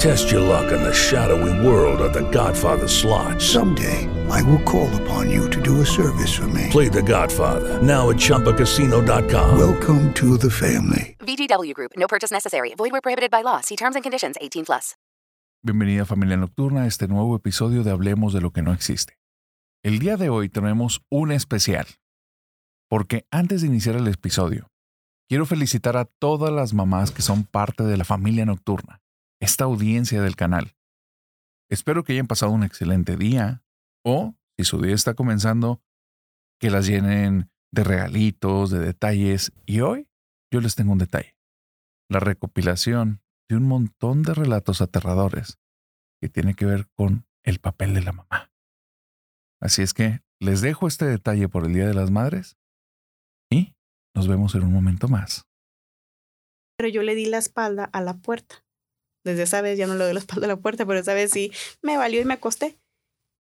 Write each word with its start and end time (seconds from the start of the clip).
Test 0.00 0.30
your 0.30 0.40
luck 0.40 0.72
in 0.72 0.82
the 0.82 0.94
shadowy 0.94 1.52
world 1.60 2.00
of 2.00 2.14
The 2.14 2.22
Godfather 2.30 2.88
slot. 2.88 3.38
Someday, 3.38 4.08
I 4.30 4.42
will 4.44 4.62
call 4.62 4.88
upon 5.02 5.28
you 5.28 5.50
to 5.50 5.60
do 5.60 5.82
a 5.82 5.84
service 5.84 6.32
for 6.34 6.48
me. 6.48 6.68
Play 6.70 6.88
The 6.88 7.02
Godfather 7.02 7.82
now 7.82 8.08
at 8.08 8.16
ChumbaCasino.com. 8.16 9.58
Welcome 9.58 10.10
to 10.14 10.38
the 10.38 10.48
family. 10.50 11.18
VGW 11.20 11.74
Group. 11.74 11.92
No 11.98 12.06
purchase 12.06 12.30
necessary. 12.32 12.74
Void 12.76 12.92
where 12.92 13.02
prohibited 13.02 13.30
by 13.30 13.42
law. 13.42 13.60
See 13.60 13.76
terms 13.76 13.94
and 13.94 14.02
conditions. 14.02 14.36
18 14.40 14.64
plus. 14.64 14.96
Bienvenida 15.62 16.06
familia 16.06 16.38
nocturna 16.38 16.84
a 16.84 16.86
este 16.86 17.06
nuevo 17.06 17.36
episodio 17.36 17.82
de 17.82 17.90
Hablemos 17.90 18.32
de 18.32 18.40
lo 18.40 18.52
que 18.52 18.62
no 18.62 18.72
existe. 18.72 19.18
El 19.82 19.98
día 19.98 20.16
de 20.16 20.30
hoy 20.30 20.48
tenemos 20.48 21.02
un 21.10 21.30
especial, 21.30 21.86
porque 22.88 23.26
antes 23.30 23.60
de 23.60 23.66
iniciar 23.66 23.96
el 23.96 24.08
episodio, 24.08 24.70
quiero 25.28 25.44
felicitar 25.44 25.98
a 25.98 26.06
todas 26.06 26.50
las 26.50 26.72
mamás 26.72 27.10
que 27.10 27.20
son 27.20 27.44
parte 27.44 27.82
de 27.82 27.98
la 27.98 28.04
familia 28.04 28.46
nocturna, 28.46 29.02
esta 29.40 29.64
audiencia 29.64 30.22
del 30.22 30.36
canal. 30.36 30.76
Espero 31.70 32.04
que 32.04 32.12
hayan 32.12 32.26
pasado 32.26 32.52
un 32.52 32.64
excelente 32.64 33.16
día 33.16 33.62
o, 34.04 34.34
si 34.56 34.64
su 34.64 34.80
día 34.80 34.94
está 34.94 35.14
comenzando, 35.14 35.82
que 36.60 36.70
las 36.70 36.86
llenen 36.86 37.50
de 37.72 37.84
regalitos, 37.84 38.70
de 38.70 38.80
detalles 38.80 39.52
y 39.66 39.80
hoy 39.80 40.08
yo 40.52 40.60
les 40.60 40.74
tengo 40.74 40.92
un 40.92 40.98
detalle. 40.98 41.36
La 42.08 42.20
recopilación 42.20 43.22
de 43.48 43.56
un 43.56 43.66
montón 43.66 44.22
de 44.22 44.34
relatos 44.34 44.80
aterradores 44.80 45.58
que 46.20 46.28
tiene 46.28 46.54
que 46.54 46.66
ver 46.66 46.88
con 46.94 47.26
el 47.44 47.60
papel 47.60 47.94
de 47.94 48.02
la 48.02 48.12
mamá. 48.12 48.52
Así 49.60 49.82
es 49.82 49.94
que 49.94 50.22
les 50.40 50.60
dejo 50.60 50.86
este 50.86 51.06
detalle 51.06 51.48
por 51.48 51.64
el 51.64 51.72
Día 51.72 51.86
de 51.86 51.94
las 51.94 52.10
Madres 52.10 52.56
y 53.50 53.76
nos 54.14 54.28
vemos 54.28 54.54
en 54.54 54.64
un 54.64 54.72
momento 54.72 55.08
más. 55.08 55.46
Pero 56.76 56.88
yo 56.88 57.02
le 57.02 57.14
di 57.14 57.26
la 57.26 57.38
espalda 57.38 57.84
a 57.84 58.00
la 58.00 58.14
puerta. 58.14 58.64
Desde 59.24 59.42
esa 59.42 59.60
vez 59.62 59.78
ya 59.78 59.86
no 59.86 59.94
le 59.94 60.04
doy 60.04 60.14
la 60.14 60.20
espalda 60.20 60.46
a 60.46 60.48
la 60.48 60.56
puerta, 60.56 60.86
pero 60.86 60.98
esa 60.98 61.14
vez 61.14 61.30
sí 61.30 61.52
me 61.82 61.96
valió 61.96 62.20
y 62.20 62.24
me 62.24 62.34
acosté. 62.34 62.78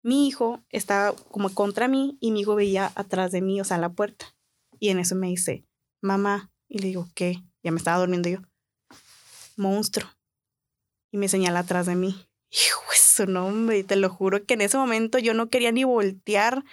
Mi 0.04 0.28
hijo 0.28 0.64
estaba 0.70 1.16
como 1.32 1.54
contra 1.54 1.88
mí 1.88 2.18
y 2.20 2.32
mi 2.32 2.42
hijo 2.42 2.56
veía 2.56 2.92
atrás 2.96 3.32
de 3.32 3.42
mí, 3.42 3.60
o 3.60 3.64
sea, 3.64 3.78
la 3.78 3.90
puerta. 3.90 4.36
Y 4.80 4.90
en 4.90 5.00
eso 5.00 5.16
me 5.16 5.28
dice, 5.28 5.66
mamá. 6.02 6.52
Y 6.68 6.80
le 6.80 6.88
digo, 6.88 7.08
¿qué? 7.16 7.38
Ya 7.64 7.72
me 7.72 7.78
estaba 7.78 8.00
durmiendo 8.00 8.30
yo 8.30 8.40
monstruo. 9.58 10.08
Y 11.12 11.18
me 11.18 11.28
señala 11.28 11.60
atrás 11.60 11.86
de 11.86 11.96
mí. 11.96 12.28
Hijo, 12.52 12.82
nombre, 13.28 13.80
y 13.80 13.84
te 13.84 13.96
lo 13.96 14.10
juro 14.10 14.46
que 14.46 14.56
en 14.56 14.62
ese 14.62 14.78
momento 14.78 15.20
yo 15.20 15.34
no 15.34 15.50
quería 15.50 15.72
ni 15.72 15.84
voltear. 15.84 16.66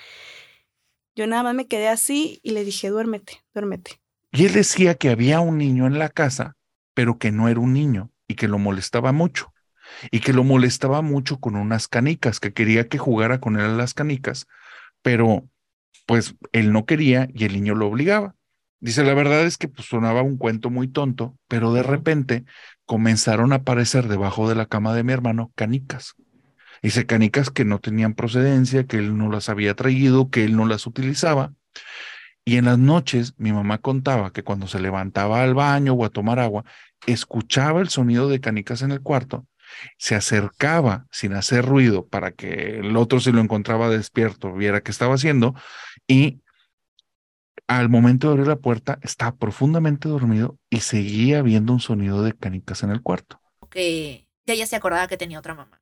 Yo 1.14 1.26
nada 1.26 1.44
más 1.44 1.54
me 1.54 1.68
quedé 1.68 1.88
así 1.88 2.41
y 2.42 2.50
le 2.50 2.64
dije, 2.64 2.88
duérmete, 2.88 3.44
duérmete. 3.54 4.00
Y 4.32 4.46
él 4.46 4.52
decía 4.52 4.94
que 4.96 5.10
había 5.10 5.41
un 5.41 5.58
niño 5.58 5.86
en 5.86 5.98
la 5.98 6.08
casa, 6.08 6.56
pero 6.94 7.18
que 7.18 7.30
no 7.30 7.48
era 7.48 7.60
un 7.60 7.72
niño 7.72 8.11
y 8.28 8.34
que 8.34 8.49
lo 8.49 8.59
molestaba 8.59 9.12
mucho. 9.12 9.53
Y 10.10 10.21
que 10.21 10.33
lo 10.33 10.44
molestaba 10.44 11.03
mucho 11.03 11.38
con 11.38 11.56
unas 11.56 11.88
canicas, 11.88 12.41
que 12.41 12.53
quería 12.53 12.88
que 12.88 12.99
jugara 12.99 13.41
con 13.41 13.56
él 13.56 13.66
a 13.66 13.75
las 13.75 13.94
canicas, 13.94 14.47
pero 15.03 15.49
pues 16.06 16.34
él 16.53 16.72
no 16.72 16.87
quería 16.87 17.28
y 17.34 17.44
el 17.44 17.53
niño 17.55 17.75
lo 17.75 17.88
obligaba. 17.88 18.34
Dice, 18.81 19.05
la 19.05 19.15
verdad 19.15 19.44
es 19.44 19.59
que 19.59 19.69
pues, 19.69 19.87
sonaba 19.87 20.22
un 20.22 20.37
cuento 20.37 20.69
muy 20.69 20.88
tonto, 20.88 21.38
pero 21.47 21.72
de 21.72 21.84
repente 21.84 22.44
comenzaron 22.84 23.53
a 23.53 23.56
aparecer 23.56 24.09
debajo 24.09 24.49
de 24.49 24.56
la 24.56 24.66
cama 24.66 24.94
de 24.94 25.04
mi 25.04 25.12
hermano 25.12 25.53
canicas. 25.54 26.15
Dice, 26.83 27.06
canicas 27.06 27.50
que 27.50 27.65
no 27.65 27.78
tenían 27.78 28.15
procedencia, 28.15 28.84
que 28.84 28.97
él 28.97 29.16
no 29.16 29.31
las 29.31 29.49
había 29.49 29.75
traído, 29.75 30.31
que 30.31 30.44
él 30.44 30.56
no 30.56 30.66
las 30.66 30.89
utilizaba. 30.89 31.53
Y 32.44 32.56
en 32.56 32.65
las 32.65 32.78
noches 32.78 33.34
mi 33.37 33.53
mamá 33.53 33.78
contaba 33.78 34.33
que 34.33 34.43
cuando 34.43 34.66
se 34.66 34.81
levantaba 34.81 35.44
al 35.44 35.54
baño 35.54 35.93
o 35.93 36.04
a 36.04 36.10
tomar 36.10 36.41
agua, 36.41 36.65
escuchaba 37.06 37.80
el 37.80 37.88
sonido 37.88 38.28
de 38.28 38.40
canicas 38.40 38.82
en 38.82 38.92
el 38.92 39.00
cuarto, 39.00 39.46
se 39.98 40.14
acercaba 40.14 41.06
sin 41.10 41.34
hacer 41.34 41.64
ruido 41.64 42.06
para 42.06 42.32
que 42.32 42.78
el 42.78 42.96
otro 42.96 43.20
si 43.20 43.32
lo 43.32 43.40
encontraba 43.40 43.88
despierto 43.88 44.52
viera 44.52 44.82
qué 44.82 44.90
estaba 44.90 45.14
haciendo 45.14 45.54
y 46.06 46.42
al 47.66 47.88
momento 47.88 48.26
de 48.26 48.32
abrir 48.32 48.46
la 48.46 48.56
puerta 48.56 48.98
estaba 49.02 49.36
profundamente 49.36 50.08
dormido 50.08 50.58
y 50.68 50.80
seguía 50.80 51.42
viendo 51.42 51.72
un 51.72 51.80
sonido 51.80 52.22
de 52.22 52.34
canicas 52.34 52.82
en 52.82 52.91
el 52.91 53.02
cuarto. 53.02 53.41
Que, 53.70 54.28
que 54.44 54.52
ella 54.52 54.66
se 54.66 54.76
acordaba 54.76 55.06
que 55.08 55.16
tenía 55.16 55.38
otra 55.38 55.54
mamá. 55.54 55.80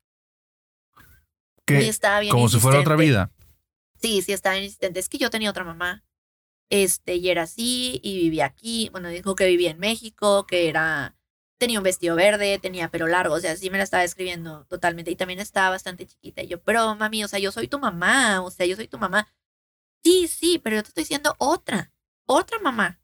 Que, 1.65 1.89
estaba 1.89 2.21
bien 2.21 2.33
como 2.33 2.49
si 2.49 2.59
fuera 2.59 2.81
otra 2.81 2.97
vida. 2.97 3.31
Sí, 4.01 4.23
sí, 4.23 4.33
estaba 4.33 4.57
insistente. 4.57 5.01
Es 5.01 5.09
que 5.09 5.19
yo 5.19 5.31
tenía 5.31 5.51
otra 5.51 5.65
mamá. 5.65 6.05
Este, 6.71 7.17
y 7.17 7.29
era 7.31 7.43
así, 7.43 8.01
y 8.03 8.17
vivía 8.19 8.47
aquí. 8.47 8.89
Bueno, 8.93 9.09
dijo 9.11 9.35
que 9.35 9.47
vivía 9.47 9.71
en 9.71 9.79
México, 9.79 10.47
que 10.47 10.69
era. 10.69 11.17
Tenía 11.59 11.79
un 11.81 11.85
vestido 11.85 12.17
verde, 12.17 12.59
tenía 12.59 12.91
pelo 12.91 13.07
largo, 13.07 13.35
o 13.35 13.41
sea, 13.41 13.57
sí 13.57 13.71
me 13.71 13.79
la 13.79 13.85
estaba 13.85 14.05
escribiendo 14.05 14.65
totalmente. 14.67 15.11
Y 15.11 15.17
también 15.17 15.41
estaba 15.41 15.71
bastante 15.71 16.07
chiquita. 16.07 16.43
Y 16.43 16.49
yo, 16.49 16.63
pero 16.63 16.95
mami, 16.97 17.25
o 17.25 17.29
sea, 17.29 17.39
yo 17.39 17.53
soy 17.53 17.69
tu 17.69 17.79
mamá, 17.79 18.41
o 18.43 18.51
sea, 18.51 18.67
yo 18.67 18.77
soy 18.77 18.89
tu 18.89 18.99
mamá. 18.99 19.29
Sí, 20.05 20.29
sí, 20.29 20.59
pero 20.59 20.77
yo 20.77 20.83
te 20.83 20.89
estoy 20.89 21.03
diciendo 21.05 21.35
otra, 21.39 21.93
otra 22.27 22.59
mamá. 22.61 23.01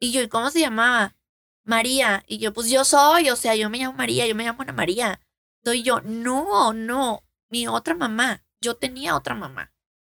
Y 0.00 0.12
yo, 0.12 0.22
¿y 0.22 0.28
cómo 0.28 0.50
se 0.50 0.60
llamaba? 0.60 1.16
María. 1.64 2.24
Y 2.28 2.38
yo, 2.38 2.52
pues 2.52 2.70
yo 2.70 2.84
soy, 2.84 3.30
o 3.30 3.36
sea, 3.36 3.54
yo 3.56 3.70
me 3.70 3.78
llamo 3.78 3.96
María, 3.96 4.26
yo 4.26 4.34
me 4.34 4.44
llamo 4.44 4.62
Ana 4.62 4.72
María. 4.72 5.20
Soy 5.64 5.82
yo, 5.82 6.00
no, 6.02 6.72
no, 6.72 7.24
mi 7.50 7.68
otra 7.68 7.94
mamá. 7.94 8.44
Yo 8.60 8.76
tenía 8.76 9.16
otra 9.16 9.34
mamá. 9.34 9.72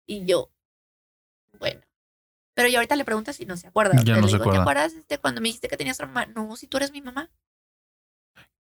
Y 0.07 0.27
yo, 0.27 0.53
bueno. 1.59 1.90
Pero 2.55 2.69
yo 2.69 2.79
ahorita 2.79 2.97
le 2.97 3.05
pregunto 3.05 3.33
si 3.33 3.47
no 3.47 3.57
se 3.57 3.69
acuerda. 3.69 4.01
Ya 4.05 4.17
no 4.17 4.29
se 4.29 4.37
acuerda. 4.37 4.53
¿Te 4.53 4.61
acuerdas 4.61 4.93
este, 4.93 5.19
cuando 5.19 5.41
me 5.41 5.49
dijiste 5.49 5.69
que 5.69 5.77
tenías 5.77 5.97
otra 5.97 6.07
mamá? 6.07 6.27
No, 6.27 6.57
si 6.57 6.67
tú 6.67 6.77
eres 6.77 6.93
mi 6.93 7.01
mamá. 7.01 7.31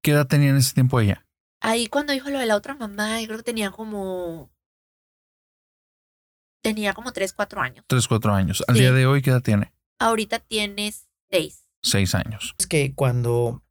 ¿Qué 0.02 0.12
edad 0.12 0.26
tenía 0.26 0.50
en 0.50 0.56
ese 0.56 0.74
tiempo 0.74 1.00
ella? 1.00 1.26
Ahí 1.60 1.88
cuando 1.88 2.12
dijo 2.12 2.30
lo 2.30 2.38
de 2.38 2.46
la 2.46 2.56
otra 2.56 2.74
mamá, 2.74 3.20
yo 3.20 3.26
creo 3.26 3.38
que 3.38 3.44
tenía 3.44 3.70
como 3.70 4.50
Tenía 6.62 6.92
como 6.92 7.12
3, 7.12 7.32
4 7.32 7.60
años. 7.60 7.84
3, 7.88 8.08
4 8.08 8.34
años. 8.34 8.62
¿Al 8.68 8.74
día 8.74 8.92
de 8.92 9.06
hoy 9.06 9.22
qué 9.22 9.30
edad 9.30 9.42
tiene? 9.42 9.72
Ahorita 9.98 10.38
tiene 10.38 10.92
6. 11.30 11.66
6 11.82 12.14
años. 12.14 12.54
Es 12.58 12.66
que 12.66 12.94
cuando 12.94 13.64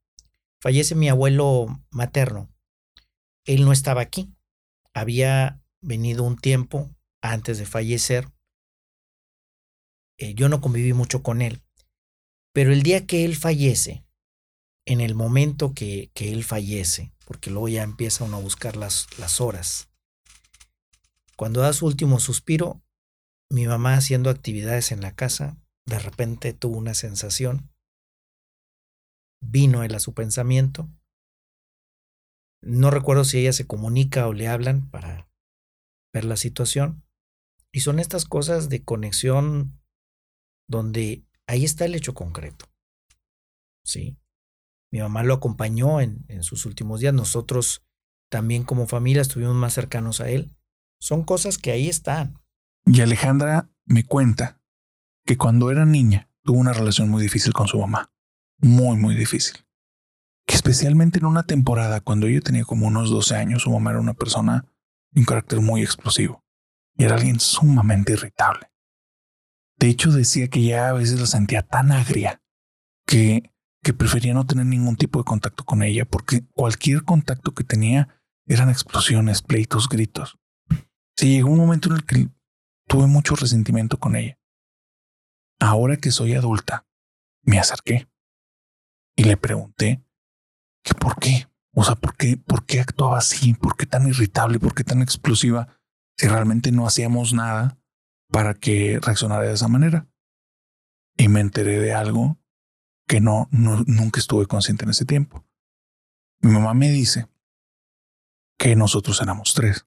fallece 0.60 0.96
mi 0.96 1.08
abuelo 1.08 1.68
materno, 1.92 2.50
él 3.46 3.66
no 3.66 3.72
estaba 3.72 4.02
aquí. 4.02 4.34
Había 4.94 5.62
venido 5.82 6.24
un 6.24 6.36
tiempo 6.36 6.90
antes 7.22 7.60
de 7.60 7.66
fallecer. 7.66 8.28
Eh, 10.20 10.36
yo 10.36 10.50
no 10.50 10.62
conviví 10.62 10.94
mucho 10.94 11.24
con 11.24 11.42
él. 11.42 11.62
Pero 12.54 12.74
el 12.74 12.84
día 12.84 13.08
que 13.08 13.26
él 13.26 13.36
fallece, 13.36 14.06
en 14.86 15.02
el 15.02 15.16
momento 15.16 15.74
que, 15.74 16.12
que 16.14 16.32
él 16.32 16.44
fallece, 16.44 17.14
porque 17.26 17.50
luego 17.50 17.70
ya 17.70 17.84
empieza 17.84 18.26
uno 18.26 18.38
a 18.38 18.42
buscar 18.42 18.76
las, 18.76 19.08
las 19.18 19.40
horas, 19.40 19.90
cuando 21.38 21.62
da 21.62 21.72
su 21.72 21.86
último 21.86 22.20
suspiro, 22.20 22.84
mi 23.50 23.66
mamá 23.66 23.94
haciendo 23.94 24.30
actividades 24.30 24.92
en 24.92 25.00
la 25.00 25.16
casa, 25.16 25.58
de 25.86 25.98
repente 25.98 26.52
tuvo 26.54 26.78
una 26.78 26.94
sensación. 26.94 27.72
Vino 29.42 29.84
él 29.84 29.96
a 29.96 30.02
su 30.02 30.14
pensamiento. 30.14 30.90
No 32.62 32.92
recuerdo 32.92 33.24
si 33.24 33.40
ella 33.40 33.54
se 33.54 33.66
comunica 33.66 34.28
o 34.28 34.34
le 34.34 34.50
hablan 34.50 34.90
para 34.90 35.30
ver 36.14 36.26
la 36.26 36.36
situación. 36.36 37.06
Y 37.72 37.80
son 37.80 38.00
estas 38.00 38.26
cosas 38.26 38.68
de 38.68 38.84
conexión 38.84 39.80
donde 40.70 41.26
ahí 41.48 41.66
está 41.66 41.84
el 41.84 41.96
hecho 41.96 42.14
concreto. 42.14 42.66
Sí. 43.84 44.18
Mi 44.92 45.00
mamá 45.00 45.24
lo 45.24 45.34
acompañó 45.34 46.00
en, 46.00 46.24
en 46.30 46.44
sus 46.44 46.66
últimos 46.66 47.02
días. 47.02 47.14
Nosotros 47.14 47.84
también 48.30 48.64
como 48.64 48.88
familia 48.88 49.22
estuvimos 49.22 49.56
más 49.56 49.74
cercanos 49.74 50.22
a 50.22 50.30
él. 50.30 50.56
Son 51.02 51.24
cosas 51.24 51.58
que 51.58 51.72
ahí 51.72 51.90
están. 51.90 52.40
Y 52.86 53.02
Alejandra 53.02 53.70
me 53.86 54.06
cuenta 54.06 54.62
que 55.26 55.38
cuando 55.38 55.72
era 55.72 55.86
niña 55.86 56.30
tuvo 56.44 56.60
una 56.60 56.74
relación 56.74 57.10
muy 57.10 57.22
difícil 57.22 57.54
con 57.54 57.68
su 57.68 57.80
mamá. 57.80 58.12
Muy, 58.58 58.98
muy 58.98 59.16
difícil. 59.16 59.66
que 60.46 60.56
especialmente 60.56 61.20
en 61.20 61.26
una 61.26 61.44
temporada 61.44 62.02
cuando 62.02 62.26
ella 62.26 62.42
tenía 62.42 62.66
como 62.66 62.88
unos 62.88 63.12
12 63.12 63.36
años, 63.36 63.62
su 63.64 63.72
mamá 63.72 63.92
era 63.92 64.00
una 64.00 64.16
persona 64.16 64.66
de 65.12 65.22
un 65.22 65.26
carácter 65.26 65.62
muy 65.62 65.84
explosivo 65.84 66.44
y 66.98 67.04
era 67.04 67.16
alguien 67.16 67.40
sumamente 67.40 68.14
irritable. 68.14 68.72
De 69.80 69.88
hecho, 69.88 70.12
decía 70.12 70.50
que 70.50 70.62
ya 70.62 70.90
a 70.90 70.94
veces 70.94 71.20
la 71.20 71.26
sentía 71.26 71.62
tan 71.62 71.94
agria 71.94 72.44
que, 73.08 73.54
que 73.82 73.94
prefería 73.94 74.34
no 74.34 74.46
tener 74.46 74.66
ningún 74.66 74.98
tipo 74.98 75.20
de 75.20 75.26
contacto 75.26 75.64
con 75.64 75.84
ella 75.84 76.04
porque 76.06 76.46
cualquier 76.54 77.04
contacto 77.04 77.54
que 77.54 77.64
tenía 77.64 78.22
eran 78.46 78.70
explosiones, 78.70 79.42
pleitos, 79.42 79.88
gritos. 79.88 80.38
Se 81.16 81.28
llegó 81.28 81.50
un 81.50 81.60
momento 81.60 81.90
en 81.90 81.96
el 81.96 82.06
que 82.06 82.30
tuve 82.88 83.08
mucho 83.08 83.36
resentimiento 83.36 84.00
con 84.00 84.18
ella. 84.18 84.38
Ahora 85.62 85.96
que 85.96 86.12
soy 86.12 86.34
adulta, 86.34 86.86
me 87.44 87.58
acerqué 87.60 88.10
y 89.16 89.24
le 89.24 89.38
pregunté 89.38 90.04
que 90.84 90.94
por 90.94 91.18
qué, 91.20 91.48
o 91.74 91.84
sea, 91.84 91.96
por 91.96 92.18
qué, 92.18 92.38
por 92.38 92.66
qué 92.66 92.82
actuaba 92.82 93.18
así, 93.18 93.54
por 93.54 93.78
qué 93.78 93.86
tan 93.86 94.08
irritable, 94.08 94.60
por 94.60 94.74
qué 94.74 94.84
tan 94.84 95.02
explosiva, 95.02 95.80
si 96.18 96.28
realmente 96.28 96.72
no 96.72 96.86
hacíamos 96.86 97.34
nada 97.34 97.79
para 98.32 98.54
que 98.54 99.00
reaccionara 99.02 99.44
de 99.44 99.54
esa 99.54 99.68
manera. 99.68 100.08
Y 101.18 101.28
me 101.28 101.42
enteré 101.42 101.80
de 101.80 101.94
algo 101.94 102.38
que 103.08 103.20
no, 103.22 103.48
no 103.52 103.84
nunca 103.88 104.20
estuve 104.20 104.46
consciente 104.46 104.86
en 104.86 104.92
ese 104.92 105.06
tiempo. 105.06 105.46
Mi 106.42 106.52
mamá 106.52 106.74
me 106.74 106.90
dice 106.90 107.28
que 108.58 108.76
nosotros 108.76 109.22
éramos 109.22 109.54
tres 109.54 109.86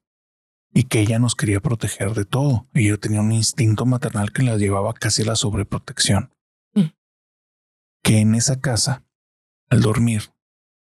y 0.73 0.83
que 0.83 0.99
ella 0.99 1.19
nos 1.19 1.35
quería 1.35 1.61
proteger 1.61 2.13
de 2.13 2.25
todo. 2.25 2.67
Y 2.73 2.87
yo 2.87 2.99
tenía 2.99 3.21
un 3.21 3.31
instinto 3.31 3.85
maternal 3.85 4.31
que 4.31 4.43
la 4.43 4.57
llevaba 4.57 4.93
casi 4.93 5.21
a 5.21 5.25
la 5.25 5.35
sobreprotección. 5.35 6.33
Mm. 6.73 6.91
Que 8.03 8.19
en 8.19 8.35
esa 8.35 8.59
casa, 8.59 9.05
al 9.69 9.81
dormir, 9.81 10.33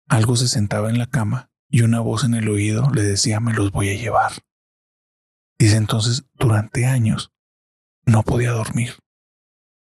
algo 0.07 0.35
se 0.35 0.47
sentaba 0.47 0.89
en 0.89 0.97
la 0.97 1.07
cama 1.07 1.51
y 1.69 1.81
una 1.81 1.99
voz 1.99 2.23
en 2.23 2.33
el 2.33 2.49
oído 2.49 2.89
le 2.91 3.03
decía 3.03 3.39
me 3.39 3.53
los 3.53 3.71
voy 3.71 3.89
a 3.89 3.97
llevar. 3.97 4.31
Dice 5.57 5.77
entonces, 5.77 6.25
durante 6.35 6.85
años 6.85 7.33
no 8.09 8.23
podía 8.23 8.51
dormir, 8.51 8.95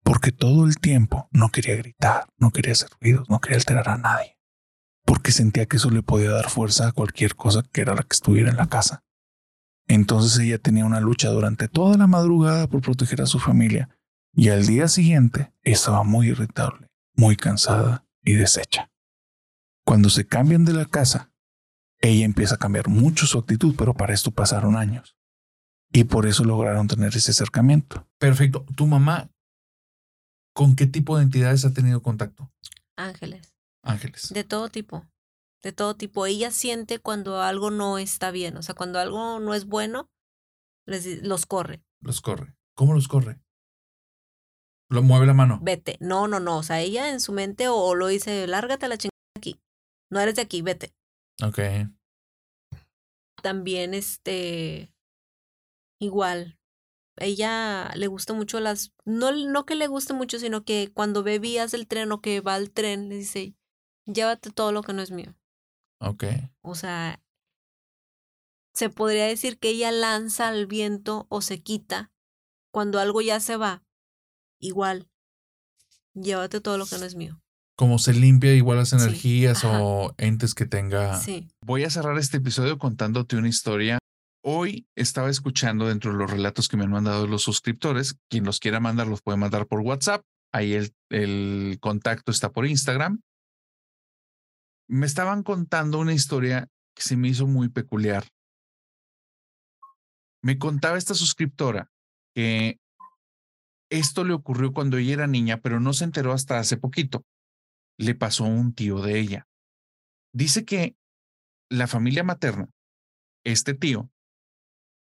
porque 0.03 0.31
todo 0.31 0.65
el 0.65 0.77
tiempo 0.77 1.27
no 1.31 1.50
quería 1.50 1.75
gritar, 1.75 2.27
no 2.38 2.51
quería 2.51 2.71
hacer 2.71 2.89
ruidos, 3.01 3.29
no 3.29 3.39
quería 3.39 3.57
alterar 3.57 3.89
a 3.89 3.97
nadie, 3.97 4.38
porque 5.06 5.31
sentía 5.31 5.65
que 5.65 5.77
eso 5.77 5.89
le 5.89 6.01
podía 6.01 6.31
dar 6.31 6.50
fuerza 6.50 6.88
a 6.88 6.91
cualquier 6.94 7.35
cosa 7.35 7.63
que 7.71 7.81
era 7.81 7.94
la 7.94 8.03
que 8.03 8.13
estuviera 8.13 8.50
en 8.50 8.57
la 8.57 8.67
casa. 8.67 9.03
Entonces 9.88 10.39
ella 10.39 10.57
tenía 10.57 10.85
una 10.85 11.00
lucha 11.00 11.29
durante 11.29 11.67
toda 11.67 11.97
la 11.97 12.07
madrugada 12.07 12.67
por 12.67 12.81
proteger 12.81 13.21
a 13.21 13.27
su 13.27 13.39
familia 13.39 13.89
y 14.33 14.50
al 14.50 14.65
día 14.65 14.88
siguiente 14.88 15.53
estaba 15.62 16.03
muy 16.03 16.29
irritable, 16.29 16.88
muy 17.15 17.35
cansada 17.35 18.06
y 18.23 18.33
deshecha. 18.33 18.91
Cuando 19.85 20.09
se 20.09 20.25
cambian 20.25 20.65
de 20.65 20.73
la 20.73 20.85
casa, 20.85 21.31
ella 22.00 22.25
empieza 22.25 22.56
a 22.56 22.59
cambiar 22.59 22.88
mucho 22.88 23.27
su 23.27 23.38
actitud, 23.38 23.75
pero 23.77 23.94
para 23.94 24.13
esto 24.13 24.31
pasaron 24.31 24.75
años. 24.75 25.15
Y 25.95 26.03
por 26.03 26.25
eso 26.25 26.44
lograron 26.44 26.89
tener 26.89 27.15
ese 27.15 27.31
acercamiento. 27.31 28.06
Perfecto. 28.19 28.65
¿Tu 28.75 28.86
mamá 28.86 29.30
con 30.53 30.75
qué 30.75 30.88
tipo 30.88 31.15
de 31.15 31.24
entidades 31.24 31.63
ha 31.63 31.74
tenido 31.74 32.01
contacto? 32.01 32.51
Ángeles. 32.97 33.56
Ángeles. 33.81 34.33
De 34.33 34.44
todo 34.44 34.68
tipo. 34.68 35.06
De 35.63 35.71
todo 35.71 35.95
tipo. 35.95 36.25
Ella 36.25 36.51
siente 36.51 37.00
cuando 37.00 37.42
algo 37.42 37.71
no 37.71 37.97
está 37.97 38.31
bien. 38.31 38.57
O 38.57 38.62
sea, 38.62 38.75
cuando 38.75 39.00
algo 39.00 39.39
no 39.39 39.53
es 39.53 39.68
bueno, 39.68 40.09
les, 40.86 41.24
los 41.24 41.45
corre. 41.45 41.81
Los 42.01 42.19
corre. 42.19 42.57
¿Cómo 42.75 42.94
los 42.94 43.07
corre? 43.07 43.39
Lo 44.89 45.01
mueve 45.01 45.25
la 45.25 45.33
mano. 45.33 45.62
Vete. 45.63 45.95
No, 46.01 46.27
no, 46.27 46.41
no. 46.41 46.57
O 46.57 46.63
sea, 46.63 46.81
ella 46.81 47.09
en 47.13 47.21
su 47.21 47.31
mente 47.31 47.69
o, 47.69 47.95
lo 47.95 48.07
dice, 48.07 48.48
lárgate 48.48 48.86
a 48.86 48.89
la 48.89 48.98
chingada 48.98 49.15
aquí. 49.38 49.62
No 50.12 50.19
eres 50.19 50.36
de 50.36 50.41
aquí, 50.41 50.62
vete. 50.62 50.94
Ok. 51.41 51.59
También, 53.41 53.94
este, 53.94 54.91
igual, 56.00 56.59
ella 57.18 57.92
le 57.95 58.07
gusta 58.07 58.33
mucho 58.33 58.59
las, 58.59 58.94
no, 59.06 59.31
no 59.31 59.65
que 59.65 59.75
le 59.75 59.88
guste 59.88 60.13
mucho, 60.13 60.39
sino 60.39 60.63
que 60.63 60.92
cuando 60.94 61.24
ve 61.24 61.39
vías 61.39 61.71
del 61.71 61.88
tren 61.88 62.12
o 62.12 62.21
que 62.21 62.42
va 62.42 62.56
al 62.56 62.71
tren, 62.71 63.09
le 63.09 63.15
dice, 63.15 63.56
llévate 64.06 64.51
todo 64.51 64.71
lo 64.71 64.83
que 64.83 64.94
no 64.94 65.01
es 65.01 65.12
mío. 65.12 65.36
Ok. 66.00 66.25
O 66.62 66.75
sea, 66.75 67.21
se 68.74 68.89
podría 68.89 69.25
decir 69.25 69.57
que 69.57 69.69
ella 69.69 69.92
lanza 69.92 70.50
al 70.50 70.68
viento 70.68 71.25
o 71.30 71.42
se 71.42 71.62
quita 71.62 72.12
cuando 72.71 73.00
algo 73.00 73.21
ya 73.21 73.39
se 73.39 73.56
va. 73.56 73.83
Igual, 74.59 75.07
llévate 76.13 76.59
todo 76.59 76.77
lo 76.77 76.86
que 76.86 76.98
no 76.98 77.06
es 77.06 77.15
mío. 77.15 77.41
Como 77.77 78.00
se 78.00 78.13
limpia 78.13 78.53
igual 78.53 78.77
las 78.77 78.94
energías 78.94 79.63
o 79.65 80.13
entes 80.18 80.53
que 80.53 80.65
tenga. 80.65 81.19
Sí. 81.19 81.50
Voy 81.62 81.83
a 81.83 81.89
cerrar 81.89 82.18
este 82.18 82.38
episodio 82.38 82.77
contándote 82.77 83.36
una 83.36 83.50
historia. 83.50 84.00
Hoy 84.47 84.88
estaba 84.95 85.31
escuchando 85.31 85.88
dentro 85.88 86.12
de 86.12 86.19
los 86.19 86.30
relatos 86.30 86.68
que 86.68 86.77
me 86.77 86.83
han 86.83 86.92
mandado 86.92 87.25
los 87.25 87.42
suscriptores. 87.42 88.19
Quien 88.30 88.44
los 88.44 88.59
quiera 88.59 88.80
mandar 88.80 89.07
los 89.07 89.24
puede 89.24 89.39
mandar 89.39 89.65
por 89.65 89.80
WhatsApp. 89.80 90.24
Ahí 90.53 90.74
el, 90.74 90.94
el 91.09 91.80
contacto 91.81 92.31
está 92.31 92.51
por 92.51 92.68
Instagram. 92.68 93.24
Me 94.88 95.07
estaban 95.07 95.42
contando 95.42 95.97
una 95.97 96.13
historia 96.13 96.69
que 96.95 97.01
se 97.01 97.18
me 97.18 97.27
hizo 97.27 97.47
muy 97.47 97.69
peculiar. 97.69 98.27
Me 100.44 100.59
contaba 100.59 101.00
esta 101.00 101.15
suscriptora 101.15 101.91
que 102.36 102.80
esto 103.89 104.24
le 104.25 104.33
ocurrió 104.33 104.74
cuando 104.74 104.98
ella 104.98 105.13
era 105.13 105.25
niña, 105.25 105.59
pero 105.59 105.80
no 105.80 105.91
se 105.91 106.03
enteró 106.03 106.33
hasta 106.33 106.59
hace 106.59 106.77
poquito. 106.77 107.25
Le 107.98 108.13
pasó 108.13 108.44
un 108.44 108.75
tío 108.75 109.01
de 109.01 109.19
ella. 109.19 109.48
Dice 110.36 110.65
que 110.65 110.95
la 111.68 111.88
familia 111.88 112.24
materna, 112.24 112.69
este 113.44 113.74
tío, 113.74 114.12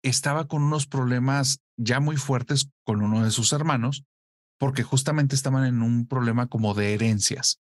estaba 0.02 0.46
con 0.49 0.62
unos 0.62 0.87
problemas 0.87 1.60
ya 1.76 2.00
muy 2.00 2.16
fuertes 2.16 2.69
con 2.84 3.02
uno 3.02 3.25
de 3.25 3.31
sus 3.31 3.52
hermanos, 3.52 4.04
porque 4.58 4.82
justamente 4.82 5.34
estaban 5.34 5.64
en 5.64 5.82
un 5.82 6.06
problema 6.06 6.46
como 6.49 6.75
de 6.75 6.94
herencias. 6.94 7.60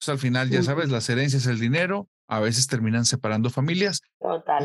Sea, 0.00 0.12
al 0.14 0.20
final, 0.20 0.50
ya 0.50 0.62
sabes, 0.62 0.90
las 0.90 1.08
herencias, 1.08 1.46
el 1.46 1.58
dinero, 1.58 2.08
a 2.28 2.40
veces 2.40 2.66
terminan 2.66 3.04
separando 3.06 3.50
familias. 3.50 4.00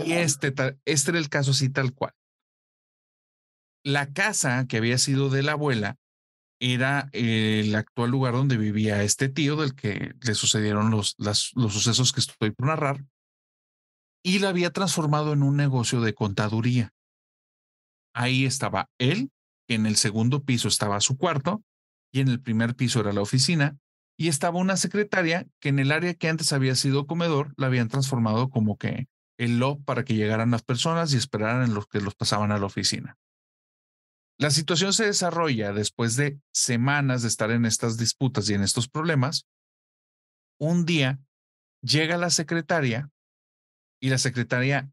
Y 0.05 0.13
este, 0.13 0.53
este 0.85 1.11
era 1.11 1.19
el 1.19 1.29
caso 1.29 1.51
así 1.51 1.69
tal 1.69 1.93
cual. 1.93 2.13
La 3.83 4.11
casa 4.11 4.65
que 4.67 4.77
había 4.77 4.97
sido 4.97 5.29
de 5.29 5.43
la 5.43 5.53
abuela 5.53 5.95
era 6.61 7.09
el 7.13 7.73
actual 7.75 8.11
lugar 8.11 8.33
donde 8.33 8.57
vivía 8.57 9.03
este 9.03 9.29
tío 9.29 9.55
del 9.55 9.75
que 9.75 10.13
le 10.21 10.35
sucedieron 10.35 10.91
los, 10.91 11.15
las- 11.17 11.51
los 11.55 11.71
sucesos 11.73 12.11
que 12.11 12.19
estoy 12.19 12.51
por 12.51 12.67
narrar 12.67 13.05
y 14.23 14.39
la 14.39 14.49
había 14.49 14.71
transformado 14.71 15.33
en 15.33 15.43
un 15.43 15.55
negocio 15.55 16.01
de 16.01 16.13
contaduría. 16.13 16.93
Ahí 18.13 18.45
estaba 18.45 18.89
él, 18.97 19.31
en 19.67 19.85
el 19.85 19.95
segundo 19.95 20.43
piso 20.43 20.67
estaba 20.67 20.99
su 20.99 21.17
cuarto 21.17 21.63
y 22.11 22.21
en 22.21 22.27
el 22.27 22.41
primer 22.41 22.75
piso 22.75 22.99
era 22.99 23.13
la 23.13 23.21
oficina 23.21 23.77
y 24.17 24.27
estaba 24.27 24.59
una 24.59 24.77
secretaria 24.77 25.47
que 25.59 25.69
en 25.69 25.79
el 25.79 25.91
área 25.91 26.13
que 26.13 26.27
antes 26.27 26.51
había 26.51 26.75
sido 26.75 27.07
comedor 27.07 27.53
la 27.55 27.67
habían 27.67 27.87
transformado 27.87 28.49
como 28.49 28.77
que 28.77 29.07
el 29.37 29.59
loft 29.59 29.85
para 29.85 30.03
que 30.03 30.15
llegaran 30.15 30.51
las 30.51 30.63
personas 30.63 31.13
y 31.13 31.17
esperaran 31.17 31.63
en 31.63 31.73
los 31.73 31.87
que 31.87 32.01
los 32.01 32.15
pasaban 32.15 32.51
a 32.51 32.57
la 32.57 32.65
oficina. 32.65 33.17
La 34.37 34.51
situación 34.51 34.93
se 34.93 35.05
desarrolla 35.05 35.71
después 35.71 36.15
de 36.15 36.39
semanas 36.51 37.21
de 37.21 37.27
estar 37.27 37.51
en 37.51 37.65
estas 37.65 37.97
disputas 37.97 38.49
y 38.49 38.53
en 38.53 38.63
estos 38.63 38.89
problemas. 38.89 39.45
Un 40.59 40.85
día 40.85 41.19
llega 41.81 42.17
la 42.17 42.29
secretaria 42.29 43.09
y 43.99 44.09
la 44.09 44.17
secretaria 44.17 44.91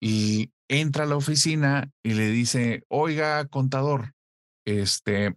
y 0.00 0.52
entra 0.68 1.04
a 1.04 1.06
la 1.06 1.16
oficina 1.16 1.90
y 2.02 2.14
le 2.14 2.28
dice, 2.28 2.84
oiga, 2.88 3.46
contador, 3.48 4.14
este, 4.64 5.36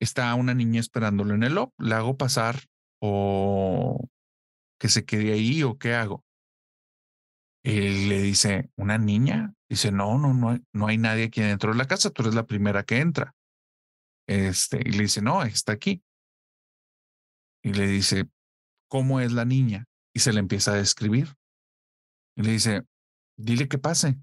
está 0.00 0.34
una 0.34 0.54
niña 0.54 0.80
esperándolo 0.80 1.34
en 1.34 1.42
el 1.42 1.54
lobby, 1.54 1.72
¿la 1.78 1.98
hago 1.98 2.16
pasar 2.16 2.60
o 3.00 4.08
que 4.78 4.88
se 4.88 5.04
quede 5.04 5.32
ahí 5.32 5.62
o 5.62 5.78
qué 5.78 5.94
hago? 5.94 6.24
Él 7.64 8.08
le 8.08 8.20
dice, 8.20 8.70
¿una 8.76 8.98
niña? 8.98 9.54
Dice, 9.70 9.90
no, 9.90 10.18
no, 10.18 10.34
no 10.34 10.58
no 10.72 10.86
hay 10.86 10.98
nadie 10.98 11.24
aquí 11.24 11.40
dentro 11.40 11.72
de 11.72 11.78
la 11.78 11.86
casa, 11.86 12.10
tú 12.10 12.22
eres 12.22 12.34
la 12.34 12.46
primera 12.46 12.84
que 12.84 12.98
entra. 12.98 13.34
Este, 14.26 14.80
y 14.84 14.92
le 14.92 15.04
dice, 15.04 15.22
no, 15.22 15.42
está 15.42 15.72
aquí. 15.72 16.02
Y 17.62 17.72
le 17.72 17.86
dice, 17.86 18.28
¿cómo 18.88 19.20
es 19.20 19.32
la 19.32 19.46
niña? 19.46 19.86
Y 20.14 20.20
se 20.20 20.32
le 20.32 20.40
empieza 20.40 20.72
a 20.72 20.76
describir. 20.76 21.34
Y 22.36 22.42
le 22.42 22.52
dice, 22.52 22.82
dile 23.36 23.68
que 23.68 23.78
pase. 23.78 24.18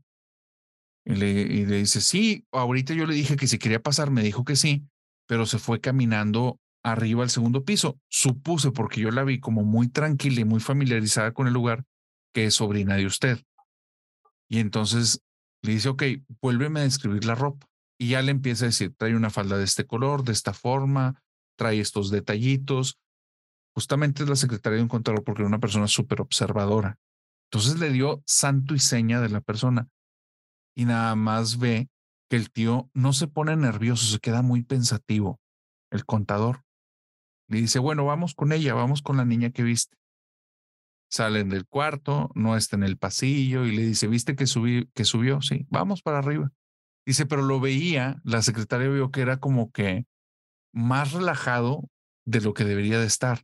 Y 1.06 1.15
le, 1.15 1.46
dice, 1.46 2.01
sí, 2.01 2.46
ahorita 2.51 2.94
yo 2.94 3.06
le 3.06 3.15
dije 3.15 3.36
que 3.36 3.48
si 3.48 3.58
quería 3.58 3.82
pasar, 3.82 4.12
me 4.12 4.24
dijo 4.24 4.44
que 4.44 4.56
sí, 4.56 4.86
pero 5.27 5.46
se 5.46 5.58
fue 5.58 5.82
caminando 5.82 6.60
arriba 6.84 7.24
al 7.24 7.30
segundo 7.30 7.63
piso. 7.63 8.00
Supuse, 8.10 8.72
porque 8.72 9.01
yo 9.01 9.12
la 9.12 9.24
vi 9.24 9.39
como 9.39 9.63
muy 9.63 9.88
tranquila 9.88 10.41
y 10.41 10.46
muy 10.46 10.60
familiarizada 10.60 11.34
con 11.34 11.48
el 11.48 11.53
lugar, 11.53 11.86
que 12.34 12.46
es 12.46 12.56
sobrina 12.56 12.96
de 12.96 13.06
usted. 13.06 13.39
Y 14.48 14.60
entonces 14.60 15.24
le 15.63 15.74
dice, 15.74 15.89
ok, 15.89 16.03
vuélveme 16.41 16.82
a 16.82 16.84
describir 16.84 17.25
la 17.25 17.36
ropa. 17.36 17.68
Y 17.98 18.10
ya 18.10 18.22
le 18.22 18.32
empieza 18.32 18.65
a 18.65 18.68
decir, 18.68 18.94
trae 18.96 19.15
una 19.15 19.30
falda 19.30 19.58
de 19.58 19.63
este 19.63 19.86
color, 19.86 20.24
de 20.24 20.34
esta 20.34 20.53
forma, 20.53 21.22
trae 21.56 21.80
estos 21.80 22.10
detallitos. 22.10 22.98
justamente 23.74 24.24
es 24.24 24.30
la 24.30 24.36
secretaria 24.36 24.77
de 24.77 24.84
un 24.84 24.89
contador 24.89 25.24
porque 25.24 25.44
era 25.44 25.48
una 25.48 25.60
persona 25.60 25.88
súper 25.88 26.20
observadora. 26.22 26.98
Entonces 27.51 27.79
le 27.81 27.89
dio 27.89 28.24
santo 28.25 28.75
y 28.75 28.79
seña 28.79 29.20
de 29.20 29.27
la 29.27 29.41
persona 29.41 29.89
y 30.74 30.86
nada 30.86 31.15
más 31.15 31.60
ve 31.60 31.89
que 32.29 32.38
el 32.38 32.50
tío 32.50 32.89
no 32.93 33.12
se 33.12 33.27
pone 33.27 33.58
nervioso, 33.58 34.05
se 34.05 34.20
queda 34.20 34.41
muy 34.41 34.63
pensativo, 34.63 35.41
el 35.91 36.05
contador. 36.05 36.63
Le 37.50 37.60
dice, 37.60 37.79
bueno, 37.79 38.05
vamos 38.05 38.36
con 38.36 38.53
ella, 38.53 38.74
vamos 38.74 39.01
con 39.01 39.17
la 39.17 39.25
niña 39.25 39.50
que 39.50 39.63
viste. 39.63 39.98
Salen 41.10 41.50
del 41.50 41.67
cuarto, 41.67 42.31
no 42.36 42.55
está 42.55 42.77
en 42.77 42.84
el 42.84 42.98
pasillo 42.98 43.65
y 43.65 43.75
le 43.75 43.86
dice, 43.86 44.08
¿viste 44.08 44.38
que, 44.38 44.46
que 44.93 45.03
subió? 45.03 45.41
Sí, 45.41 45.67
vamos 45.70 46.01
para 46.01 46.20
arriba. 46.20 46.53
Dice, 47.05 47.25
pero 47.25 47.41
lo 47.41 47.60
veía, 47.60 48.22
la 48.24 48.41
secretaria 48.41 48.88
vio 48.88 49.12
que 49.12 49.20
era 49.20 49.41
como 49.41 49.72
que 49.72 50.05
más 50.72 51.12
relajado 51.12 51.89
de 52.25 52.39
lo 52.39 52.53
que 52.53 52.63
debería 52.63 52.98
de 52.98 53.08
estar. 53.08 53.43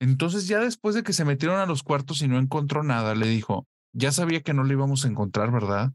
Entonces 0.00 0.46
ya 0.46 0.60
después 0.60 0.94
de 0.94 1.02
que 1.02 1.12
se 1.12 1.24
metieron 1.24 1.58
a 1.58 1.66
los 1.66 1.82
cuartos 1.82 2.20
y 2.22 2.28
no 2.28 2.38
encontró 2.38 2.82
nada, 2.82 3.14
le 3.14 3.26
dijo, 3.26 3.66
ya 3.92 4.12
sabía 4.12 4.42
que 4.42 4.52
no 4.52 4.64
le 4.64 4.74
íbamos 4.74 5.04
a 5.04 5.08
encontrar, 5.08 5.50
¿verdad? 5.50 5.92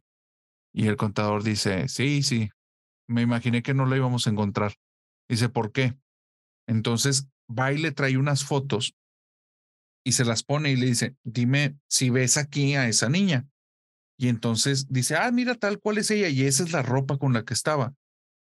Y 0.74 0.88
el 0.88 0.98
contador 0.98 1.44
dice, 1.44 1.88
sí, 1.88 2.24
sí, 2.24 2.50
me 3.08 3.22
imaginé 3.22 3.62
que 3.62 3.74
no 3.74 3.86
la 3.86 3.98
íbamos 3.98 4.26
a 4.26 4.32
encontrar. 4.32 4.74
Dice, 5.30 5.50
¿por 5.50 5.72
qué? 5.72 5.98
Entonces 6.68 7.28
va 7.48 7.74
y 7.74 7.78
le 7.78 7.92
trae 7.92 8.18
unas 8.18 8.44
fotos 8.44 8.96
y 10.04 10.14
se 10.14 10.26
las 10.26 10.44
pone 10.44 10.72
y 10.72 10.76
le 10.76 10.88
dice, 10.88 11.16
dime 11.24 11.78
si 11.88 12.10
ves 12.10 12.38
aquí 12.38 12.76
a 12.76 12.88
esa 12.88 13.10
niña. 13.10 13.48
Y 14.18 14.30
entonces 14.30 14.88
dice, 14.90 15.16
ah, 15.16 15.32
mira 15.32 15.56
tal 15.56 15.80
cual 15.80 15.98
es 15.98 16.12
ella 16.12 16.30
y 16.30 16.44
esa 16.44 16.64
es 16.64 16.72
la 16.72 16.82
ropa 16.82 17.18
con 17.18 17.34
la 17.34 17.44
que 17.44 17.54
estaba. 17.54 17.94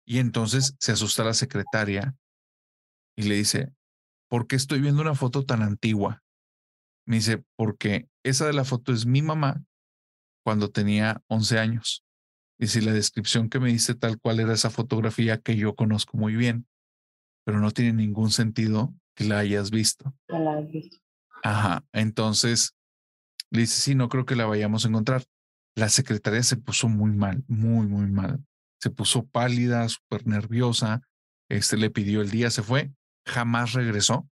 Y 0.06 0.20
entonces 0.20 0.76
se 0.80 0.92
asusta 0.92 1.24
la 1.24 1.34
secretaria 1.34 2.16
y 3.16 3.24
le 3.24 3.36
dice, 3.36 3.72
¿por 4.34 4.48
qué 4.48 4.56
estoy 4.56 4.82
viendo 4.82 5.00
una 5.00 5.14
foto 5.14 5.46
tan 5.46 5.62
antigua? 5.62 6.24
Me 7.06 7.18
dice, 7.18 7.44
porque 7.56 8.10
esa 8.24 8.48
de 8.48 8.54
la 8.54 8.66
foto 8.66 8.92
es 8.92 9.06
mi 9.06 9.22
mamá 9.22 9.64
cuando 10.44 10.72
tenía 10.72 11.22
11 11.28 11.60
años. 11.60 12.04
Y 12.58 12.66
si 12.66 12.82
la 12.82 12.94
descripción 12.94 13.48
que 13.48 13.60
me 13.60 13.70
dice 13.70 13.94
tal 13.94 14.20
cual 14.20 14.40
era 14.40 14.54
esa 14.54 14.72
fotografía 14.72 15.38
que 15.38 15.56
yo 15.56 15.76
conozco 15.76 16.18
muy 16.18 16.36
bien, 16.36 16.66
pero 17.46 17.60
no 17.60 17.70
tiene 17.70 17.94
ningún 17.94 18.32
sentido 18.32 18.92
que 19.16 19.26
la 19.26 19.38
hayas 19.38 19.70
visto. 19.70 20.16
Ajá, 21.44 21.86
entonces 21.92 22.76
le 23.52 23.60
dice, 23.60 23.80
sí, 23.82 23.94
no 23.94 24.10
creo 24.10 24.26
que 24.26 24.36
la 24.36 24.48
vayamos 24.48 24.84
a 24.84 24.88
encontrar. 24.88 25.24
La 25.76 25.90
secretaria 25.90 26.42
se 26.42 26.58
puso 26.58 26.90
muy 26.90 27.12
mal, 27.12 27.44
muy, 27.48 27.86
muy 27.86 28.08
mal. 28.08 28.44
Se 28.82 28.90
puso 28.90 29.28
pálida, 29.28 29.88
súper 29.90 30.26
nerviosa. 30.26 31.04
Este 31.52 31.78
le 31.78 31.92
pidió 31.92 32.22
el 32.22 32.32
día, 32.32 32.50
se 32.50 32.64
fue, 32.64 32.96
jamás 33.26 33.74
regresó. 33.74 34.28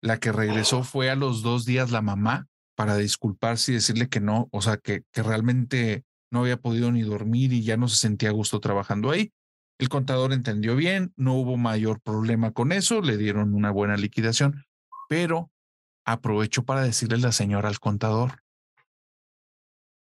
La 0.00 0.18
que 0.18 0.32
regresó 0.32 0.84
fue 0.84 1.10
a 1.10 1.16
los 1.16 1.42
dos 1.42 1.64
días 1.64 1.90
la 1.90 2.02
mamá 2.02 2.46
para 2.76 2.96
disculparse 2.96 3.72
y 3.72 3.74
decirle 3.76 4.08
que 4.08 4.20
no, 4.20 4.48
o 4.50 4.60
sea, 4.60 4.76
que, 4.76 5.04
que 5.12 5.22
realmente 5.22 6.04
no 6.30 6.40
había 6.40 6.56
podido 6.56 6.90
ni 6.90 7.02
dormir 7.02 7.52
y 7.52 7.62
ya 7.62 7.76
no 7.76 7.88
se 7.88 7.96
sentía 7.96 8.30
a 8.30 8.32
gusto 8.32 8.60
trabajando 8.60 9.10
ahí. 9.10 9.32
El 9.78 9.88
contador 9.88 10.32
entendió 10.32 10.76
bien, 10.76 11.12
no 11.16 11.34
hubo 11.34 11.56
mayor 11.56 12.00
problema 12.00 12.52
con 12.52 12.72
eso, 12.72 13.00
le 13.00 13.16
dieron 13.16 13.54
una 13.54 13.70
buena 13.70 13.96
liquidación, 13.96 14.64
pero 15.08 15.50
aprovechó 16.04 16.64
para 16.64 16.82
decirle 16.82 17.18
la 17.18 17.32
señora 17.32 17.68
al 17.68 17.80
contador, 17.80 18.42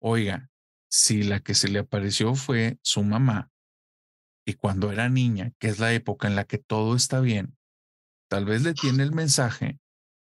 oiga, 0.01 0.51
si 0.89 1.23
la 1.23 1.41
que 1.41 1.55
se 1.55 1.69
le 1.69 1.81
apareció 1.81 2.35
fue 2.35 2.79
su 2.83 3.03
mamá 3.05 3.51
y 4.45 4.55
cuando 4.55 4.91
era 4.91 5.09
niña, 5.09 5.53
que 5.59 5.69
es 5.69 5.79
la 5.79 5.93
época 5.93 6.27
en 6.27 6.35
la 6.35 6.45
que 6.45 6.59
todo 6.59 6.97
está 6.97 7.21
bien, 7.21 7.57
tal 8.31 8.45
vez 8.45 8.63
le 8.63 8.75
tiene 8.75 9.03
el 9.03 9.13
mensaje 9.13 9.81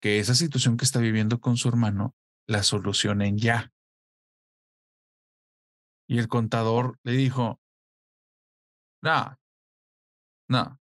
que 0.01 0.19
esa 0.19 0.33
situación 0.33 0.77
que 0.77 0.85
está 0.85 0.99
viviendo 0.99 1.41
con 1.41 1.57
su 1.57 1.67
hermano 1.67 2.15
la 2.47 2.63
solucionen 2.63 3.37
ya. 3.37 3.73
Y 6.07 6.17
el 6.17 6.27
contador 6.27 6.99
le 7.03 7.11
dijo, 7.13 7.59
no, 9.03 9.37
no, 10.49 10.79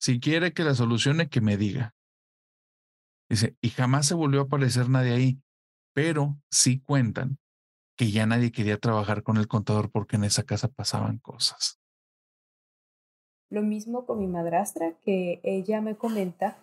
si 0.00 0.20
quiere 0.20 0.52
que 0.52 0.64
la 0.64 0.74
solucione, 0.74 1.28
que 1.28 1.40
me 1.40 1.56
diga. 1.56 1.94
Dice, 3.28 3.56
y 3.60 3.70
jamás 3.70 4.06
se 4.06 4.14
volvió 4.14 4.40
a 4.40 4.44
aparecer 4.44 4.88
nadie 4.88 5.12
ahí, 5.12 5.42
pero 5.94 6.40
sí 6.50 6.80
cuentan 6.80 7.38
que 7.96 8.10
ya 8.10 8.26
nadie 8.26 8.52
quería 8.52 8.78
trabajar 8.78 9.22
con 9.22 9.36
el 9.36 9.48
contador 9.48 9.90
porque 9.90 10.16
en 10.16 10.24
esa 10.24 10.44
casa 10.44 10.68
pasaban 10.68 11.18
cosas. 11.18 11.81
Lo 13.52 13.60
mismo 13.60 14.06
con 14.06 14.18
mi 14.18 14.26
madrastra, 14.26 14.94
que 15.04 15.38
ella 15.42 15.82
me 15.82 15.94
comenta, 15.94 16.56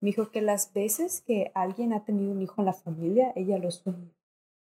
me 0.00 0.08
dijo 0.08 0.32
que 0.32 0.42
las 0.42 0.72
veces 0.72 1.20
que 1.20 1.52
alguien 1.54 1.92
ha 1.92 2.04
tenido 2.04 2.32
un 2.32 2.42
hijo 2.42 2.60
en 2.62 2.66
la 2.66 2.72
familia, 2.72 3.32
ella 3.36 3.58
lo 3.58 3.70
sueña. 3.70 4.10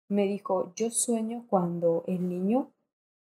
Me 0.07 0.27
dijo, 0.27 0.73
yo 0.75 0.91
sueño 0.91 1.47
cuando 1.49 2.03
el 2.05 2.29
niño 2.29 2.71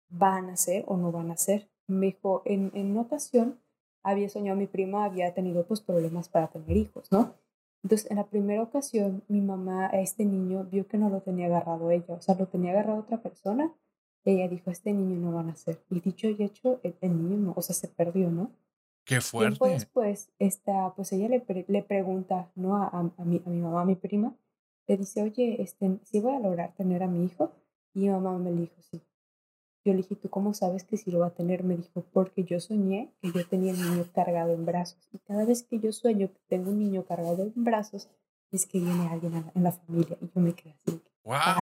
van 0.07 0.49
a 0.49 0.55
ser 0.55 0.85
o 0.87 0.95
no 0.95 1.11
van 1.11 1.31
a 1.31 1.35
ser. 1.35 1.67
Me 1.87 2.05
dijo, 2.05 2.43
en, 2.45 2.71
en 2.75 2.97
ocasión 2.97 3.59
había 4.03 4.29
soñado, 4.29 4.57
mi 4.57 4.67
prima 4.67 5.03
había 5.03 5.33
tenido 5.33 5.65
pues 5.65 5.81
problemas 5.81 6.29
para 6.29 6.47
tener 6.47 6.77
hijos, 6.77 7.11
¿no? 7.11 7.33
Entonces, 7.83 8.09
en 8.09 8.15
la 8.15 8.25
primera 8.25 8.63
ocasión, 8.63 9.25
mi 9.27 9.41
mamá 9.41 9.87
a 9.87 9.99
este 9.99 10.23
niño 10.23 10.63
vio 10.71 10.87
que 10.87 10.97
no 10.97 11.09
lo 11.09 11.19
tenía 11.19 11.47
agarrado 11.47 11.91
ella, 11.91 12.13
o 12.13 12.21
sea, 12.21 12.35
lo 12.35 12.47
tenía 12.47 12.71
agarrado 12.71 12.99
otra 12.99 13.21
persona. 13.21 13.73
Ella 14.25 14.47
dijo, 14.47 14.71
este 14.71 14.91
niño 14.91 15.17
no 15.17 15.31
van 15.31 15.49
a 15.49 15.55
ser. 15.55 15.79
Y 15.89 16.01
dicho 16.01 16.27
y 16.27 16.43
hecho, 16.43 16.79
el, 16.83 16.95
niño 17.01 17.37
no, 17.37 17.53
o 17.55 17.61
sea, 17.61 17.75
se 17.75 17.87
perdió, 17.87 18.29
¿no? 18.31 18.51
Qué 19.05 19.21
fuerte. 19.21 19.59
Tiempo 19.59 19.67
después, 19.67 20.31
esta, 20.39 20.93
pues 20.95 21.13
ella 21.13 21.29
le, 21.29 21.65
le 21.67 21.83
pregunta, 21.83 22.51
¿no? 22.55 22.75
A, 22.75 22.87
a, 22.89 23.23
mi, 23.23 23.41
a 23.45 23.49
mi 23.49 23.61
mamá, 23.61 23.81
a 23.81 23.85
mi 23.85 23.95
prima, 23.95 24.35
le 24.87 24.97
dice, 24.97 25.21
oye, 25.21 25.61
este, 25.61 25.99
¿sí 26.03 26.19
voy 26.19 26.33
a 26.33 26.39
lograr 26.39 26.73
tener 26.73 27.03
a 27.03 27.07
mi 27.07 27.23
hijo? 27.23 27.51
Y 27.93 28.01
mi 28.01 28.09
mamá 28.09 28.37
me 28.39 28.51
dijo, 28.51 28.73
sí. 28.81 29.01
Yo 29.83 29.93
le 29.93 29.97
dije, 29.97 30.15
¿tú 30.15 30.29
cómo 30.31 30.55
sabes 30.55 30.83
que 30.83 30.97
sí 30.97 31.11
lo 31.11 31.19
va 31.19 31.27
a 31.27 31.35
tener? 31.35 31.63
Me 31.63 31.77
dijo, 31.77 32.03
porque 32.11 32.43
yo 32.43 32.59
soñé 32.59 33.13
que 33.21 33.31
yo 33.31 33.47
tenía 33.47 33.71
el 33.71 33.79
niño 33.79 34.05
cargado 34.11 34.51
en 34.51 34.65
brazos. 34.65 35.07
Y 35.13 35.19
cada 35.19 35.45
vez 35.45 35.61
que 35.61 35.79
yo 35.79 35.91
sueño 35.91 36.29
que 36.29 36.39
tengo 36.47 36.71
un 36.71 36.79
niño 36.79 37.05
cargado 37.05 37.43
en 37.43 37.63
brazos, 37.63 38.09
es 38.51 38.65
que 38.65 38.79
viene 38.79 39.07
alguien 39.07 39.51
en 39.53 39.63
la 39.63 39.71
familia. 39.71 40.17
Y 40.19 40.31
yo 40.33 40.41
me 40.41 40.53
quedé 40.53 40.75
así. 40.81 40.99
Wow. 41.23 41.64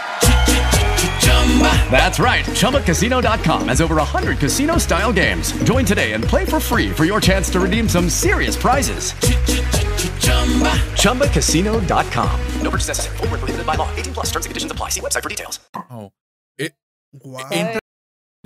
That's 1.91 2.19
right. 2.19 2.45
ChumbaCasino.com 2.45 3.67
has 3.67 3.81
over 3.81 3.95
100 3.95 4.37
casino 4.37 4.77
style 4.77 5.11
games. 5.11 5.51
Join 5.63 5.83
today 5.85 6.13
and 6.13 6.23
play 6.23 6.45
for 6.45 6.61
free 6.61 6.89
for 6.91 7.03
your 7.03 7.19
chance 7.19 7.49
to 7.49 7.59
redeem 7.59 7.89
some 7.89 8.09
serious 8.09 8.55
prizes. 8.55 9.13
ChumbaCasino.com. 10.95 12.39
No 12.61 12.71
purchase 12.71 12.87
necessary. 12.87 13.17
Full 13.17 13.27
prohibited 13.27 13.65
by 13.65 13.75
law. 13.75 13.89
18 13.95 14.13
plus 14.13 14.27
terms 14.31 14.45
and 14.45 14.51
conditions 14.51 14.71
apply. 14.71 14.89
See 14.89 15.01
website 15.01 15.23
for 15.23 15.29
details. 15.29 15.59
Oh. 15.91 16.11
It, 16.57 16.73
wow. 17.11 17.79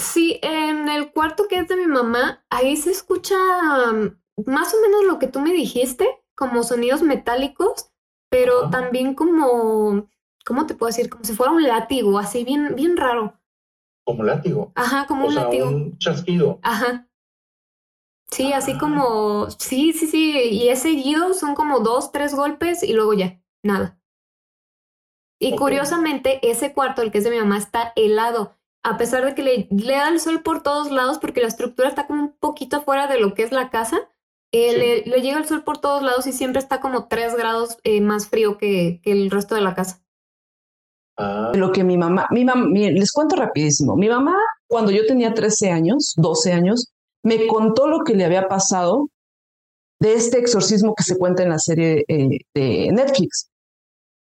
Sí, 0.02 0.40
en 0.42 0.90
el 0.90 1.12
cuarto 1.12 1.48
que 1.48 1.60
es 1.60 1.68
de 1.68 1.76
mi 1.76 1.88
mamá, 1.88 2.46
ahí 2.50 2.76
se 2.78 2.92
escucha 2.92 3.36
um, 3.36 4.18
más 4.46 4.74
o 4.74 4.82
menos 4.82 5.06
lo 5.06 5.20
que 5.20 5.28
tú 5.28 5.40
me 5.40 5.54
dijiste, 5.54 6.08
como 6.36 6.64
sonidos 6.64 7.02
metálicos, 7.02 7.92
pero 8.30 8.70
también 8.70 9.14
como 9.14 10.10
¿cómo 10.46 10.66
te 10.68 10.76
puedo 10.76 10.88
decir? 10.90 11.10
Como 11.10 11.24
si 11.24 11.34
fuera 11.34 11.52
un 11.52 11.64
látigo, 11.64 12.18
así 12.20 12.44
bien, 12.44 12.76
bien 12.76 12.96
raro. 12.98 13.40
¿Como 14.06 14.24
látigo? 14.24 14.72
Ajá, 14.76 15.06
como 15.08 15.24
o 15.26 15.28
un 15.28 15.34
sea, 15.34 15.44
látigo. 15.46 15.68
Un 15.68 15.98
chasquido. 15.98 16.60
Ajá. 16.62 17.08
Sí, 18.32 18.54
así 18.54 18.74
Ah. 18.74 18.78
como, 18.80 19.50
sí, 19.52 19.94
sí, 19.94 20.08
sí, 20.08 20.32
y 20.52 20.70
es 20.70 20.80
seguido, 20.82 21.34
son 21.34 21.56
como 21.56 21.80
dos, 21.80 22.12
tres 22.12 22.34
golpes 22.36 22.84
y 22.84 22.94
luego 22.94 23.14
ya, 23.14 23.42
nada. 23.64 24.00
Y 25.40 25.56
curiosamente, 25.56 26.40
ese 26.50 26.74
cuarto, 26.74 27.02
el 27.02 27.12
que 27.12 27.20
es 27.20 27.24
de 27.24 27.30
mi 27.30 27.38
mamá, 27.38 27.58
está 27.58 27.94
helado, 27.96 28.56
a 28.84 28.98
pesar 28.98 29.26
de 29.26 29.36
que 29.36 29.44
le, 29.44 29.68
le 29.70 29.94
da 29.94 30.10
el 30.10 30.20
sol 30.20 30.42
por 30.44 30.64
todos 30.64 30.92
lados 30.92 31.20
porque 31.20 31.42
la 31.42 31.48
estructura 31.48 31.88
está 31.90 32.08
como 32.08 32.22
un 32.24 32.32
poquito 32.38 32.82
fuera 32.82 33.08
de 33.08 33.20
lo 33.20 33.34
que 33.34 33.44
es 33.44 33.52
la 33.52 33.70
casa, 33.70 33.98
eh, 34.54 34.78
le, 34.78 35.02
le 35.06 35.22
llega 35.22 35.38
el 35.38 35.46
sol 35.46 35.64
por 35.64 35.80
todos 35.80 36.02
lados 36.02 36.26
y 36.28 36.32
siempre 36.32 36.60
está 36.60 36.80
como 36.80 37.08
3 37.08 37.36
grados 37.36 37.78
eh, 37.84 38.00
más 38.02 38.28
frío 38.30 38.58
que, 38.58 39.02
que 39.04 39.12
el 39.12 39.30
resto 39.30 39.56
de 39.56 39.62
la 39.62 39.76
casa. 39.76 40.05
Lo 41.54 41.72
que 41.72 41.84
mi 41.84 41.98
mamá, 41.98 42.28
mi 42.32 42.44
mamá, 42.44 42.66
mi- 42.68 42.92
les 42.92 43.12
cuento 43.12 43.36
rapidísimo. 43.36 43.96
Mi 43.96 44.10
mamá, 44.10 44.36
cuando 44.68 44.92
yo 44.92 45.06
tenía 45.06 45.34
13 45.34 45.70
años, 45.72 46.14
12 46.18 46.52
años, 46.52 46.92
me 47.24 47.48
contó 47.48 47.88
lo 47.88 48.04
que 48.04 48.16
le 48.16 48.26
había 48.26 48.48
pasado 48.48 49.10
de 50.00 50.14
este 50.14 50.40
exorcismo 50.40 50.94
que 50.96 51.04
se 51.04 51.18
cuenta 51.18 51.44
en 51.44 51.50
la 51.50 51.60
serie 51.60 52.04
eh, 52.08 52.40
de 52.54 52.92
Netflix. 52.92 53.50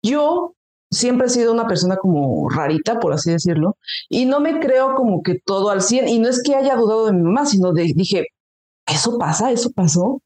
Yo 0.03 0.53
siempre 0.91 1.27
he 1.27 1.29
sido 1.29 1.51
una 1.53 1.67
persona 1.67 1.98
como 1.98 2.50
rarita, 2.50 3.00
por 3.00 3.13
así 3.13 3.31
decirlo, 3.31 3.77
y 4.10 4.25
no 4.25 4.39
me 4.39 4.60
creo 4.60 4.96
como 4.96 5.22
que 5.24 5.39
todo 5.43 5.69
al 5.69 5.81
100, 5.81 6.07
y 6.07 6.19
no 6.19 6.29
es 6.29 6.41
que 6.43 6.55
haya 6.55 6.75
dudado 6.75 7.07
de 7.07 7.13
mi 7.13 7.22
mamá, 7.24 7.46
sino 7.46 7.74
de, 7.74 7.91
dije, 7.96 8.27
¿eso 8.88 9.17
pasa? 9.17 9.51
¿Eso 9.51 9.72
pasó? 9.72 10.22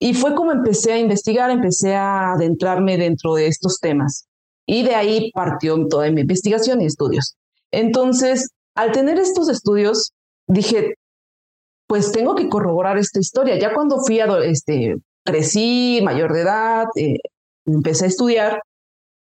Y 0.00 0.14
fue 0.14 0.34
como 0.34 0.52
empecé 0.52 0.92
a 0.92 0.98
investigar, 0.98 1.50
empecé 1.50 1.94
a 1.96 2.32
adentrarme 2.32 2.96
dentro 2.98 3.34
de 3.34 3.48
estos 3.48 3.78
temas. 3.80 4.26
Y 4.66 4.84
de 4.84 4.94
ahí 4.94 5.30
partió 5.32 5.86
toda 5.88 6.10
mi 6.10 6.20
investigación 6.22 6.80
y 6.80 6.86
estudios. 6.86 7.36
Entonces, 7.72 8.48
al 8.74 8.92
tener 8.92 9.18
estos 9.18 9.48
estudios, 9.48 10.12
dije, 10.46 10.94
pues 11.88 12.12
tengo 12.12 12.34
que 12.34 12.48
corroborar 12.48 12.98
esta 12.98 13.18
historia. 13.20 13.58
Ya 13.58 13.74
cuando 13.74 13.98
fui, 14.06 14.20
ado- 14.20 14.42
este, 14.42 14.96
crecí, 15.24 16.00
mayor 16.02 16.32
de 16.32 16.40
edad, 16.42 16.84
eh, 16.96 17.16
empecé 17.66 18.04
a 18.06 18.08
estudiar, 18.08 18.60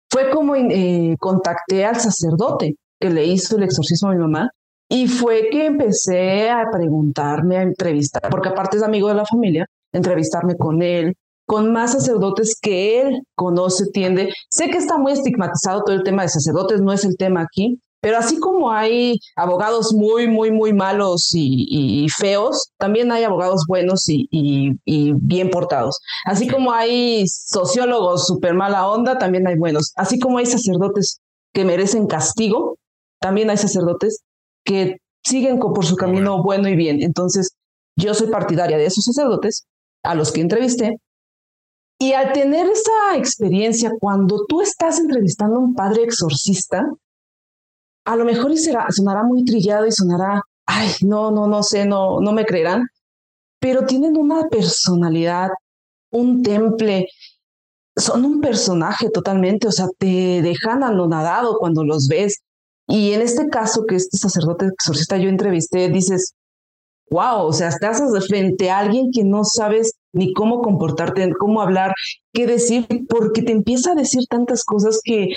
fue 0.09 0.29
como 0.29 0.55
eh, 0.55 1.15
contacté 1.19 1.85
al 1.85 1.99
sacerdote 1.99 2.75
que 2.99 3.09
le 3.09 3.25
hizo 3.25 3.57
el 3.57 3.63
exorcismo 3.63 4.09
a 4.09 4.13
mi 4.13 4.19
mamá 4.19 4.49
y 4.89 5.07
fue 5.07 5.49
que 5.51 5.65
empecé 5.65 6.49
a 6.49 6.65
preguntarme, 6.71 7.57
a 7.57 7.63
entrevistar, 7.63 8.21
porque 8.29 8.49
aparte 8.49 8.77
es 8.77 8.83
amigo 8.83 9.09
de 9.09 9.15
la 9.15 9.25
familia, 9.25 9.65
entrevistarme 9.91 10.55
con 10.55 10.81
él, 10.81 11.15
con 11.45 11.71
más 11.71 11.91
sacerdotes 11.93 12.57
que 12.61 13.01
él 13.01 13.21
conoce, 13.35 13.85
tiende. 13.91 14.29
Sé 14.49 14.69
que 14.69 14.77
está 14.77 14.97
muy 14.97 15.11
estigmatizado 15.13 15.83
todo 15.83 15.95
el 15.95 16.03
tema 16.03 16.23
de 16.23 16.29
sacerdotes, 16.29 16.81
no 16.81 16.91
es 16.93 17.05
el 17.05 17.17
tema 17.17 17.41
aquí, 17.41 17.79
pero 18.01 18.17
así 18.17 18.39
como 18.39 18.71
hay 18.71 19.17
abogados 19.35 19.93
muy, 19.93 20.27
muy, 20.27 20.51
muy 20.51 20.73
malos 20.73 21.31
y, 21.33 21.65
y- 21.69 22.05
y 22.05 22.09
feos, 22.09 22.69
también 22.77 23.11
hay 23.11 23.23
abogados 23.23 23.63
buenos 23.67 24.07
y, 24.09 24.27
y- 24.31 25.13
bien 25.13 25.49
portados. 25.49 25.99
Así 26.25 26.47
como 26.47 26.71
hay 26.71 27.25
sociólogos 27.27 28.27
súper 28.27 28.53
mala 28.53 28.87
onda, 28.87 29.17
también 29.17 29.47
hay 29.47 29.55
buenos. 29.57 29.91
Así 29.95 30.19
como 30.19 30.37
hay 30.37 30.45
sacerdotes 30.45 31.19
que 31.53 31.65
merecen 31.65 32.05
castigo, 32.07 32.77
también 33.19 33.49
hay 33.49 33.57
sacerdotes 33.57 34.19
que 34.63 34.97
siguen 35.23 35.57
por 35.59 35.85
su 35.85 35.95
camino 35.95 36.43
bueno 36.43 36.67
y 36.69 36.75
bien. 36.75 37.01
Entonces, 37.01 37.55
yo 37.97 38.13
soy 38.13 38.27
partidaria 38.27 38.77
de 38.77 38.85
esos 38.85 39.03
sacerdotes 39.05 39.65
a 40.03 40.13
los 40.15 40.31
que 40.31 40.41
entrevisté. 40.41 40.97
Y 41.97 42.13
al 42.13 42.33
tener 42.33 42.67
esa 42.67 43.17
experiencia, 43.17 43.91
cuando 43.99 44.45
tú 44.47 44.61
estás 44.61 44.99
entrevistando 44.99 45.57
a 45.57 45.59
un 45.59 45.75
padre 45.75 46.03
exorcista, 46.03 46.85
a 48.05 48.15
lo 48.15 48.25
mejor 48.25 48.51
y 48.51 48.57
será, 48.57 48.87
sonará 48.91 49.23
muy 49.23 49.45
trillado 49.45 49.87
y 49.87 49.91
sonará, 49.91 50.41
ay, 50.65 50.89
no, 51.01 51.31
no, 51.31 51.47
no 51.47 51.63
sé, 51.63 51.85
no, 51.85 52.19
no 52.19 52.31
me 52.33 52.45
creerán, 52.45 52.87
pero 53.59 53.85
tienen 53.85 54.17
una 54.17 54.47
personalidad, 54.49 55.49
un 56.11 56.43
temple, 56.43 57.07
son 57.95 58.25
un 58.25 58.41
personaje 58.41 59.09
totalmente, 59.09 59.67
o 59.67 59.71
sea, 59.71 59.87
te 59.97 60.41
dejan 60.41 60.83
anonadado 60.83 61.57
cuando 61.57 61.83
los 61.83 62.07
ves. 62.07 62.41
Y 62.87 63.13
en 63.13 63.21
este 63.21 63.47
caso, 63.47 63.85
que 63.87 63.95
este 63.95 64.17
sacerdote 64.17 64.67
exorcista 64.67 65.17
yo 65.17 65.29
entrevisté, 65.29 65.89
dices, 65.89 66.33
wow, 67.09 67.47
o 67.47 67.53
sea, 67.53 67.69
estás 67.69 68.01
frente 68.27 68.69
a 68.69 68.79
alguien 68.79 69.11
que 69.11 69.23
no 69.23 69.43
sabes 69.43 69.93
ni 70.15 70.33
cómo 70.33 70.61
comportarte, 70.61 71.29
cómo 71.37 71.61
hablar, 71.61 71.93
qué 72.33 72.47
decir, 72.47 72.87
porque 73.09 73.41
te 73.41 73.51
empieza 73.51 73.91
a 73.91 73.95
decir 73.95 74.23
tantas 74.29 74.63
cosas 74.63 75.01
que 75.03 75.27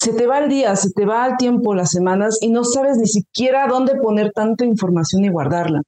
se 0.00 0.12
te 0.12 0.26
va 0.26 0.40
el 0.40 0.50
día, 0.50 0.74
se 0.76 0.90
te 0.90 1.06
va 1.06 1.26
el 1.26 1.36
tiempo, 1.36 1.74
las 1.74 1.90
semanas, 1.90 2.38
y 2.42 2.50
no 2.50 2.64
sabes 2.64 2.98
ni 2.98 3.06
siquiera 3.06 3.66
dónde 3.68 3.94
poner 3.94 4.32
tanta 4.32 4.64
información 4.64 5.24
y 5.24 5.30
guardarla. 5.30 5.80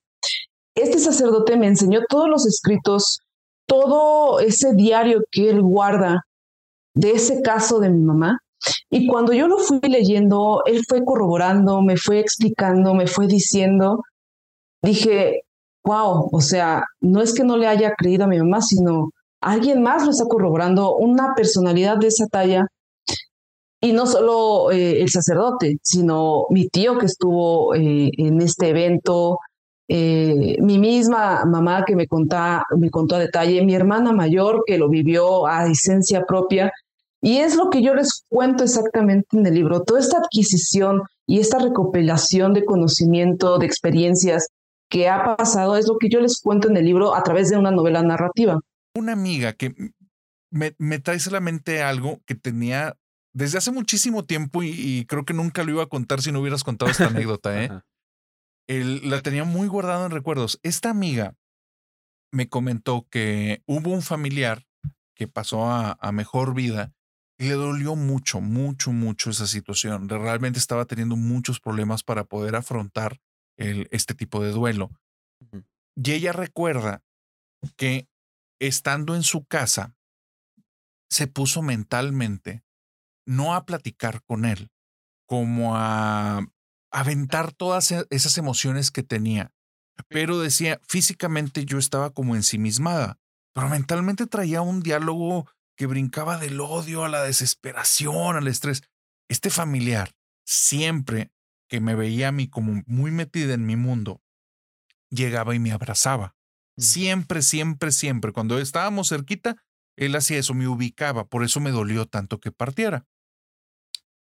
Este 0.76 0.98
sacerdote 1.00 1.56
me 1.56 1.66
enseñó 1.66 2.00
todos 2.08 2.28
los 2.28 2.46
escritos, 2.46 3.20
todo 3.66 4.38
ese 4.38 4.72
diario 4.74 5.22
que 5.32 5.50
él 5.50 5.60
guarda 5.60 6.22
de 6.94 7.10
ese 7.10 7.42
caso 7.42 7.80
de 7.80 7.90
mi 7.90 8.02
mamá. 8.02 8.38
Y 8.88 9.08
cuando 9.08 9.32
yo 9.32 9.48
lo 9.48 9.58
fui 9.58 9.80
leyendo, 9.80 10.62
él 10.64 10.82
fue 10.88 11.04
corroborando, 11.04 11.82
me 11.82 11.96
fue 11.96 12.20
explicando, 12.20 12.94
me 12.94 13.08
fue 13.08 13.26
diciendo, 13.26 14.02
dije, 14.80 15.42
wow, 15.86 16.28
o 16.32 16.40
sea, 16.40 16.82
no 17.00 17.22
es 17.22 17.32
que 17.32 17.44
no 17.44 17.56
le 17.56 17.68
haya 17.68 17.94
creído 17.96 18.24
a 18.24 18.28
mi 18.28 18.38
mamá, 18.38 18.60
sino 18.60 19.10
alguien 19.40 19.82
más 19.82 20.04
lo 20.04 20.10
está 20.10 20.24
corroborando, 20.24 20.96
una 20.96 21.34
personalidad 21.34 21.96
de 21.98 22.08
esa 22.08 22.26
talla. 22.26 22.66
Y 23.80 23.92
no 23.92 24.06
solo 24.06 24.72
eh, 24.72 25.00
el 25.00 25.08
sacerdote, 25.10 25.76
sino 25.82 26.46
mi 26.50 26.68
tío 26.68 26.98
que 26.98 27.06
estuvo 27.06 27.74
eh, 27.74 28.10
en 28.16 28.40
este 28.40 28.70
evento, 28.70 29.38
eh, 29.86 30.56
mi 30.60 30.78
misma 30.78 31.44
mamá 31.44 31.84
que 31.86 31.94
me, 31.94 32.08
contá, 32.08 32.64
me 32.76 32.90
contó 32.90 33.14
a 33.14 33.20
detalle, 33.20 33.64
mi 33.64 33.74
hermana 33.74 34.12
mayor 34.12 34.64
que 34.66 34.78
lo 34.78 34.88
vivió 34.88 35.46
a 35.46 35.66
licencia 35.66 36.24
propia. 36.26 36.72
Y 37.22 37.38
es 37.38 37.54
lo 37.54 37.70
que 37.70 37.82
yo 37.82 37.94
les 37.94 38.24
cuento 38.28 38.64
exactamente 38.64 39.36
en 39.36 39.46
el 39.46 39.54
libro, 39.54 39.82
toda 39.82 40.00
esta 40.00 40.18
adquisición 40.18 41.02
y 41.26 41.38
esta 41.38 41.58
recopilación 41.58 42.54
de 42.54 42.64
conocimiento, 42.64 43.58
de 43.58 43.66
experiencias 43.66 44.48
que 44.88 45.08
ha 45.08 45.36
pasado, 45.36 45.76
es 45.76 45.86
lo 45.88 45.98
que 45.98 46.08
yo 46.08 46.20
les 46.20 46.40
cuento 46.40 46.68
en 46.68 46.76
el 46.76 46.84
libro 46.84 47.14
a 47.14 47.22
través 47.22 47.50
de 47.50 47.56
una 47.56 47.70
novela 47.70 48.02
narrativa. 48.02 48.60
Una 48.94 49.12
amiga 49.12 49.52
que 49.52 49.74
me, 50.50 50.74
me 50.78 50.98
trae 50.98 51.18
a 51.26 51.30
la 51.30 51.40
mente 51.40 51.82
algo 51.82 52.20
que 52.26 52.34
tenía 52.34 52.96
desde 53.34 53.58
hace 53.58 53.70
muchísimo 53.72 54.24
tiempo 54.24 54.62
y, 54.62 54.70
y 54.70 55.04
creo 55.06 55.24
que 55.24 55.34
nunca 55.34 55.64
lo 55.64 55.72
iba 55.72 55.82
a 55.82 55.88
contar 55.88 56.22
si 56.22 56.32
no 56.32 56.40
hubieras 56.40 56.64
contado 56.64 56.90
esta 56.90 57.06
anécdota, 57.08 57.62
¿eh? 57.62 57.70
El- 58.68 59.10
la 59.10 59.20
tenía 59.22 59.44
muy 59.44 59.68
guardada 59.68 60.06
en 60.06 60.12
recuerdos. 60.12 60.58
Esta 60.62 60.90
amiga 60.90 61.34
me 62.32 62.48
comentó 62.48 63.06
que 63.10 63.62
hubo 63.66 63.90
un 63.90 64.02
familiar 64.02 64.64
que 65.14 65.28
pasó 65.28 65.66
a, 65.66 65.96
a 66.00 66.12
mejor 66.12 66.54
vida 66.54 66.92
y 67.38 67.48
le 67.48 67.54
dolió 67.54 67.96
mucho, 67.96 68.40
mucho, 68.40 68.92
mucho 68.92 69.30
esa 69.30 69.46
situación. 69.46 70.08
Realmente 70.08 70.58
estaba 70.58 70.84
teniendo 70.86 71.16
muchos 71.16 71.60
problemas 71.60 72.02
para 72.02 72.24
poder 72.24 72.56
afrontar 72.56 73.18
el- 73.56 73.88
este 73.90 74.14
tipo 74.14 74.42
de 74.42 74.50
duelo. 74.50 74.90
Y 75.96 76.12
ella 76.12 76.32
recuerda 76.32 77.02
que 77.76 78.08
estando 78.60 79.14
en 79.14 79.22
su 79.22 79.44
casa, 79.44 79.94
se 81.10 81.26
puso 81.26 81.62
mentalmente 81.62 82.64
no 83.26 83.54
a 83.54 83.64
platicar 83.64 84.22
con 84.24 84.44
él, 84.44 84.70
como 85.26 85.76
a 85.76 86.46
aventar 86.92 87.52
todas 87.52 87.90
e- 87.92 88.06
esas 88.10 88.38
emociones 88.38 88.90
que 88.90 89.02
tenía. 89.02 89.52
Pero 90.08 90.38
decía, 90.38 90.80
físicamente 90.88 91.64
yo 91.64 91.78
estaba 91.78 92.10
como 92.10 92.36
ensimismada, 92.36 93.18
pero 93.54 93.68
mentalmente 93.68 94.26
traía 94.26 94.60
un 94.62 94.80
diálogo 94.80 95.48
que 95.76 95.86
brincaba 95.86 96.38
del 96.38 96.60
odio 96.60 97.04
a 97.04 97.08
la 97.08 97.22
desesperación, 97.22 98.36
al 98.36 98.48
estrés. 98.48 98.82
Este 99.28 99.50
familiar, 99.50 100.14
siempre 100.46 101.30
que 101.68 101.80
me 101.80 101.94
veía 101.94 102.28
a 102.28 102.32
mí 102.32 102.48
como 102.48 102.82
muy 102.86 103.10
metida 103.10 103.54
en 103.54 103.66
mi 103.66 103.76
mundo, 103.76 104.22
llegaba 105.10 105.54
y 105.54 105.58
me 105.58 105.72
abrazaba. 105.72 106.34
Siempre, 106.76 107.42
siempre, 107.42 107.90
siempre. 107.92 108.32
Cuando 108.32 108.58
estábamos 108.58 109.08
cerquita, 109.08 109.56
él 109.96 110.14
hacía 110.14 110.38
eso, 110.38 110.54
me 110.54 110.68
ubicaba, 110.68 111.26
por 111.26 111.42
eso 111.42 111.60
me 111.60 111.70
dolió 111.70 112.06
tanto 112.06 112.38
que 112.38 112.52
partiera. 112.52 113.06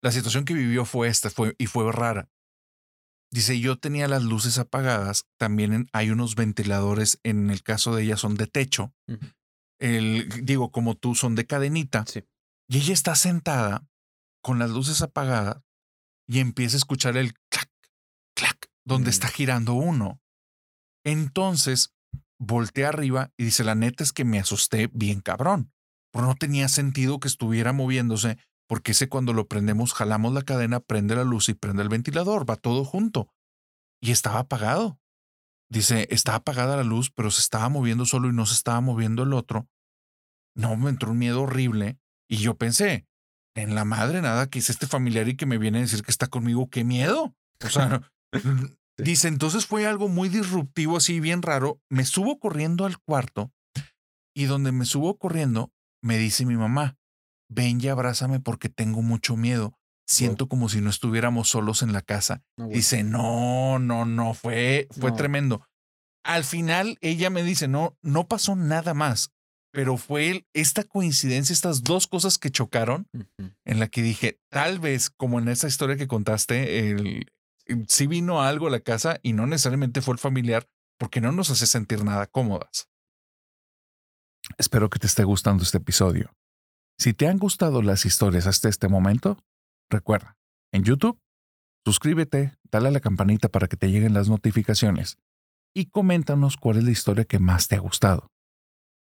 La 0.02 0.12
situación 0.12 0.46
que 0.46 0.54
vivió 0.54 0.86
fue 0.86 1.10
esta, 1.10 1.30
fue, 1.30 1.56
y 1.58 1.66
fue 1.66 1.92
rara. 1.92 2.30
Dice, 3.32 3.60
yo 3.60 3.78
tenía 3.78 4.08
las 4.08 4.24
luces 4.24 4.58
apagadas, 4.58 5.28
también 5.38 5.74
en- 5.74 5.90
hay 5.94 6.10
unos 6.10 6.36
ventiladores, 6.36 7.20
en 7.24 7.50
el 7.52 7.62
caso 7.62 7.94
de 7.94 8.04
ella 8.04 8.18
son 8.18 8.36
de 8.36 8.48
techo, 8.48 8.94
el, 9.80 10.28
digo, 10.46 10.72
como 10.72 10.96
tú, 10.96 11.14
son 11.16 11.36
de 11.36 11.46
cadenita. 11.46 12.06
Y 12.68 12.78
ella 12.78 12.94
está 12.94 13.16
sentada 13.16 13.86
con 14.42 14.58
las 14.58 14.72
luces 14.72 15.02
apagadas 15.02 15.62
y 16.30 16.40
empieza 16.40 16.76
a 16.76 16.78
escuchar 16.78 17.18
el 17.18 17.34
clac, 17.50 17.72
clac, 18.36 18.68
donde 18.86 19.10
está 19.10 19.30
girando 19.30 19.74
uno. 19.74 20.22
Entonces, 21.04 21.96
voltea 22.38 22.90
arriba 22.90 23.32
y 23.36 23.46
dice, 23.46 23.64
la 23.64 23.74
neta 23.74 24.04
es 24.04 24.14
que 24.14 24.26
me 24.26 24.40
asusté 24.40 24.92
bien 24.94 25.22
cabrón, 25.22 25.74
pero 26.12 26.28
no 26.28 26.36
tenía 26.36 26.70
sentido 26.70 27.20
que 27.20 27.28
estuviera 27.28 27.74
moviéndose, 27.74 28.38
porque 28.68 28.92
ese 28.92 29.10
cuando 29.10 29.34
lo 29.34 29.48
prendemos, 29.48 29.94
jalamos 29.94 30.32
la 30.34 30.44
cadena, 30.44 30.80
prende 30.80 31.16
la 31.16 31.24
luz 31.24 31.50
y 31.50 31.56
prende 31.56 31.82
el 31.82 31.90
ventilador, 31.90 32.48
va 32.48 32.58
todo 32.58 32.86
junto. 32.86 33.34
Y 34.00 34.12
estaba 34.12 34.38
apagado. 34.38 35.00
Dice, 35.68 36.08
estaba 36.12 36.38
apagada 36.38 36.78
la 36.78 36.84
luz, 36.84 37.10
pero 37.10 37.32
se 37.32 37.42
estaba 37.42 37.70
moviendo 37.70 38.06
solo 38.06 38.30
y 38.30 38.34
no 38.34 38.46
se 38.46 38.54
estaba 38.54 38.82
moviendo 38.82 39.24
el 39.24 39.34
otro. 39.34 39.68
No, 40.56 40.78
me 40.78 40.92
entró 40.92 41.12
un 41.12 41.18
miedo 41.18 41.42
horrible 41.42 41.98
y 42.28 42.38
yo 42.38 42.56
pensé, 42.56 43.08
en 43.56 43.76
la 43.76 43.86
madre 43.86 44.22
nada 44.22 44.50
que 44.50 44.60
es 44.60 44.70
este 44.70 44.88
familiar 44.88 45.28
y 45.28 45.36
que 45.36 45.46
me 45.46 45.58
viene 45.58 45.80
a 45.80 45.82
decir 45.82 46.04
que 46.04 46.12
está 46.12 46.28
conmigo, 46.28 46.70
qué 46.70 46.84
miedo. 46.84 47.36
O 47.66 47.70
sea, 47.70 48.02
Dice, 48.98 49.30
entonces 49.30 49.66
fue 49.66 49.88
algo 49.88 50.10
muy 50.10 50.28
disruptivo, 50.28 50.98
así 50.98 51.22
bien 51.22 51.42
raro. 51.42 51.80
Me 51.90 52.04
subo 52.04 52.38
corriendo 52.38 52.86
al 52.86 53.00
cuarto 53.00 53.52
y 54.36 54.44
donde 54.46 54.74
me 54.74 54.84
subo 54.84 55.18
corriendo, 55.18 55.72
me 56.04 56.18
dice 56.18 56.46
mi 56.46 56.58
mamá, 56.58 56.98
ven 57.50 57.80
y 57.82 57.88
abrázame 57.88 58.42
porque 58.42 58.68
tengo 58.68 59.02
mucho 59.02 59.38
miedo. 59.38 59.74
Siento 60.06 60.50
como 60.50 60.70
si 60.70 60.82
no 60.82 60.90
estuviéramos 60.90 61.48
solos 61.50 61.82
en 61.82 61.94
la 61.94 62.02
casa. 62.02 62.42
No. 62.58 62.68
Dice, 62.68 63.04
no, 63.04 63.80
no, 63.80 64.06
no, 64.06 64.34
fue, 64.34 64.88
fue 64.92 65.12
No. 65.12 65.16
tremendo. 65.16 65.66
Al 66.26 66.44
final 66.44 66.98
ella 67.00 67.30
me 67.30 67.44
dice, 67.44 67.68
no, 67.70 67.96
no 68.02 68.28
pasó 68.28 68.56
nada 68.56 68.94
más, 68.94 69.32
pero 69.72 69.98
fue 69.98 70.30
el- 70.30 70.48
esta 70.54 70.84
coincidencia, 70.84 71.54
estas 71.54 71.84
dos 71.84 72.08
cosas 72.08 72.38
que 72.38 72.50
chocaron, 72.50 73.08
en 73.66 73.80
la 73.80 73.88
que 73.88 74.02
dije, 74.02 74.40
tal 74.50 74.80
vez 74.80 75.10
como 75.10 75.40
en 75.40 75.48
esa 75.48 75.68
historia 75.68 75.98
que 75.98 76.08
contaste, 76.08 76.90
el, 76.90 77.32
sí 77.88 78.08
vino 78.08 78.42
algo 78.42 78.68
a 78.68 78.72
la 78.72 78.80
casa 78.80 79.20
y 79.22 79.34
no 79.34 79.46
necesariamente 79.46 80.02
fue 80.02 80.14
el 80.14 80.20
familiar, 80.20 80.68
porque 80.98 81.22
no 81.22 81.32
nos 81.32 81.50
hace 81.50 81.68
sentir 81.68 82.04
nada 82.04 82.28
cómodas. 82.28 82.90
Espero 84.58 84.90
que 84.90 85.00
te 85.00 85.08
esté 85.08 85.24
gustando 85.24 85.64
este 85.64 85.78
episodio. 85.78 86.34
Si 86.98 87.14
te 87.14 87.28
han 87.28 87.38
gustado 87.38 87.82
las 87.82 88.06
historias 88.06 88.48
hasta 88.48 88.68
este 88.68 88.88
momento, 88.88 89.38
recuerda, 89.90 90.38
en 90.74 90.84
YouTube, 90.84 91.20
suscríbete, 91.86 92.58
dale 92.72 92.90
a 92.90 92.92
la 92.92 93.00
campanita 93.00 93.50
para 93.50 93.68
que 93.68 93.78
te 93.78 93.90
lleguen 93.90 94.14
las 94.14 94.28
notificaciones 94.28 95.18
y 95.74 95.86
coméntanos 95.86 96.58
cuál 96.58 96.78
es 96.78 96.84
la 96.84 96.92
historia 96.92 97.26
que 97.26 97.40
más 97.40 97.68
te 97.68 97.76
ha 97.76 97.80
gustado. 97.80 98.32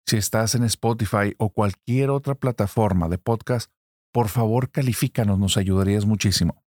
Si 0.09 0.17
estás 0.17 0.55
en 0.55 0.63
Spotify 0.65 1.35
o 1.37 1.51
cualquier 1.51 2.09
otra 2.09 2.35
plataforma 2.35 3.11
de 3.11 3.19
podcast, 3.19 3.71
por 4.11 4.29
favor 4.29 4.71
califícanos, 4.71 5.39
nos 5.39 5.59
ayudarías 5.59 6.07
muchísimo. 6.07 6.65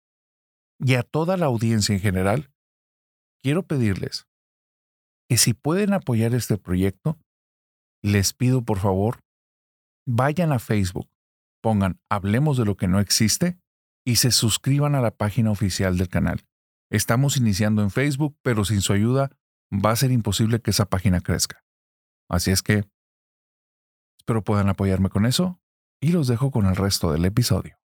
Y 0.80 0.94
a 0.94 1.02
toda 1.02 1.36
la 1.36 1.44
audiencia 1.44 1.94
en 1.94 2.00
general, 2.00 2.50
quiero 3.42 3.62
pedirles 3.62 4.26
que 5.28 5.36
si 5.36 5.52
pueden 5.52 5.92
apoyar 5.92 6.34
este 6.34 6.56
proyecto, 6.56 7.18
les 8.02 8.32
pido 8.32 8.64
por 8.64 8.78
favor, 8.78 9.20
vayan 10.08 10.50
a 10.50 10.58
Facebook, 10.58 11.10
pongan 11.62 12.00
Hablemos 12.10 12.56
de 12.56 12.64
lo 12.64 12.78
que 12.78 12.88
no 12.88 13.00
existe 13.00 13.58
y 14.02 14.16
se 14.16 14.30
suscriban 14.30 14.94
a 14.94 15.02
la 15.02 15.10
página 15.10 15.50
oficial 15.50 15.98
del 15.98 16.08
canal. 16.08 16.46
Estamos 16.90 17.36
iniciando 17.36 17.82
en 17.82 17.90
Facebook, 17.90 18.34
pero 18.40 18.64
sin 18.64 18.80
su 18.80 18.94
ayuda 18.94 19.30
va 19.70 19.90
a 19.90 19.96
ser 19.96 20.10
imposible 20.10 20.62
que 20.62 20.70
esa 20.70 20.86
página 20.86 21.20
crezca. 21.20 21.62
Así 22.30 22.50
es 22.50 22.62
que 22.62 22.88
espero 24.26 24.42
puedan 24.42 24.68
apoyarme 24.68 25.08
con 25.08 25.24
eso 25.24 25.60
y 26.02 26.10
los 26.10 26.26
dejo 26.26 26.50
con 26.50 26.66
el 26.66 26.74
resto 26.74 27.12
del 27.12 27.24
episodio. 27.24 27.76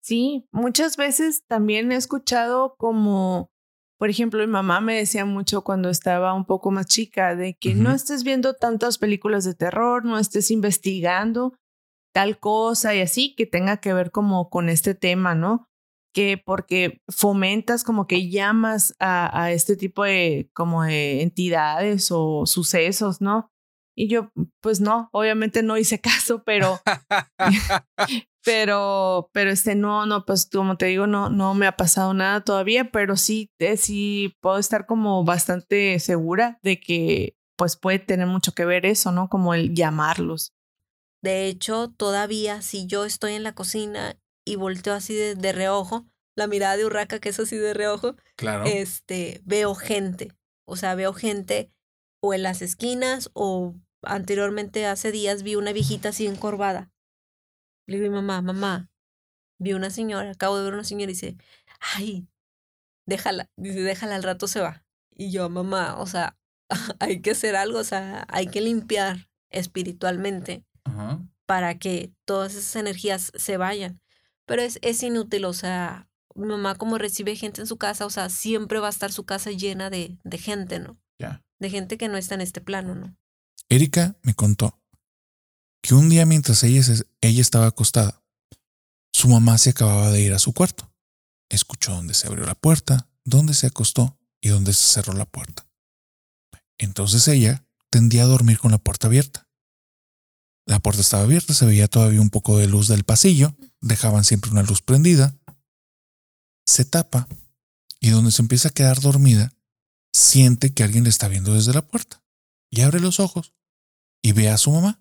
Sí, 0.00 0.46
muchas 0.52 0.96
veces 0.96 1.42
también 1.48 1.90
he 1.90 1.96
escuchado 1.96 2.76
como, 2.78 3.50
por 3.98 4.08
ejemplo, 4.08 4.38
mi 4.38 4.46
mamá 4.46 4.80
me 4.80 4.94
decía 4.94 5.24
mucho 5.24 5.64
cuando 5.64 5.90
estaba 5.90 6.34
un 6.34 6.44
poco 6.44 6.70
más 6.70 6.86
chica 6.86 7.34
de 7.34 7.56
que 7.56 7.74
no 7.74 7.90
estés 7.90 8.22
viendo 8.22 8.54
tantas 8.54 8.98
películas 8.98 9.42
de 9.42 9.54
terror, 9.54 10.04
no 10.04 10.20
estés 10.20 10.52
investigando 10.52 11.54
tal 12.14 12.38
cosa 12.38 12.94
y 12.94 13.00
así 13.00 13.34
que 13.34 13.44
tenga 13.44 13.78
que 13.78 13.92
ver 13.92 14.12
como 14.12 14.48
con 14.50 14.68
este 14.68 14.94
tema, 14.94 15.34
¿no? 15.34 15.66
Que 16.14 16.40
porque 16.42 17.02
fomentas 17.08 17.82
como 17.82 18.06
que 18.06 18.30
llamas 18.30 18.94
a, 19.00 19.42
a 19.42 19.50
este 19.50 19.74
tipo 19.74 20.04
de 20.04 20.48
como 20.54 20.84
de 20.84 21.22
entidades 21.22 22.12
o 22.12 22.46
sucesos, 22.46 23.20
¿no? 23.20 23.50
Y 23.98 24.08
yo, 24.08 24.30
pues 24.60 24.80
no, 24.80 25.08
obviamente 25.12 25.62
no 25.62 25.78
hice 25.78 26.00
caso, 26.00 26.42
pero 26.44 26.80
pero, 28.44 29.30
pero 29.32 29.50
este 29.50 29.74
no, 29.74 30.06
no, 30.06 30.24
pues 30.24 30.48
como 30.52 30.76
te 30.76 30.86
digo, 30.86 31.06
no, 31.06 31.30
no 31.30 31.54
me 31.54 31.66
ha 31.66 31.76
pasado 31.76 32.14
nada 32.14 32.42
todavía, 32.42 32.90
pero 32.90 33.16
sí, 33.16 33.50
eh, 33.58 33.76
sí 33.76 34.36
puedo 34.40 34.58
estar 34.58 34.86
como 34.86 35.24
bastante 35.24 35.98
segura 35.98 36.58
de 36.62 36.78
que 36.78 37.36
pues 37.56 37.76
puede 37.76 37.98
tener 37.98 38.26
mucho 38.26 38.52
que 38.52 38.64
ver 38.66 38.84
eso, 38.86 39.12
¿no? 39.12 39.28
Como 39.28 39.54
el 39.54 39.74
llamarlos. 39.74 40.52
De 41.22 41.46
hecho, 41.46 41.88
todavía 41.88 42.60
si 42.62 42.86
yo 42.86 43.04
estoy 43.04 43.32
en 43.32 43.42
la 43.42 43.54
cocina 43.54 44.18
y 44.44 44.56
volteo 44.56 44.92
así 44.94 45.14
de, 45.14 45.34
de 45.34 45.52
reojo, 45.52 46.06
la 46.36 46.46
mirada 46.46 46.76
de 46.76 46.84
Urraca 46.84 47.18
que 47.18 47.30
es 47.30 47.40
así 47.40 47.56
de 47.56 47.72
reojo, 47.72 48.16
Claro. 48.36 48.64
este, 48.66 49.40
veo 49.44 49.74
gente. 49.74 50.32
O 50.68 50.76
sea, 50.76 50.94
veo 50.94 51.14
gente 51.14 51.72
o 52.22 52.34
en 52.34 52.42
las 52.42 52.60
esquinas 52.60 53.30
o 53.32 53.74
anteriormente 54.06 54.86
hace 54.86 55.12
días 55.12 55.42
vi 55.42 55.56
una 55.56 55.72
viejita 55.72 56.10
así 56.10 56.26
encorvada. 56.26 56.90
Le 57.86 58.00
digo 58.00 58.12
mamá, 58.12 58.42
mamá, 58.42 58.90
vi 59.58 59.72
una 59.72 59.90
señora, 59.90 60.30
acabo 60.30 60.58
de 60.58 60.64
ver 60.64 60.74
una 60.74 60.84
señora 60.84 61.10
y 61.10 61.14
dice, 61.14 61.36
ay, 61.94 62.28
déjala, 63.06 63.50
dice, 63.56 63.80
déjala, 63.80 64.16
al 64.16 64.22
rato 64.22 64.48
se 64.48 64.60
va. 64.60 64.84
Y 65.14 65.30
yo, 65.30 65.48
mamá, 65.48 65.98
o 65.98 66.06
sea, 66.06 66.36
hay 67.00 67.20
que 67.20 67.30
hacer 67.32 67.56
algo, 67.56 67.78
o 67.78 67.84
sea, 67.84 68.26
hay 68.28 68.48
que 68.48 68.60
limpiar 68.60 69.28
espiritualmente 69.50 70.64
Ajá. 70.84 71.20
para 71.46 71.78
que 71.78 72.12
todas 72.24 72.54
esas 72.54 72.76
energías 72.76 73.32
se 73.34 73.56
vayan. 73.56 74.00
Pero 74.46 74.62
es, 74.62 74.78
es 74.82 75.02
inútil, 75.02 75.44
o 75.44 75.52
sea, 75.52 76.08
mi 76.34 76.46
mamá 76.46 76.76
como 76.76 76.98
recibe 76.98 77.34
gente 77.36 77.60
en 77.60 77.66
su 77.66 77.78
casa, 77.78 78.06
o 78.06 78.10
sea, 78.10 78.28
siempre 78.28 78.78
va 78.78 78.88
a 78.88 78.90
estar 78.90 79.12
su 79.12 79.24
casa 79.24 79.50
llena 79.50 79.90
de, 79.90 80.18
de 80.22 80.38
gente, 80.38 80.78
¿no? 80.78 80.98
Ya. 81.18 81.42
De 81.58 81.70
gente 81.70 81.96
que 81.96 82.08
no 82.08 82.16
está 82.16 82.34
en 82.34 82.42
este 82.42 82.60
plano, 82.60 82.94
¿no? 82.94 83.16
Erika 83.68 84.16
me 84.22 84.34
contó 84.34 84.80
que 85.82 85.94
un 85.94 86.08
día 86.08 86.24
mientras 86.24 86.62
ella, 86.62 86.82
estaba 87.20 87.66
acostada, 87.66 88.22
su 89.12 89.28
mamá 89.28 89.58
se 89.58 89.70
acababa 89.70 90.10
de 90.10 90.20
ir 90.20 90.32
a 90.34 90.38
su 90.38 90.52
cuarto. 90.52 90.92
Escuchó 91.48 91.92
dónde 91.92 92.14
se 92.14 92.26
abrió 92.26 92.44
la 92.44 92.54
puerta, 92.54 93.08
dónde 93.24 93.54
se 93.54 93.66
acostó 93.66 94.18
y 94.40 94.48
dónde 94.48 94.72
se 94.72 94.94
cerró 94.94 95.14
la 95.14 95.26
puerta. 95.26 95.68
Entonces 96.78 97.26
ella 97.28 97.66
tendía 97.90 98.24
a 98.24 98.26
dormir 98.26 98.58
con 98.58 98.70
la 98.70 98.78
puerta 98.78 99.06
abierta. 99.06 99.48
La 100.66 100.80
puerta 100.80 101.00
estaba 101.00 101.22
abierta, 101.22 101.54
se 101.54 101.66
veía 101.66 101.88
todavía 101.88 102.20
un 102.20 102.30
poco 102.30 102.58
de 102.58 102.66
luz 102.66 102.88
del 102.88 103.04
pasillo, 103.04 103.56
dejaban 103.80 104.24
siempre 104.24 104.50
una 104.50 104.62
luz 104.62 104.82
prendida. 104.82 105.38
Se 106.66 106.84
tapa 106.84 107.28
y 108.00 108.10
donde 108.10 108.32
se 108.32 108.42
empieza 108.42 108.68
a 108.68 108.72
quedar 108.72 109.00
dormida, 109.00 109.52
siente 110.12 110.74
que 110.74 110.82
alguien 110.82 111.04
le 111.04 111.10
está 111.10 111.28
viendo 111.28 111.54
desde 111.54 111.72
la 111.72 111.82
puerta 111.82 112.25
y 112.76 112.82
abre 112.82 113.00
los 113.00 113.20
ojos 113.20 113.54
y 114.22 114.32
ve 114.32 114.50
a 114.50 114.58
su 114.58 114.70
mamá. 114.70 115.00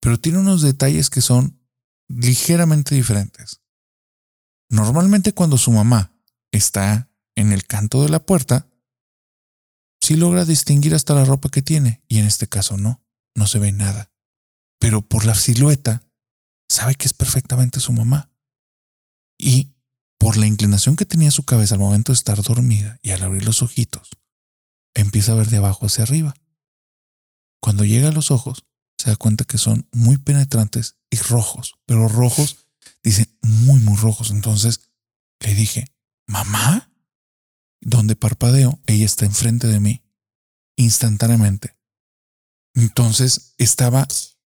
Pero 0.00 0.18
tiene 0.18 0.38
unos 0.38 0.62
detalles 0.62 1.10
que 1.10 1.20
son 1.20 1.60
ligeramente 2.08 2.94
diferentes. 2.94 3.60
Normalmente 4.68 5.32
cuando 5.32 5.58
su 5.58 5.72
mamá 5.72 6.12
está 6.52 7.10
en 7.34 7.52
el 7.52 7.66
canto 7.66 8.02
de 8.02 8.08
la 8.08 8.24
puerta, 8.24 8.68
sí 10.00 10.14
logra 10.14 10.44
distinguir 10.44 10.94
hasta 10.94 11.14
la 11.14 11.24
ropa 11.24 11.50
que 11.50 11.62
tiene 11.62 12.02
y 12.08 12.18
en 12.18 12.26
este 12.26 12.48
caso 12.48 12.76
no, 12.76 13.02
no 13.34 13.46
se 13.46 13.58
ve 13.58 13.72
nada. 13.72 14.12
Pero 14.78 15.02
por 15.02 15.24
la 15.24 15.34
silueta 15.34 16.02
sabe 16.68 16.94
que 16.94 17.06
es 17.06 17.12
perfectamente 17.12 17.80
su 17.80 17.92
mamá. 17.92 18.30
Y 19.36 19.74
por 20.18 20.36
la 20.36 20.46
inclinación 20.46 20.96
que 20.96 21.06
tenía 21.06 21.30
su 21.30 21.44
cabeza 21.44 21.74
al 21.74 21.80
momento 21.80 22.12
de 22.12 22.16
estar 22.16 22.40
dormida 22.42 22.98
y 23.02 23.10
al 23.10 23.22
abrir 23.22 23.44
los 23.44 23.62
ojitos, 23.62 24.10
empieza 24.94 25.32
a 25.32 25.36
ver 25.36 25.48
de 25.48 25.56
abajo 25.56 25.86
hacia 25.86 26.04
arriba. 26.04 26.34
Cuando 27.60 27.84
llega 27.84 28.08
a 28.08 28.12
los 28.12 28.30
ojos, 28.30 28.64
se 28.98 29.10
da 29.10 29.16
cuenta 29.16 29.44
que 29.44 29.58
son 29.58 29.88
muy 29.92 30.18
penetrantes 30.18 30.96
y 31.10 31.16
rojos, 31.16 31.76
pero 31.86 32.08
rojos, 32.08 32.68
dice, 33.02 33.34
muy, 33.42 33.80
muy 33.80 33.96
rojos. 33.96 34.30
Entonces 34.30 34.80
le 35.40 35.54
dije, 35.54 35.86
¿mamá? 36.26 36.92
Donde 37.80 38.16
parpadeo, 38.16 38.78
ella 38.86 39.06
está 39.06 39.24
enfrente 39.24 39.66
de 39.66 39.80
mí, 39.80 40.02
instantáneamente. 40.76 41.76
Entonces 42.74 43.54
estaba 43.58 44.06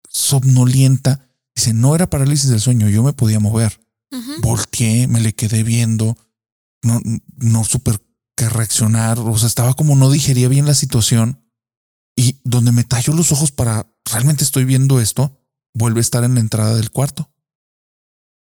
somnolienta. 0.10 1.30
Dice, 1.56 1.74
no 1.74 1.96
era 1.96 2.10
parálisis 2.10 2.50
del 2.50 2.62
sueño, 2.62 2.90
yo 2.90 3.04
me 3.04 3.14
podía 3.14 3.40
mover. 3.40 3.80
Volteé, 4.42 5.08
me 5.08 5.22
le 5.22 5.34
quedé 5.34 5.64
viendo, 5.64 6.18
no, 6.82 7.00
no 7.38 7.64
supe 7.64 7.92
qué 8.36 8.50
reaccionar, 8.50 9.20
o 9.20 9.38
sea, 9.38 9.48
estaba 9.48 9.74
como 9.74 9.96
no 9.96 10.12
digería 10.12 10.50
bien 10.50 10.66
la 10.66 10.74
situación 10.74 11.41
y 12.22 12.40
donde 12.44 12.72
me 12.72 12.84
talló 12.84 13.14
los 13.14 13.32
ojos 13.32 13.52
para 13.52 13.92
realmente 14.06 14.44
estoy 14.44 14.64
viendo 14.64 15.02
esto, 15.02 15.40
vuelve 15.74 16.02
a 16.02 16.02
estar 16.02 16.24
en 16.24 16.36
la 16.36 16.40
entrada 16.40 16.76
del 16.76 16.92
cuarto. 16.92 17.34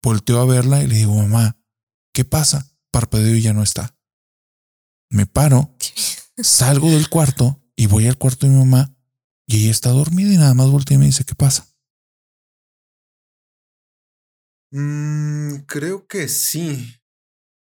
Volteo 0.04 0.40
a 0.40 0.46
verla 0.46 0.84
y 0.84 0.88
le 0.88 0.98
digo, 0.98 1.16
mamá, 1.16 1.58
¿qué 2.14 2.24
pasa? 2.24 2.72
Parpadeo 2.92 3.36
y 3.36 3.42
ya 3.42 3.52
no 3.52 3.64
está. 3.64 3.98
Me 5.10 5.26
paro, 5.26 5.76
salgo 6.38 6.92
del 6.92 7.10
cuarto 7.10 7.64
y 7.76 7.88
voy 7.88 8.06
al 8.06 8.20
cuarto 8.20 8.46
de 8.46 8.54
mi 8.54 8.60
mamá 8.60 8.96
y 9.48 9.64
ella 9.64 9.72
está 9.72 9.90
dormida 9.90 10.32
y 10.32 10.38
nada 10.38 10.54
más 10.54 10.70
voltea 10.70 10.96
y 10.96 11.00
me 11.00 11.08
dice, 11.08 11.24
¿qué 11.24 11.34
pasa? 11.34 11.68
Mm, 14.72 15.64
creo 15.66 16.06
que 16.06 16.28
sí. 16.28 17.02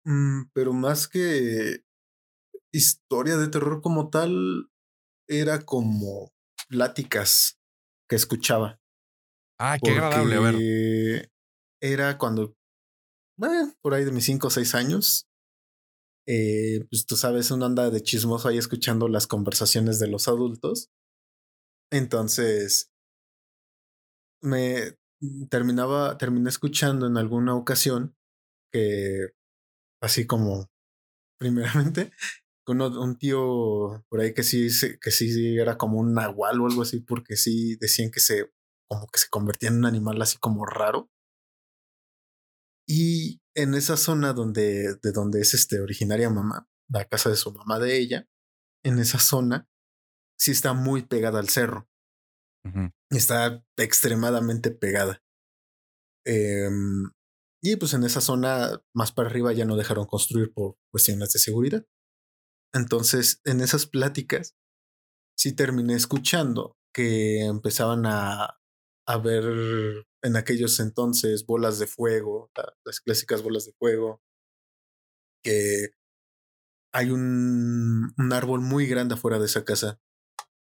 Mm, 0.04 0.46
pero 0.52 0.72
más 0.72 1.06
que 1.06 1.84
historia 2.72 3.36
de 3.36 3.46
terror 3.46 3.80
como 3.80 4.10
tal, 4.10 4.68
era 5.28 5.60
como 5.60 6.32
pláticas 6.68 7.58
que 8.08 8.16
escuchaba. 8.16 8.80
Ah, 9.58 9.78
qué 9.82 9.92
agradable, 9.92 10.36
a 10.36 10.40
ver. 10.40 11.30
Era 11.80 12.18
cuando, 12.18 12.56
bueno, 13.38 13.72
por 13.82 13.94
ahí 13.94 14.04
de 14.04 14.12
mis 14.12 14.24
cinco 14.24 14.48
o 14.48 14.50
seis 14.50 14.74
años, 14.74 15.26
eh, 16.26 16.84
pues 16.88 17.06
tú 17.06 17.16
sabes, 17.16 17.50
uno 17.50 17.66
anda 17.66 17.90
de 17.90 18.02
chismoso 18.02 18.48
ahí 18.48 18.58
escuchando 18.58 19.08
las 19.08 19.26
conversaciones 19.26 19.98
de 19.98 20.08
los 20.08 20.28
adultos. 20.28 20.90
Entonces, 21.92 22.90
me 24.42 24.96
terminaba, 25.50 26.18
terminé 26.18 26.48
escuchando 26.48 27.06
en 27.06 27.16
alguna 27.16 27.54
ocasión 27.54 28.16
que, 28.72 29.28
así 30.02 30.26
como, 30.26 30.70
primeramente, 31.38 32.12
uno, 32.72 32.88
un 33.00 33.16
tío 33.18 34.04
por 34.08 34.20
ahí 34.20 34.34
que 34.34 34.42
sí, 34.42 34.68
que 35.00 35.10
sí 35.10 35.58
era 35.58 35.76
como 35.76 35.98
un 35.98 36.14
nahual 36.14 36.60
o 36.60 36.66
algo 36.66 36.82
así, 36.82 37.00
porque 37.00 37.36
sí 37.36 37.76
decían 37.76 38.10
que 38.10 38.20
se, 38.20 38.50
como 38.88 39.06
que 39.08 39.18
se 39.18 39.28
convertía 39.28 39.68
en 39.68 39.78
un 39.78 39.86
animal 39.86 40.20
así 40.22 40.38
como 40.38 40.64
raro. 40.66 41.10
Y 42.86 43.40
en 43.54 43.74
esa 43.74 43.96
zona 43.96 44.32
donde, 44.32 44.96
de 45.02 45.12
donde 45.12 45.40
es 45.40 45.54
este 45.54 45.80
originaria 45.80 46.28
mamá, 46.30 46.68
la 46.88 47.04
casa 47.06 47.30
de 47.30 47.36
su 47.36 47.52
mamá 47.52 47.78
de 47.78 47.96
ella, 47.96 48.28
en 48.84 48.98
esa 48.98 49.18
zona 49.18 49.68
sí 50.38 50.50
está 50.50 50.72
muy 50.74 51.02
pegada 51.02 51.38
al 51.38 51.48
cerro. 51.48 51.88
Está 53.10 53.62
extremadamente 53.76 54.70
pegada. 54.70 55.22
Em, 56.26 57.10
y 57.62 57.76
pues 57.76 57.92
en 57.94 58.04
esa 58.04 58.20
zona 58.20 58.82
más 58.94 59.12
para 59.12 59.28
arriba 59.28 59.52
ya 59.52 59.64
no 59.66 59.76
dejaron 59.76 60.06
construir 60.06 60.52
por 60.52 60.76
cuestiones 60.90 61.32
de 61.32 61.38
seguridad. 61.38 61.86
Entonces, 62.74 63.40
en 63.44 63.60
esas 63.60 63.86
pláticas, 63.86 64.56
sí 65.38 65.54
terminé 65.54 65.94
escuchando 65.94 66.76
que 66.94 67.44
empezaban 67.46 68.04
a, 68.06 68.58
ver 69.22 69.44
en 70.22 70.36
aquellos 70.36 70.80
entonces 70.80 71.46
bolas 71.46 71.78
de 71.78 71.86
fuego, 71.86 72.50
la- 72.56 72.74
las 72.84 73.00
clásicas 73.00 73.42
bolas 73.42 73.66
de 73.66 73.72
fuego, 73.74 74.22
que 75.42 75.90
hay 76.92 77.10
un, 77.10 78.12
un 78.16 78.32
árbol 78.32 78.60
muy 78.60 78.86
grande 78.86 79.14
afuera 79.14 79.38
de 79.38 79.46
esa 79.46 79.64
casa, 79.64 80.00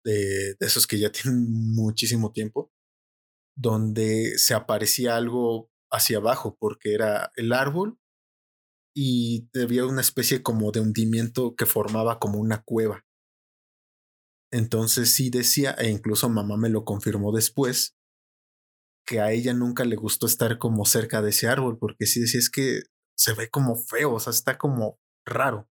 de 0.04 0.56
esos 0.60 0.88
que 0.88 1.00
ya 1.00 1.12
tienen 1.14 1.48
muchísimo 1.74 2.32
tiempo, 2.32 2.72
donde 3.58 4.38
se 4.38 4.54
aparecía 4.54 5.18
algo 5.18 5.72
hacia 5.92 6.18
abajo, 6.18 6.58
porque 6.60 6.94
era 6.94 7.32
el 7.36 7.54
árbol 7.54 8.00
y 8.96 9.50
había 9.60 9.86
una 9.86 10.02
especie 10.02 10.44
como 10.44 10.72
de 10.72 10.80
hundimiento 10.80 11.56
que 11.56 11.66
formaba 11.66 12.20
como 12.20 12.40
una 12.40 12.62
cueva. 12.64 13.04
Entonces 14.52 15.14
sí 15.16 15.30
decía, 15.32 15.72
e 15.72 15.90
incluso 15.90 16.30
mamá 16.30 16.58
me 16.58 16.70
lo 16.70 16.86
confirmó 16.86 17.32
después, 17.32 17.96
que 19.06 19.20
a 19.20 19.32
ella 19.32 19.54
nunca 19.54 19.84
le 19.84 19.96
gustó 19.96 20.28
estar 20.28 20.60
como 20.60 20.86
cerca 20.86 21.22
de 21.22 21.32
ese 21.32 21.48
árbol, 21.48 21.78
porque 21.80 22.06
sí 22.06 22.22
decía 22.22 22.40
es 22.40 22.50
que 22.50 22.84
se 23.18 23.34
ve 23.34 23.50
como 23.50 23.76
feo, 23.76 24.14
o 24.14 24.20
sea, 24.20 24.32
está 24.32 24.58
como 24.58 25.00
raro, 25.26 25.68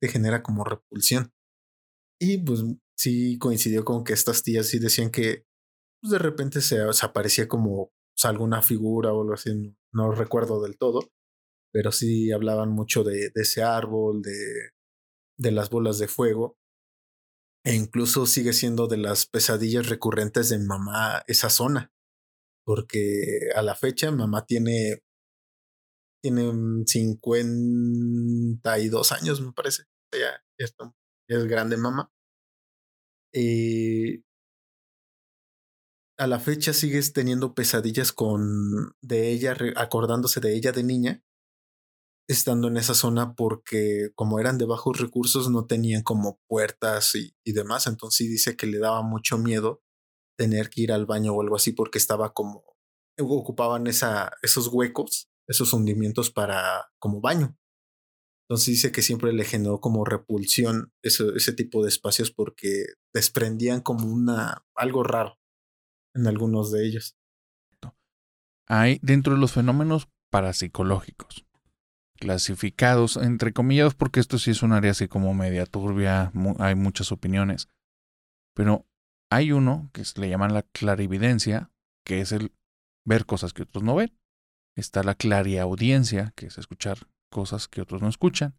te 0.00 0.08
genera 0.08 0.42
como 0.42 0.64
repulsión. 0.64 1.32
Y 2.20 2.38
pues 2.38 2.62
sí 2.96 3.38
coincidió 3.38 3.84
con 3.84 4.04
que 4.04 4.12
estas 4.12 4.42
tías 4.44 4.68
sí 4.68 4.78
decían 4.78 5.10
que 5.10 5.44
pues, 6.00 6.12
de 6.12 6.18
repente 6.18 6.60
se, 6.60 6.92
se 6.92 7.06
aparecía 7.06 7.48
como 7.48 7.92
pues, 8.14 8.24
alguna 8.24 8.62
figura 8.62 9.12
o 9.12 9.22
algo 9.22 9.34
así, 9.34 9.52
no, 9.54 9.74
no 9.92 10.12
recuerdo 10.12 10.62
del 10.62 10.78
todo, 10.78 11.10
pero 11.72 11.92
sí 11.92 12.32
hablaban 12.32 12.70
mucho 12.70 13.04
de, 13.04 13.30
ese 13.34 13.62
árbol, 13.62 14.22
de, 14.22 14.70
de 15.38 15.50
las 15.50 15.70
bolas 15.70 15.98
de 15.98 16.08
fuego. 16.08 16.58
E 17.64 17.74
incluso 17.74 18.26
sigue 18.26 18.52
siendo 18.52 18.88
de 18.88 18.98
las 18.98 19.26
pesadillas 19.26 19.88
recurrentes 19.88 20.50
de 20.50 20.58
mamá 20.58 21.22
esa 21.26 21.48
zona. 21.48 21.90
Porque 22.64 23.48
a 23.56 23.62
la 23.62 23.74
fecha 23.74 24.10
mamá 24.10 24.44
tiene, 24.46 25.02
tiene 26.22 26.52
mm, 26.52 26.84
52 26.86 29.12
años, 29.12 29.40
me 29.40 29.52
parece. 29.52 29.84
Ya, 30.12 30.44
es 31.28 31.44
grande 31.46 31.76
mamá. 31.76 32.12
Y 33.32 34.24
a 36.18 36.26
la 36.26 36.38
fecha 36.38 36.72
sigues 36.72 37.12
teniendo 37.12 37.54
pesadillas 37.54 38.12
con 38.12 38.94
de 39.00 39.30
ella, 39.30 39.56
acordándose 39.76 40.40
de 40.40 40.54
ella 40.54 40.72
de 40.72 40.84
niña, 40.84 41.22
estando 42.28 42.68
en 42.68 42.76
esa 42.76 42.94
zona 42.94 43.34
porque 43.34 44.10
como 44.14 44.40
eran 44.40 44.58
de 44.58 44.64
bajos 44.64 44.98
recursos 44.98 45.50
no 45.50 45.66
tenían 45.66 46.02
como 46.02 46.40
puertas 46.48 47.14
y, 47.14 47.34
y 47.44 47.52
demás, 47.52 47.86
entonces 47.86 48.16
sí 48.16 48.28
dice 48.28 48.56
que 48.56 48.66
le 48.66 48.78
daba 48.78 49.02
mucho 49.02 49.38
miedo 49.38 49.82
tener 50.38 50.70
que 50.70 50.82
ir 50.82 50.92
al 50.92 51.06
baño 51.06 51.34
o 51.34 51.42
algo 51.42 51.56
así 51.56 51.72
porque 51.72 51.98
estaba 51.98 52.32
como 52.32 52.64
ocupaban 53.18 53.86
esa, 53.86 54.32
esos 54.42 54.68
huecos, 54.68 55.28
esos 55.46 55.72
hundimientos 55.72 56.30
para 56.30 56.90
como 56.98 57.20
baño. 57.20 57.56
Entonces 58.48 58.66
dice 58.66 58.92
que 58.92 59.02
siempre 59.02 59.32
le 59.32 59.44
generó 59.44 59.80
como 59.80 60.04
repulsión 60.04 60.92
ese, 61.02 61.24
ese 61.36 61.52
tipo 61.52 61.82
de 61.82 61.88
espacios 61.88 62.30
porque 62.30 62.86
desprendían 63.14 63.80
como 63.80 64.06
una 64.06 64.66
algo 64.74 65.04
raro 65.04 65.38
en 66.14 66.26
algunos 66.26 66.70
de 66.70 66.86
ellos. 66.86 67.16
Hay 68.66 68.98
dentro 69.02 69.34
de 69.34 69.40
los 69.40 69.52
fenómenos 69.52 70.08
parapsicológicos, 70.30 71.46
clasificados, 72.22 73.16
entre 73.16 73.52
comillas, 73.52 73.94
porque 73.94 74.20
esto 74.20 74.38
sí 74.38 74.52
es 74.52 74.62
un 74.62 74.72
área 74.72 74.92
así 74.92 75.08
como 75.08 75.34
media 75.34 75.66
turbia, 75.66 76.30
mu- 76.34 76.54
hay 76.60 76.76
muchas 76.76 77.10
opiniones, 77.10 77.68
pero 78.54 78.86
hay 79.28 79.50
uno 79.50 79.90
que 79.92 80.04
le 80.20 80.28
llaman 80.28 80.54
la 80.54 80.62
clarividencia, 80.62 81.72
que 82.06 82.20
es 82.20 82.30
el 82.30 82.52
ver 83.04 83.26
cosas 83.26 83.52
que 83.52 83.62
otros 83.64 83.82
no 83.82 83.96
ven. 83.96 84.16
Está 84.76 85.02
la 85.02 85.16
clariaudiencia, 85.16 86.32
que 86.36 86.46
es 86.46 86.58
escuchar 86.58 87.08
cosas 87.28 87.66
que 87.66 87.80
otros 87.80 88.00
no 88.02 88.08
escuchan. 88.08 88.54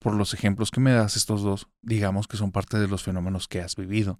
Por 0.00 0.14
los 0.14 0.32
ejemplos 0.32 0.70
que 0.70 0.80
me 0.80 0.92
das, 0.92 1.16
estos 1.18 1.42
dos, 1.42 1.68
digamos 1.82 2.28
que 2.28 2.38
son 2.38 2.50
parte 2.50 2.78
de 2.78 2.88
los 2.88 3.02
fenómenos 3.02 3.46
que 3.46 3.60
has 3.60 3.76
vivido. 3.76 4.18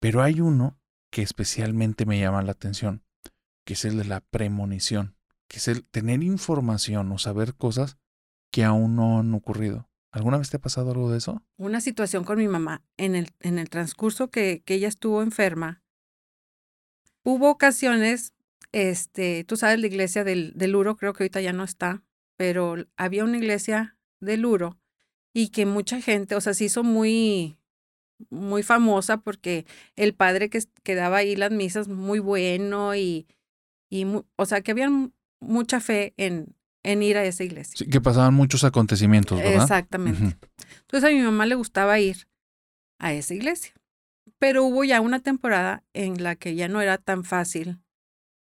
Pero 0.00 0.20
hay 0.20 0.40
uno 0.40 0.80
que 1.12 1.22
especialmente 1.22 2.06
me 2.06 2.18
llama 2.18 2.42
la 2.42 2.50
atención, 2.52 3.04
que 3.64 3.74
es 3.74 3.84
el 3.84 3.98
de 3.98 4.04
la 4.06 4.20
premonición, 4.20 5.16
que 5.54 5.58
es 5.58 5.68
el 5.68 5.84
tener 5.84 6.20
información 6.24 7.12
o 7.12 7.18
saber 7.18 7.54
cosas 7.54 7.96
que 8.50 8.64
aún 8.64 8.96
no 8.96 9.20
han 9.20 9.32
ocurrido. 9.34 9.88
¿Alguna 10.10 10.36
vez 10.36 10.50
te 10.50 10.56
ha 10.56 10.60
pasado 10.60 10.90
algo 10.90 11.12
de 11.12 11.18
eso? 11.18 11.44
Una 11.56 11.80
situación 11.80 12.24
con 12.24 12.38
mi 12.38 12.48
mamá 12.48 12.82
en 12.96 13.14
el, 13.14 13.30
en 13.38 13.60
el 13.60 13.70
transcurso 13.70 14.32
que, 14.32 14.64
que 14.64 14.74
ella 14.74 14.88
estuvo 14.88 15.22
enferma. 15.22 15.84
Hubo 17.22 17.50
ocasiones, 17.50 18.34
este, 18.72 19.44
tú 19.44 19.56
sabes, 19.56 19.78
la 19.78 19.86
iglesia 19.86 20.24
del, 20.24 20.54
del 20.56 20.72
creo 20.72 21.12
que 21.12 21.22
ahorita 21.22 21.40
ya 21.40 21.52
no 21.52 21.62
está, 21.62 22.02
pero 22.36 22.74
había 22.96 23.22
una 23.22 23.36
iglesia 23.36 23.96
del 24.18 24.46
Uro 24.46 24.80
y 25.32 25.50
que 25.50 25.66
mucha 25.66 26.00
gente, 26.00 26.34
o 26.34 26.40
sea, 26.40 26.54
se 26.54 26.64
hizo 26.64 26.82
muy, 26.82 27.58
muy 28.28 28.64
famosa 28.64 29.18
porque 29.18 29.66
el 29.94 30.16
padre 30.16 30.50
que, 30.50 30.64
que 30.82 30.96
daba 30.96 31.18
ahí 31.18 31.36
las 31.36 31.52
misas 31.52 31.86
muy 31.86 32.18
bueno 32.18 32.96
y, 32.96 33.28
y 33.88 34.04
o 34.34 34.46
sea, 34.46 34.60
que 34.62 34.72
había 34.72 34.90
mu- 34.90 35.12
mucha 35.44 35.80
fe 35.80 36.14
en, 36.16 36.56
en 36.82 37.02
ir 37.02 37.16
a 37.16 37.24
esa 37.24 37.44
iglesia. 37.44 37.74
Sí, 37.76 37.86
que 37.88 38.00
pasaban 38.00 38.34
muchos 38.34 38.64
acontecimientos, 38.64 39.38
¿verdad? 39.38 39.62
Exactamente. 39.62 40.36
Entonces 40.80 41.10
a 41.10 41.12
mi 41.12 41.20
mamá 41.20 41.46
le 41.46 41.54
gustaba 41.54 41.98
ir 42.00 42.28
a 42.98 43.12
esa 43.12 43.34
iglesia. 43.34 43.72
Pero 44.38 44.64
hubo 44.64 44.84
ya 44.84 45.00
una 45.00 45.20
temporada 45.20 45.84
en 45.92 46.22
la 46.22 46.36
que 46.36 46.54
ya 46.54 46.68
no 46.68 46.80
era 46.80 46.98
tan 46.98 47.24
fácil 47.24 47.80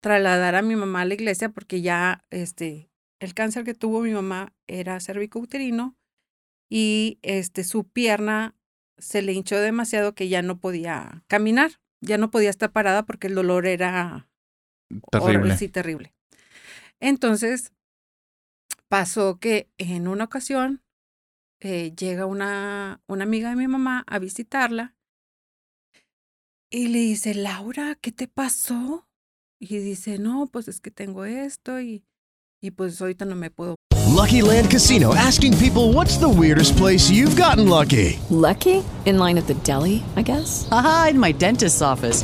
trasladar 0.01 0.55
a 0.55 0.61
mi 0.61 0.75
mamá 0.75 1.01
a 1.01 1.05
la 1.05 1.13
iglesia 1.13 1.49
porque 1.49 1.81
ya 1.81 2.23
este 2.29 2.89
el 3.19 3.33
cáncer 3.33 3.63
que 3.63 3.73
tuvo 3.73 4.01
mi 4.01 4.11
mamá 4.11 4.53
era 4.67 4.99
cervicouterino 4.99 5.97
y 6.69 7.19
este 7.23 7.63
su 7.63 7.83
pierna 7.87 8.55
se 8.97 9.21
le 9.21 9.33
hinchó 9.33 9.59
demasiado 9.59 10.13
que 10.13 10.27
ya 10.27 10.41
no 10.41 10.59
podía 10.59 11.23
caminar, 11.27 11.79
ya 12.01 12.17
no 12.17 12.29
podía 12.29 12.49
estar 12.49 12.71
parada 12.71 13.05
porque 13.05 13.27
el 13.27 13.35
dolor 13.35 13.65
era 13.65 14.29
Terrible. 15.11 15.35
horrible, 15.37 15.57
sí, 15.57 15.67
terrible. 15.69 16.13
Entonces, 16.99 17.73
pasó 18.87 19.39
que 19.39 19.69
en 19.77 20.07
una 20.07 20.25
ocasión 20.25 20.81
eh, 21.59 21.93
llega 21.95 22.25
una, 22.25 23.01
una 23.07 23.23
amiga 23.23 23.49
de 23.49 23.55
mi 23.55 23.67
mamá 23.67 24.03
a 24.07 24.19
visitarla 24.19 24.95
y 26.69 26.87
le 26.89 26.99
dice, 26.99 27.33
Laura, 27.33 27.95
¿qué 27.95 28.11
te 28.11 28.27
pasó? 28.27 29.07
Y 29.59 29.77
dice, 29.77 30.19
no, 30.19 30.47
pues 30.51 30.67
es 30.67 30.79
que 30.79 30.91
tengo 30.91 31.25
esto 31.25 31.79
y, 31.79 32.03
y 32.61 32.71
pues 32.71 33.01
ahorita 33.01 33.25
no 33.25 33.35
me 33.35 33.49
puedo. 33.49 33.75
Lucky 34.17 34.41
Land 34.41 34.69
Casino 34.69 35.13
asking 35.13 35.57
people 35.57 35.93
what's 35.93 36.17
the 36.17 36.27
weirdest 36.27 36.75
place 36.77 37.09
you've 37.09 37.35
gotten 37.35 37.69
lucky? 37.69 38.19
Lucky? 38.29 38.83
In 39.05 39.17
line 39.19 39.37
at 39.37 39.47
the 39.47 39.53
deli, 39.63 40.03
I 40.15 40.23
guess? 40.23 40.67
Aha, 40.71 41.09
in 41.11 41.19
my 41.19 41.31
dentist's 41.31 41.81
office. 41.81 42.23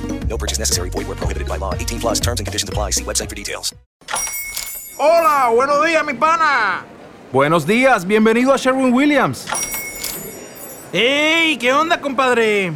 No 0.31 0.37
purchase 0.37 0.57
necessary. 0.57 0.89
Void 0.89 1.07
where 1.07 1.17
prohibited 1.17 1.47
by 1.47 1.57
law. 1.57 1.75
18 1.75 1.99
plus 1.99 2.19
terms 2.21 2.39
and 2.39 2.47
conditions 2.47 2.69
apply. 2.69 2.91
See 2.91 3.03
website 3.03 3.29
for 3.29 3.35
details. 3.35 3.75
Hola, 4.97 5.51
buenos 5.53 5.83
días, 5.85 6.05
mi 6.05 6.13
pana. 6.13 6.85
Buenos 7.33 7.65
días, 7.65 8.05
bienvenido 8.05 8.53
a 8.53 8.57
Sherwin 8.57 8.93
Williams. 8.93 9.47
¡Ey! 10.93 11.57
¿Qué 11.57 11.73
onda, 11.73 11.99
compadre? 11.99 12.71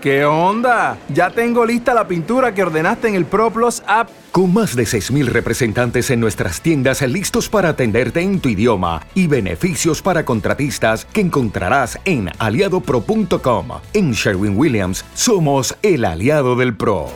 ¿Qué 0.00 0.24
onda? 0.24 0.98
Ya 1.12 1.30
tengo 1.30 1.64
lista 1.64 1.94
la 1.94 2.06
pintura 2.06 2.54
que 2.54 2.62
ordenaste 2.62 3.08
en 3.08 3.14
el 3.14 3.24
ProPlus 3.24 3.82
app. 3.86 4.10
Con 4.32 4.52
más 4.52 4.76
de 4.76 4.84
6.000 4.84 5.26
representantes 5.26 6.10
en 6.10 6.20
nuestras 6.20 6.60
tiendas 6.60 7.02
listos 7.02 7.48
para 7.48 7.70
atenderte 7.70 8.20
en 8.20 8.40
tu 8.40 8.48
idioma 8.48 9.02
y 9.14 9.26
beneficios 9.26 10.02
para 10.02 10.24
contratistas 10.24 11.04
que 11.06 11.22
encontrarás 11.22 11.98
en 12.04 12.30
aliadopro.com. 12.38 13.68
En 13.94 14.12
Sherwin 14.12 14.56
Williams 14.56 15.04
somos 15.14 15.76
el 15.82 16.04
aliado 16.04 16.56
del 16.56 16.76
PRO. 16.76 17.08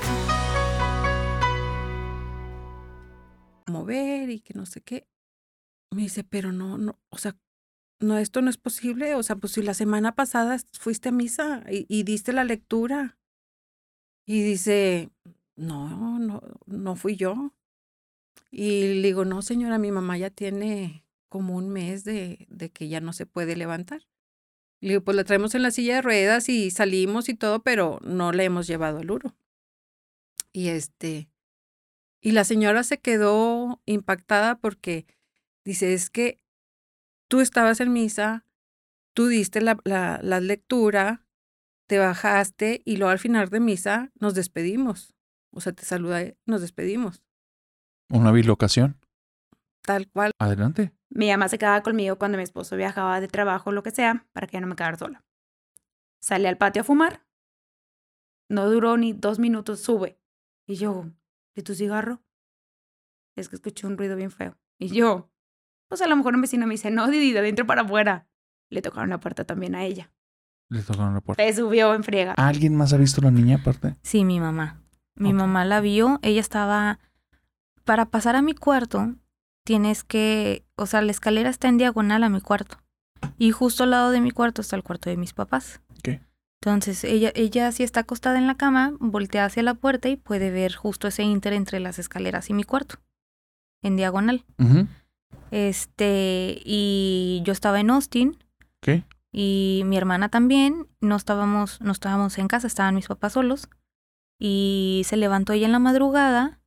mover 3.70 4.28
y 4.28 4.40
que 4.40 4.54
no 4.54 4.66
sé 4.66 4.82
qué. 4.82 5.06
Me 5.90 6.02
dice, 6.02 6.22
pero 6.24 6.52
no, 6.52 6.78
no, 6.78 7.00
o 7.08 7.18
sea, 7.18 7.36
no, 8.00 8.18
esto 8.18 8.42
no 8.42 8.50
es 8.50 8.58
posible. 8.58 9.14
O 9.14 9.22
sea, 9.22 9.36
pues 9.36 9.52
si 9.52 9.62
la 9.62 9.74
semana 9.74 10.14
pasada 10.14 10.58
fuiste 10.78 11.10
a 11.10 11.12
misa 11.12 11.64
y, 11.70 11.86
y 11.88 12.02
diste 12.02 12.32
la 12.32 12.44
lectura. 12.44 13.18
Y 14.26 14.42
dice, 14.42 15.10
no, 15.56 16.18
no, 16.18 16.42
no 16.66 16.96
fui 16.96 17.16
yo. 17.16 17.54
Y 18.50 18.94
le 18.94 19.08
digo, 19.08 19.24
no, 19.24 19.42
señora, 19.42 19.78
mi 19.78 19.92
mamá 19.92 20.18
ya 20.18 20.30
tiene 20.30 21.04
como 21.28 21.56
un 21.56 21.68
mes 21.68 22.04
de, 22.04 22.46
de 22.48 22.70
que 22.70 22.88
ya 22.88 23.00
no 23.00 23.12
se 23.12 23.26
puede 23.26 23.56
levantar. 23.56 24.06
Le 24.80 24.90
digo, 24.90 25.04
pues 25.04 25.16
la 25.16 25.24
traemos 25.24 25.54
en 25.54 25.62
la 25.62 25.70
silla 25.70 25.96
de 25.96 26.02
ruedas 26.02 26.48
y 26.48 26.70
salimos 26.70 27.28
y 27.28 27.34
todo, 27.34 27.62
pero 27.62 27.98
no 28.02 28.32
le 28.32 28.44
hemos 28.44 28.66
llevado 28.66 28.98
al 28.98 29.10
uro. 29.10 29.36
Y 30.52 30.68
este, 30.68 31.28
y 32.20 32.32
la 32.32 32.44
señora 32.44 32.82
se 32.82 32.98
quedó 32.98 33.80
impactada 33.86 34.58
porque 34.58 35.06
dice, 35.64 35.94
es 35.94 36.10
que 36.10 36.38
tú 37.30 37.40
estabas 37.40 37.80
en 37.80 37.92
misa, 37.92 38.44
tú 39.14 39.28
diste 39.28 39.60
la, 39.60 39.78
la, 39.84 40.18
la 40.22 40.40
lectura, 40.40 41.24
te 41.86 41.98
bajaste 41.98 42.82
y 42.84 42.96
luego 42.96 43.12
al 43.12 43.20
final 43.20 43.48
de 43.48 43.60
misa 43.60 44.10
nos 44.18 44.34
despedimos. 44.34 45.14
O 45.52 45.60
sea, 45.60 45.72
te 45.72 45.84
saluda, 45.84 46.22
nos 46.44 46.60
despedimos. 46.60 47.22
Una 48.10 48.32
bilocación. 48.32 48.98
Tal 49.82 50.08
cual. 50.08 50.32
Adelante. 50.38 50.92
Mi 51.08 51.30
mamá 51.30 51.48
se 51.48 51.58
quedaba 51.58 51.82
conmigo 51.82 52.18
cuando 52.18 52.36
mi 52.36 52.42
esposo 52.42 52.76
viajaba 52.76 53.20
de 53.20 53.28
trabajo 53.28 53.70
o 53.70 53.72
lo 53.72 53.84
que 53.84 53.92
sea, 53.92 54.26
para 54.32 54.48
que 54.48 54.56
yo 54.56 54.60
no 54.60 54.66
me 54.66 54.76
quedara 54.76 54.98
sola. 54.98 55.24
Sale 56.20 56.48
al 56.48 56.58
patio 56.58 56.82
a 56.82 56.84
fumar. 56.84 57.24
No 58.48 58.68
duró 58.68 58.96
ni 58.96 59.12
dos 59.12 59.38
minutos, 59.38 59.80
sube. 59.80 60.18
Y 60.66 60.74
yo, 60.74 61.06
¿y 61.54 61.62
tu 61.62 61.74
cigarro? 61.74 62.22
Es 63.36 63.48
que 63.48 63.56
escuché 63.56 63.86
un 63.86 63.96
ruido 63.96 64.16
bien 64.16 64.32
feo. 64.32 64.58
Y 64.78 64.88
yo, 64.88 65.30
pues 65.90 66.00
a 66.03 66.07
lo 66.07 66.14
mejor 66.14 66.37
un 66.37 66.40
vecino 66.40 66.68
me 66.68 66.74
dice, 66.74 66.92
no, 66.92 67.09
Didi, 67.09 67.33
de 67.33 67.40
adentro 67.40 67.66
para 67.66 67.83
afuera. 67.83 68.29
Le 68.70 68.81
tocaron 68.81 69.11
la 69.11 69.18
puerta 69.18 69.44
también 69.44 69.74
a 69.74 69.83
ella. 69.83 70.12
Le 70.68 70.83
tocaron 70.83 71.14
la 71.14 71.20
puerta. 71.20 71.42
Se 71.42 71.53
subió 71.53 71.92
en 71.94 72.05
friega. 72.05 72.33
¿Alguien 72.35 72.76
más 72.76 72.92
ha 72.92 72.96
visto 72.96 73.20
a 73.20 73.24
la 73.24 73.33
niña 73.33 73.57
aparte? 73.57 73.96
Sí, 74.03 74.24
mi 74.24 74.38
mamá. 74.38 74.81
Mi 75.16 75.33
mamá 75.33 75.64
la 75.64 75.81
vio. 75.81 76.20
Ella 76.22 76.40
estaba. 76.40 77.00
Para 77.85 78.07
pasar 78.07 78.37
a 78.37 78.42
mi 78.42 78.55
cuarto, 78.55 79.16
tienes 79.64 80.05
que. 80.05 80.64
O 80.76 80.87
sea, 80.87 81.03
la 81.03 81.11
escalera 81.11 81.50
está 81.50 81.66
en 81.66 81.76
diagonal 81.79 82.22
a 82.22 82.29
mi 82.29 82.40
cuarto. 82.40 82.76
Y 83.37 83.50
justo 83.50 83.83
al 83.83 83.90
lado 83.90 84.12
de 84.12 84.20
mi 84.20 84.31
cuarto 84.31 84.61
está 84.62 84.76
el 84.76 84.85
cuarto 84.85 85.11
de 85.11 85.16
mis 85.16 85.33
papás. 85.33 85.81
¿Qué? 86.05 86.20
Entonces, 86.62 87.03
ella, 87.03 87.33
ella 87.35 87.72
sí 87.72 87.83
está 87.83 88.00
acostada 88.00 88.38
en 88.38 88.46
la 88.46 88.55
cama, 88.55 88.92
voltea 89.00 89.46
hacia 89.46 89.64
la 89.64 89.74
puerta 89.74 90.09
y 90.09 90.14
puede 90.14 90.53
ver 90.53 90.76
justo 90.76 91.09
ese 91.09 91.24
inter 91.24 91.53
entre 91.53 91.81
las 91.81 91.98
escaleras 91.98 92.48
y 92.48 92.55
mi 92.55 92.62
cuarto. 92.62 93.00
En 93.83 93.96
diagonal. 93.96 94.44
Ujú. 94.57 94.87
Este. 95.50 96.60
Y 96.64 97.42
yo 97.44 97.52
estaba 97.52 97.80
en 97.80 97.90
Austin. 97.90 98.36
¿Qué? 98.80 99.04
y 99.32 99.82
mi 99.86 99.96
hermana 99.96 100.28
también. 100.28 100.88
No 101.00 101.16
estábamos, 101.16 101.80
no 101.80 101.92
estábamos 101.92 102.38
en 102.38 102.48
casa, 102.48 102.66
estaban 102.66 102.94
mis 102.94 103.08
papás 103.08 103.34
solos. 103.34 103.68
Y 104.38 105.02
se 105.04 105.16
levantó 105.16 105.52
ella 105.52 105.66
en 105.66 105.72
la 105.72 105.78
madrugada, 105.78 106.60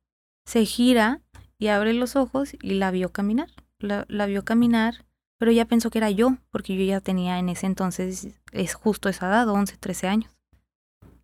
se 0.44 0.64
gira 0.64 1.20
y 1.58 1.68
abre 1.68 1.92
los 1.92 2.16
ojos 2.16 2.54
y 2.62 2.74
la 2.74 2.90
vio 2.90 3.10
caminar. 3.10 3.50
La, 3.78 4.04
la 4.08 4.26
vio 4.26 4.44
caminar, 4.44 5.04
pero 5.38 5.50
ella 5.50 5.66
pensó 5.66 5.90
que 5.90 5.98
era 5.98 6.10
yo, 6.10 6.36
porque 6.50 6.76
yo 6.76 6.84
ya 6.84 7.00
tenía 7.00 7.38
en 7.38 7.48
ese 7.48 7.66
entonces, 7.66 8.28
es 8.52 8.74
justo 8.74 9.08
esa 9.08 9.26
edad, 9.28 9.48
11, 9.48 9.76
13 9.76 10.08
años. 10.08 10.36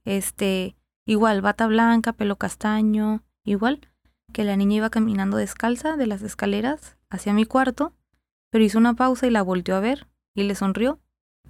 Este, 0.04 0.76
igual, 1.06 1.40
bata 1.40 1.66
blanca, 1.68 2.12
pelo 2.12 2.36
castaño, 2.36 3.22
igual, 3.44 3.88
que 4.32 4.44
la 4.44 4.56
niña 4.56 4.76
iba 4.76 4.90
caminando 4.90 5.36
descalza 5.36 5.96
de 5.96 6.06
las 6.06 6.22
escaleras 6.22 6.96
hacia 7.10 7.32
mi 7.32 7.44
cuarto, 7.44 7.94
pero 8.50 8.64
hizo 8.64 8.78
una 8.78 8.94
pausa 8.94 9.26
y 9.26 9.30
la 9.30 9.42
volteó 9.42 9.76
a 9.76 9.80
ver 9.80 10.08
y 10.34 10.44
le 10.44 10.54
sonrió 10.54 11.00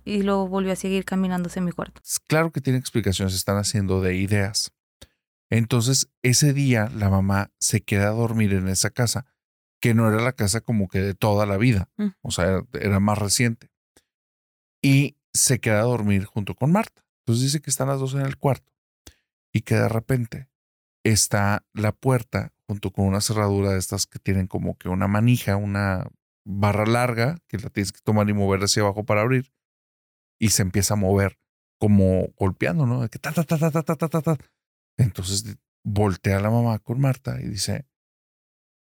y 0.04 0.22
luego 0.22 0.48
volvió 0.48 0.72
a 0.72 0.76
seguir 0.76 1.04
caminando 1.04 1.48
hacia 1.48 1.62
mi 1.62 1.72
cuarto. 1.72 2.00
Claro 2.26 2.50
que 2.52 2.60
tiene 2.60 2.78
explicaciones, 2.78 3.34
están 3.34 3.56
haciendo 3.58 4.00
de 4.00 4.16
ideas. 4.16 4.72
Entonces, 5.50 6.08
ese 6.22 6.52
día 6.52 6.88
la 6.94 7.10
mamá 7.10 7.50
se 7.58 7.80
queda 7.82 8.08
a 8.08 8.12
dormir 8.12 8.52
en 8.54 8.68
esa 8.68 8.90
casa, 8.90 9.26
que 9.80 9.94
no 9.94 10.08
era 10.08 10.22
la 10.22 10.32
casa 10.32 10.60
como 10.60 10.88
que 10.88 11.00
de 11.00 11.14
toda 11.14 11.44
la 11.46 11.56
vida, 11.56 11.88
Mm. 11.96 12.08
o 12.22 12.30
sea, 12.30 12.44
era, 12.46 12.62
era 12.74 13.00
más 13.00 13.18
reciente. 13.18 13.70
Y 14.82 15.16
se 15.32 15.58
queda 15.60 15.80
a 15.80 15.84
dormir 15.84 16.24
junto 16.24 16.54
con 16.54 16.72
Marta. 16.72 17.04
Entonces 17.20 17.44
dice 17.44 17.60
que 17.60 17.70
están 17.70 17.88
las 17.88 18.00
dos 18.00 18.14
en 18.14 18.20
el 18.22 18.36
cuarto 18.36 18.72
y 19.52 19.62
que 19.62 19.74
de 19.74 19.88
repente 19.88 20.48
está 21.04 21.64
la 21.72 21.92
puerta 21.92 22.52
junto 22.70 22.92
con 22.92 23.04
una 23.04 23.20
cerradura 23.20 23.72
de 23.72 23.80
estas 23.80 24.06
que 24.06 24.20
tienen 24.20 24.46
como 24.46 24.78
que 24.78 24.88
una 24.88 25.08
manija, 25.08 25.56
una 25.56 26.08
barra 26.44 26.86
larga 26.86 27.36
que 27.48 27.58
la 27.58 27.68
tienes 27.68 27.90
que 27.90 27.98
tomar 28.00 28.30
y 28.30 28.32
mover 28.32 28.60
hacia 28.60 28.82
abajo 28.82 29.04
para 29.04 29.22
abrir 29.22 29.52
y 30.38 30.50
se 30.50 30.62
empieza 30.62 30.94
a 30.94 30.96
mover 30.96 31.40
como 31.80 32.28
golpeando, 32.38 32.86
¿no? 32.86 33.00
Que 33.08 33.18
ta, 33.18 33.32
ta, 33.32 33.42
ta, 33.42 33.58
ta, 33.58 33.72
ta, 33.72 33.82
ta, 33.82 34.08
ta, 34.08 34.22
ta. 34.22 34.36
Entonces 34.96 35.58
voltea 35.82 36.38
la 36.38 36.48
mamá 36.48 36.78
con 36.78 37.00
Marta 37.00 37.40
y 37.40 37.48
dice, 37.48 37.88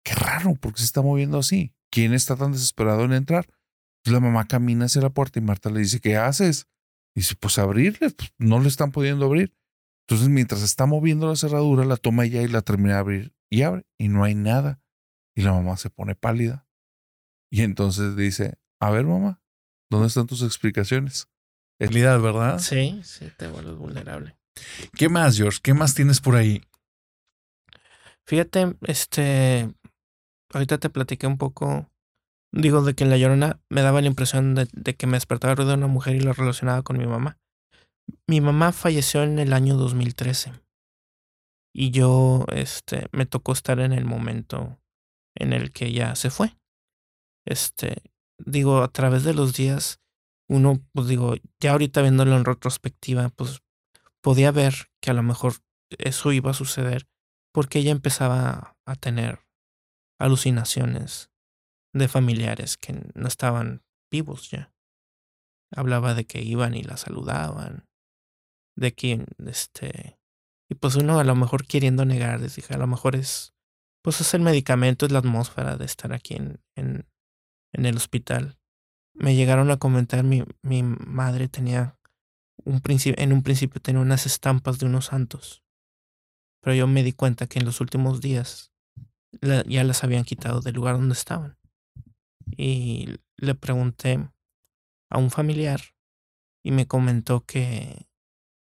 qué 0.05 0.15
raro, 0.15 0.55
porque 0.55 0.79
se 0.79 0.85
está 0.85 1.03
moviendo 1.03 1.41
así? 1.41 1.75
¿Quién 1.91 2.13
está 2.13 2.37
tan 2.37 2.53
desesperado 2.53 3.03
en 3.03 3.15
entrar? 3.15 3.47
Entonces 3.47 4.13
la 4.13 4.21
mamá 4.21 4.47
camina 4.47 4.85
hacia 4.85 5.03
la 5.03 5.11
puerta 5.11 5.41
y 5.41 5.43
Marta 5.43 5.71
le 5.71 5.81
dice, 5.81 5.99
¿qué 5.99 6.17
haces? 6.17 6.69
Y 7.17 7.23
dice, 7.23 7.35
pues 7.35 7.59
abrirle, 7.59 8.11
pues 8.11 8.33
no 8.39 8.61
le 8.61 8.69
están 8.69 8.93
pudiendo 8.93 9.25
abrir. 9.25 9.53
Entonces 10.07 10.29
mientras 10.29 10.63
está 10.63 10.87
moviendo 10.87 11.27
la 11.27 11.35
cerradura, 11.35 11.85
la 11.85 11.97
toma 11.97 12.27
ella 12.27 12.43
y 12.43 12.47
la 12.47 12.63
termina 12.63 12.95
de 12.95 13.01
abrir 13.01 13.42
y 13.53 13.63
abre 13.63 13.85
y 13.99 14.09
no 14.09 14.25
hay 14.25 14.35
nada. 14.35 14.81
Y 15.37 15.43
la 15.43 15.53
mamá 15.53 15.77
se 15.77 15.91
pone 15.91 16.15
pálida. 16.15 16.67
Y 17.51 17.63
entonces 17.63 18.17
dice, 18.17 18.59
a 18.81 18.91
ver 18.91 19.05
mamá, 19.05 19.43
¿dónde 19.91 20.09
están 20.09 20.27
tus 20.27 20.43
explicaciones? 20.43 21.29
Realidad, 21.79 22.19
¿verdad? 22.21 22.59
Sí, 22.59 23.03
sí, 23.05 23.31
te 23.37 23.49
vuelves 23.49 23.77
vulnerable. 23.77 24.37
¿Qué 24.97 25.11
más, 25.11 25.37
George? 25.37 25.59
¿Qué 25.63 25.75
más 25.75 25.95
tienes 25.95 26.21
por 26.21 26.37
ahí? 26.37 26.63
Fíjate, 28.27 28.75
este. 28.83 29.71
Ahorita 30.55 30.79
te 30.79 30.89
platiqué 30.89 31.27
un 31.27 31.37
poco. 31.37 31.91
Digo, 32.53 32.83
de 32.83 32.95
que 32.95 33.05
en 33.05 33.11
La 33.11 33.19
Llorona 33.19 33.61
me 33.69 33.83
daba 33.83 34.01
la 34.01 34.07
impresión 34.07 34.55
de, 34.55 34.69
de 34.73 34.95
que 34.95 35.07
me 35.07 35.17
despertaba 35.17 35.53
el 35.53 35.57
ruido 35.59 35.73
de 35.73 35.79
una 35.79 35.87
mujer 35.89 36.17
y 36.17 36.21
lo 36.21 36.33
relacionaba 36.33 36.83
con 36.83 36.97
mi 36.97 37.07
mamá. 37.07 37.39
Mi 38.27 38.41
mamá 38.41 38.73
falleció 38.73 39.23
en 39.23 39.39
el 39.39 39.53
año 39.53 39.77
2013. 39.77 40.53
Y 41.75 41.91
yo, 41.91 42.45
este, 42.53 43.07
me 43.13 43.27
tocó 43.27 43.53
estar 43.53 43.81
en 43.81 43.93
el 43.93 44.05
momento 44.05 44.79
en 45.35 45.53
el 45.53 45.73
que 45.73 45.87
ella 45.87 46.15
se 46.15 46.31
fue. 46.31 46.57
Este, 47.47 48.03
digo, 48.39 48.83
a 48.83 48.89
través 48.89 49.25
de 49.25 49.35
los 49.35 49.55
días, 49.55 50.01
uno, 50.49 50.81
pues 50.93 51.09
digo, 51.09 51.35
ya 51.61 51.73
ahorita 51.73 52.03
viéndolo 52.03 52.37
en 52.37 52.45
retrospectiva, 52.45 53.31
pues 53.31 53.63
podía 54.23 54.51
ver 54.51 54.75
que 55.01 55.11
a 55.11 55.15
lo 55.15 55.23
mejor 55.23 55.55
eso 55.99 56.33
iba 56.33 56.51
a 56.51 56.55
suceder 56.55 57.07
porque 57.53 57.79
ella 57.79 57.91
empezaba 57.91 58.77
a 58.87 58.97
tener 58.97 59.41
alucinaciones 60.19 61.31
de 61.95 62.09
familiares 62.09 62.77
que 62.77 62.95
no 63.15 63.29
estaban 63.29 63.83
vivos 64.11 64.51
ya. 64.51 64.73
Hablaba 65.75 66.15
de 66.15 66.27
que 66.27 66.43
iban 66.43 66.75
y 66.75 66.83
la 66.83 66.97
saludaban, 66.97 67.87
de 68.77 68.93
que, 68.93 69.27
este, 69.47 70.19
y 70.73 70.75
pues 70.75 70.97
uno 70.97 71.21
a 71.21 71.25
lo 71.25 71.35
mejor 71.35 71.67
queriendo 71.67 72.07
negar, 72.07 72.41
les 72.41 72.57
dije, 72.57 72.73
a 72.73 72.79
lo 72.79 72.87
mejor 72.87 73.15
es 73.15 73.53
pues 74.03 74.23
es 74.23 74.33
el 74.33 74.41
medicamento, 74.41 75.05
es 75.05 75.13
la 75.13 75.19
atmósfera 75.19 75.77
de 75.77 75.85
estar 75.85 76.15
aquí 76.15 76.35
en, 76.35 76.59
en, 76.77 77.05
el 77.75 77.95
hospital. 77.95 78.59
Me 79.15 79.37
llegaron 79.37 79.71
a 79.71 79.77
comentar, 79.77 80.25
mi, 80.25 80.43
mi 80.63 80.83
madre 80.83 81.49
tenía 81.49 81.99
un 82.65 82.81
principio, 82.81 83.23
en 83.23 83.35
un 83.35 83.43
principio 83.43 83.83
tenía 83.83 84.01
unas 84.01 84.25
estampas 84.25 84.79
de 84.79 84.87
unos 84.87 85.07
santos. 85.07 85.63
Pero 86.63 86.75
yo 86.75 86.87
me 86.87 87.03
di 87.03 87.13
cuenta 87.13 87.47
que 87.47 87.59
en 87.59 87.67
los 87.67 87.83
últimos 87.83 88.23
días 88.23 88.73
ya 89.43 89.85
las 89.85 90.05
habían 90.05 90.25
quitado 90.25 90.63
del 90.63 90.75
lugar 90.75 90.97
donde 90.97 91.13
estaban. 91.13 91.59
Y 92.57 93.21
le 93.37 93.55
pregunté 93.55 94.27
a 95.11 95.19
un 95.19 95.31
familiar 95.31 95.83
y 96.65 96.71
me 96.71 96.89
comentó 96.89 97.45
que, 97.45 98.09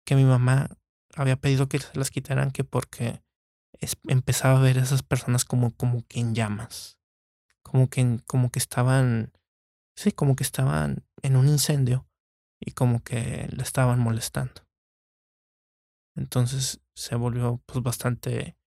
que 0.03 0.15
mi 0.15 0.23
mamá 0.23 0.80
había 1.15 1.35
pedido 1.35 1.67
que 1.67 1.79
se 1.79 1.97
las 1.97 2.11
quitaran 2.11 2.51
que 2.51 2.63
porque 2.63 3.21
empezaba 4.07 4.59
a 4.59 4.61
ver 4.61 4.77
a 4.77 4.83
esas 4.83 5.03
personas 5.03 5.45
como, 5.45 5.71
como 5.71 6.05
que 6.07 6.19
en 6.19 6.35
llamas. 6.35 6.99
Como 7.63 7.89
que, 7.89 8.19
como 8.25 8.51
que 8.51 8.59
estaban, 8.59 9.31
sí, 9.95 10.11
como 10.11 10.35
que 10.35 10.43
estaban 10.43 11.05
en 11.21 11.35
un 11.35 11.47
incendio 11.47 12.07
y 12.59 12.71
como 12.71 13.03
que 13.03 13.47
le 13.51 13.63
estaban 13.63 13.99
molestando. 13.99 14.67
Entonces 16.15 16.81
se 16.95 17.15
volvió 17.15 17.61
pues 17.65 17.81
bastante 17.81 18.57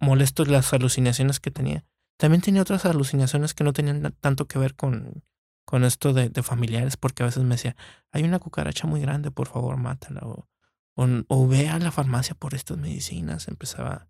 molesto 0.00 0.44
las 0.44 0.72
alucinaciones 0.72 1.40
que 1.40 1.50
tenía. 1.50 1.84
También 2.18 2.42
tenía 2.42 2.62
otras 2.62 2.84
alucinaciones 2.86 3.54
que 3.54 3.64
no 3.64 3.72
tenían 3.72 4.14
tanto 4.20 4.46
que 4.46 4.58
ver 4.58 4.74
con, 4.74 5.24
con 5.66 5.84
esto 5.84 6.12
de, 6.12 6.30
familiares, 6.42 6.96
porque 6.96 7.22
a 7.22 7.26
veces 7.26 7.42
me 7.42 7.56
decía, 7.56 7.76
hay 8.12 8.22
una 8.22 8.38
cucaracha 8.38 8.86
muy 8.86 9.00
grande, 9.00 9.30
por 9.30 9.48
favor, 9.48 9.76
mátala. 9.76 10.22
O, 10.96 11.06
o 11.28 11.48
ve 11.48 11.68
a 11.68 11.78
la 11.78 11.92
farmacia 11.92 12.34
por 12.34 12.54
estas 12.54 12.78
medicinas. 12.78 13.48
Empezaba 13.48 14.08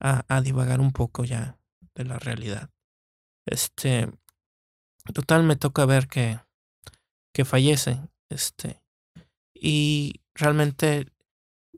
a, 0.00 0.24
a 0.28 0.40
divagar 0.40 0.80
un 0.80 0.92
poco 0.92 1.24
ya 1.24 1.58
de 1.94 2.04
la 2.04 2.18
realidad. 2.18 2.70
Este, 3.46 4.10
total, 5.12 5.42
me 5.42 5.56
toca 5.56 5.84
ver 5.86 6.08
que, 6.08 6.40
que 7.34 7.44
fallece. 7.44 8.00
Este, 8.30 8.80
y 9.54 10.22
realmente 10.34 11.06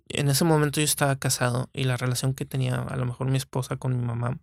en 0.08 0.28
ese 0.28 0.44
momento 0.44 0.80
yo 0.80 0.84
estaba 0.84 1.16
casado 1.16 1.70
y 1.72 1.84
la 1.84 1.96
relación 1.96 2.34
que 2.34 2.44
tenía 2.44 2.76
a 2.76 2.96
lo 2.96 3.06
mejor 3.06 3.28
mi 3.28 3.38
esposa 3.38 3.76
con 3.76 3.98
mi 3.98 4.04
mamá 4.04 4.38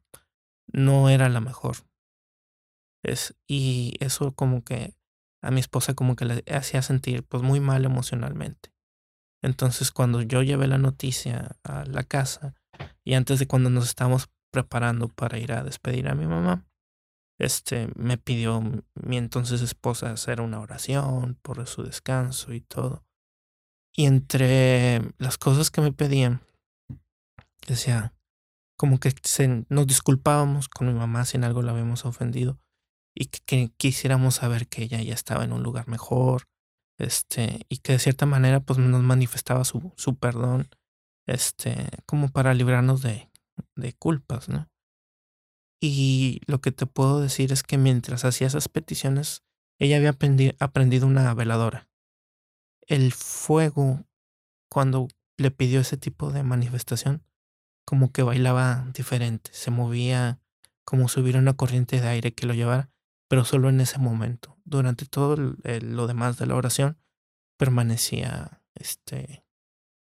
no 0.71 1.09
era 1.09 1.29
la 1.29 1.39
mejor. 1.39 1.77
Es, 3.03 3.35
y 3.47 3.93
eso 3.99 4.33
como 4.33 4.63
que 4.63 4.95
a 5.41 5.51
mi 5.51 5.59
esposa 5.59 5.93
como 5.93 6.15
que 6.15 6.25
le 6.25 6.43
hacía 6.53 6.81
sentir 6.81 7.23
pues 7.23 7.43
muy 7.43 7.59
mal 7.59 7.85
emocionalmente. 7.85 8.71
Entonces 9.41 9.91
cuando 9.91 10.21
yo 10.21 10.43
llevé 10.43 10.67
la 10.67 10.77
noticia 10.77 11.57
a 11.63 11.85
la 11.85 12.03
casa 12.03 12.55
y 13.03 13.13
antes 13.13 13.39
de 13.39 13.47
cuando 13.47 13.69
nos 13.69 13.85
estábamos 13.87 14.29
preparando 14.51 15.07
para 15.07 15.37
ir 15.37 15.53
a 15.53 15.63
despedir 15.63 16.07
a 16.09 16.15
mi 16.15 16.25
mamá, 16.25 16.65
este 17.39 17.87
me 17.95 18.17
pidió 18.17 18.61
mi 18.95 19.17
entonces 19.17 19.61
esposa 19.61 20.11
hacer 20.11 20.41
una 20.41 20.59
oración 20.59 21.37
por 21.41 21.65
su 21.67 21.83
descanso 21.83 22.53
y 22.53 22.61
todo. 22.61 23.05
Y 23.95 24.05
entre 24.05 25.01
las 25.17 25.37
cosas 25.37 25.71
que 25.71 25.81
me 25.81 25.91
pedían, 25.91 26.41
decía, 27.65 28.13
como 28.77 28.99
que 28.99 29.13
se, 29.23 29.65
nos 29.69 29.87
disculpábamos 29.87 30.67
con 30.69 30.87
mi 30.87 30.93
mamá 30.93 31.25
si 31.25 31.37
en 31.37 31.43
algo 31.43 31.61
la 31.61 31.71
habíamos 31.71 32.05
ofendido 32.05 32.59
y 33.15 33.25
que, 33.25 33.39
que 33.45 33.71
quisiéramos 33.77 34.35
saber 34.35 34.67
que 34.67 34.83
ella 34.83 35.01
ya 35.01 35.13
estaba 35.13 35.43
en 35.43 35.53
un 35.53 35.63
lugar 35.63 35.87
mejor, 35.87 36.47
este, 36.99 37.65
y 37.69 37.77
que 37.77 37.93
de 37.93 37.99
cierta 37.99 38.25
manera 38.25 38.59
pues 38.59 38.77
nos 38.79 39.01
manifestaba 39.01 39.63
su, 39.63 39.93
su 39.95 40.15
perdón, 40.15 40.69
este, 41.25 41.89
como 42.05 42.29
para 42.29 42.53
librarnos 42.53 43.01
de, 43.01 43.29
de 43.75 43.93
culpas, 43.93 44.49
¿no? 44.49 44.69
Y 45.81 46.41
lo 46.45 46.59
que 46.59 46.71
te 46.71 46.85
puedo 46.85 47.21
decir 47.21 47.51
es 47.53 47.63
que 47.63 47.77
mientras 47.77 48.25
hacía 48.25 48.47
esas 48.47 48.67
peticiones, 48.67 49.43
ella 49.79 49.97
había 49.97 50.13
aprendi- 50.13 50.55
aprendido 50.59 51.07
una 51.07 51.33
veladora. 51.33 51.87
El 52.85 53.13
fuego, 53.13 54.03
cuando 54.69 55.07
le 55.37 55.51
pidió 55.51 55.79
ese 55.79 55.95
tipo 55.95 56.31
de 56.31 56.43
manifestación, 56.43 57.23
como 57.85 58.11
que 58.11 58.23
bailaba 58.23 58.85
diferente, 58.93 59.51
se 59.53 59.71
movía 59.71 60.39
como 60.83 61.07
si 61.07 61.21
hubiera 61.21 61.39
una 61.39 61.53
corriente 61.53 62.01
de 62.01 62.07
aire 62.07 62.33
que 62.33 62.45
lo 62.45 62.53
llevara, 62.53 62.89
pero 63.29 63.45
solo 63.45 63.69
en 63.69 63.79
ese 63.79 63.99
momento. 63.99 64.57
Durante 64.69 65.05
todo 65.05 65.33
el- 65.33 65.57
el- 65.63 65.95
lo 65.95 66.05
demás 66.07 66.37
de 66.37 66.45
la 66.45 66.55
oración 66.55 66.97
permanecía 67.57 68.61
este 68.75 69.43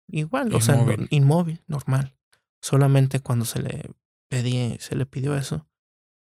igual, 0.08 0.54
o 0.54 0.60
sea, 0.60 0.76
no- 0.76 0.82
Inmóvil. 0.82 1.08
inmóvil, 1.10 1.64
normal. 1.66 2.16
Solamente 2.62 3.20
cuando 3.20 3.44
se 3.44 3.60
le 3.62 3.90
pedía, 4.30 4.78
se 4.80 4.94
le 4.96 5.06
pidió 5.06 5.36
eso, 5.36 5.66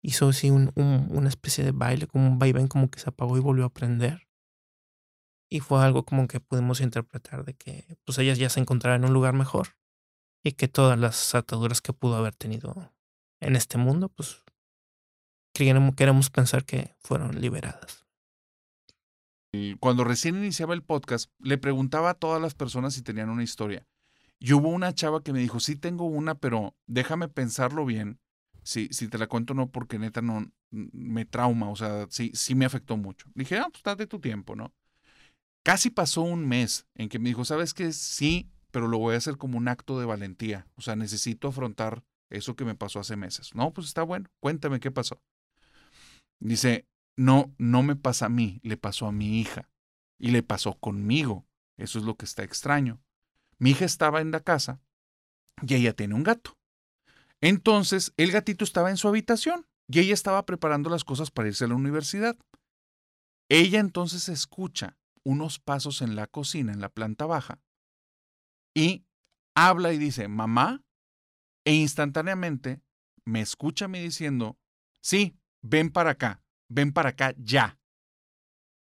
hizo 0.04 0.30
así 0.30 0.50
un, 0.50 0.72
un- 0.76 1.08
una 1.12 1.30
especie 1.30 1.64
de 1.64 1.72
baile, 1.72 2.08
como 2.08 2.28
un 2.28 2.40
vaivén, 2.40 2.68
como 2.68 2.90
que 2.90 3.00
se 3.00 3.10
apagó 3.10 3.38
y 3.38 3.42
volvió 3.42 3.66
a 3.66 3.70
prender. 3.74 4.28
Y 5.50 5.60
fue 5.60 5.84
algo 5.84 6.06
como 6.06 6.28
que 6.28 6.40
pudimos 6.40 6.80
interpretar 6.80 7.44
de 7.44 7.54
que 7.56 7.98
pues 8.06 8.18
ella 8.18 8.34
ya 8.34 8.50
se 8.50 8.62
encontraba 8.62 8.96
en 8.96 9.04
un 9.06 9.14
lugar 9.14 9.34
mejor 9.34 9.76
y 10.44 10.54
que 10.54 10.68
todas 10.70 10.98
las 10.98 11.36
ataduras 11.36 11.82
que 11.82 11.92
pudo 11.94 12.16
haber 12.16 12.34
tenido 12.36 12.94
en 13.42 13.56
este 13.58 13.78
mundo, 13.78 14.08
pues 14.10 14.44
queremos 15.54 16.30
pensar 16.30 16.64
que 16.66 16.96
fueron 17.00 17.40
liberadas. 17.42 18.06
Cuando 19.80 20.04
recién 20.04 20.38
iniciaba 20.38 20.74
el 20.74 20.84
podcast, 20.84 21.30
le 21.40 21.58
preguntaba 21.58 22.12
a 22.12 22.14
todas 22.14 22.42
las 22.42 22.56
personas 22.56 22.94
si 22.94 23.02
tenían 23.02 23.30
una 23.30 23.44
historia. 23.44 23.86
Y 24.40 24.54
hubo 24.54 24.70
una 24.70 24.94
chava 24.94 25.22
que 25.22 25.34
me 25.34 25.40
dijo, 25.40 25.60
sí 25.60 25.76
tengo 25.76 26.06
una, 26.06 26.36
pero 26.36 26.76
déjame 26.88 27.28
pensarlo 27.28 27.86
bien. 27.86 28.20
Si, 28.64 28.88
si 28.92 29.08
te 29.08 29.18
la 29.18 29.28
cuento 29.28 29.54
no, 29.54 29.70
porque 29.70 30.00
neta 30.00 30.22
no 30.22 30.52
me 30.72 31.26
trauma, 31.26 31.70
o 31.70 31.76
sea, 31.76 32.08
sí, 32.10 32.32
sí 32.34 32.56
me 32.56 32.66
afectó 32.66 32.96
mucho. 32.96 33.28
Dije, 33.36 33.58
ah, 33.58 33.68
pues 33.70 33.84
date 33.84 34.08
tu 34.08 34.20
tiempo, 34.20 34.56
¿no? 34.56 34.74
Casi 35.64 35.90
pasó 35.90 36.22
un 36.22 36.48
mes 36.48 36.88
en 36.96 37.10
que 37.10 37.20
me 37.20 37.30
dijo, 37.30 37.44
¿sabes 37.44 37.74
qué? 37.74 37.92
Sí, 37.92 38.50
pero 38.72 38.88
lo 38.88 38.98
voy 38.98 39.16
a 39.16 39.18
hacer 39.18 39.38
como 39.38 39.58
un 39.58 39.68
acto 39.68 40.00
de 40.00 40.06
valentía. 40.06 40.68
O 40.76 40.82
sea, 40.82 40.96
necesito 40.96 41.50
afrontar 41.50 42.04
eso 42.30 42.56
que 42.56 42.66
me 42.66 42.76
pasó 42.76 43.00
hace 43.00 43.16
meses. 43.18 43.54
No, 43.54 43.74
pues 43.74 43.88
está 43.88 44.04
bueno, 44.04 44.30
cuéntame 44.40 44.80
qué 44.80 44.92
pasó. 44.92 45.22
Dice, 46.40 46.88
no, 47.22 47.54
no 47.60 47.84
me 47.84 47.96
pasa 47.96 48.26
a 48.26 48.30
mí, 48.30 48.60
le 48.64 48.78
pasó 48.78 49.06
a 49.06 49.12
mi 49.12 49.40
hija. 49.40 49.70
Y 50.18 50.32
le 50.32 50.42
pasó 50.42 50.80
conmigo. 50.80 51.46
Eso 51.78 52.00
es 52.00 52.06
lo 52.06 52.16
que 52.16 52.26
está 52.26 52.44
extraño. 52.44 53.00
Mi 53.60 53.72
hija 53.72 53.86
estaba 53.86 54.22
en 54.22 54.32
la 54.32 54.40
casa 54.40 54.82
y 55.62 55.76
ella 55.76 55.94
tiene 55.94 56.16
un 56.16 56.24
gato. 56.24 56.58
Entonces, 57.40 58.14
el 58.18 58.32
gatito 58.32 58.64
estaba 58.64 58.90
en 58.90 58.98
su 58.98 59.08
habitación 59.08 59.68
y 59.88 60.00
ella 60.00 60.16
estaba 60.16 60.46
preparando 60.48 60.90
las 60.90 61.04
cosas 61.04 61.30
para 61.30 61.48
irse 61.48 61.66
a 61.66 61.68
la 61.68 61.76
universidad. 61.76 62.38
Ella 63.50 63.80
entonces 63.80 64.28
escucha 64.28 64.98
unos 65.24 65.60
pasos 65.60 66.02
en 66.02 66.16
la 66.16 66.26
cocina, 66.26 66.72
en 66.72 66.82
la 66.82 66.90
planta 66.90 67.28
baja, 67.28 67.60
y 68.74 69.06
habla 69.56 69.94
y 69.94 70.00
dice, 70.00 70.28
mamá, 70.28 70.84
e 71.66 71.74
instantáneamente 71.74 72.82
me 73.26 73.42
escucha 73.42 73.86
a 73.86 73.90
mí 73.90 74.00
diciendo, 74.00 74.58
sí, 75.02 75.36
ven 75.62 75.92
para 75.92 76.12
acá, 76.12 76.42
ven 76.72 76.94
para 76.94 77.10
acá 77.10 77.34
ya. 77.38 77.78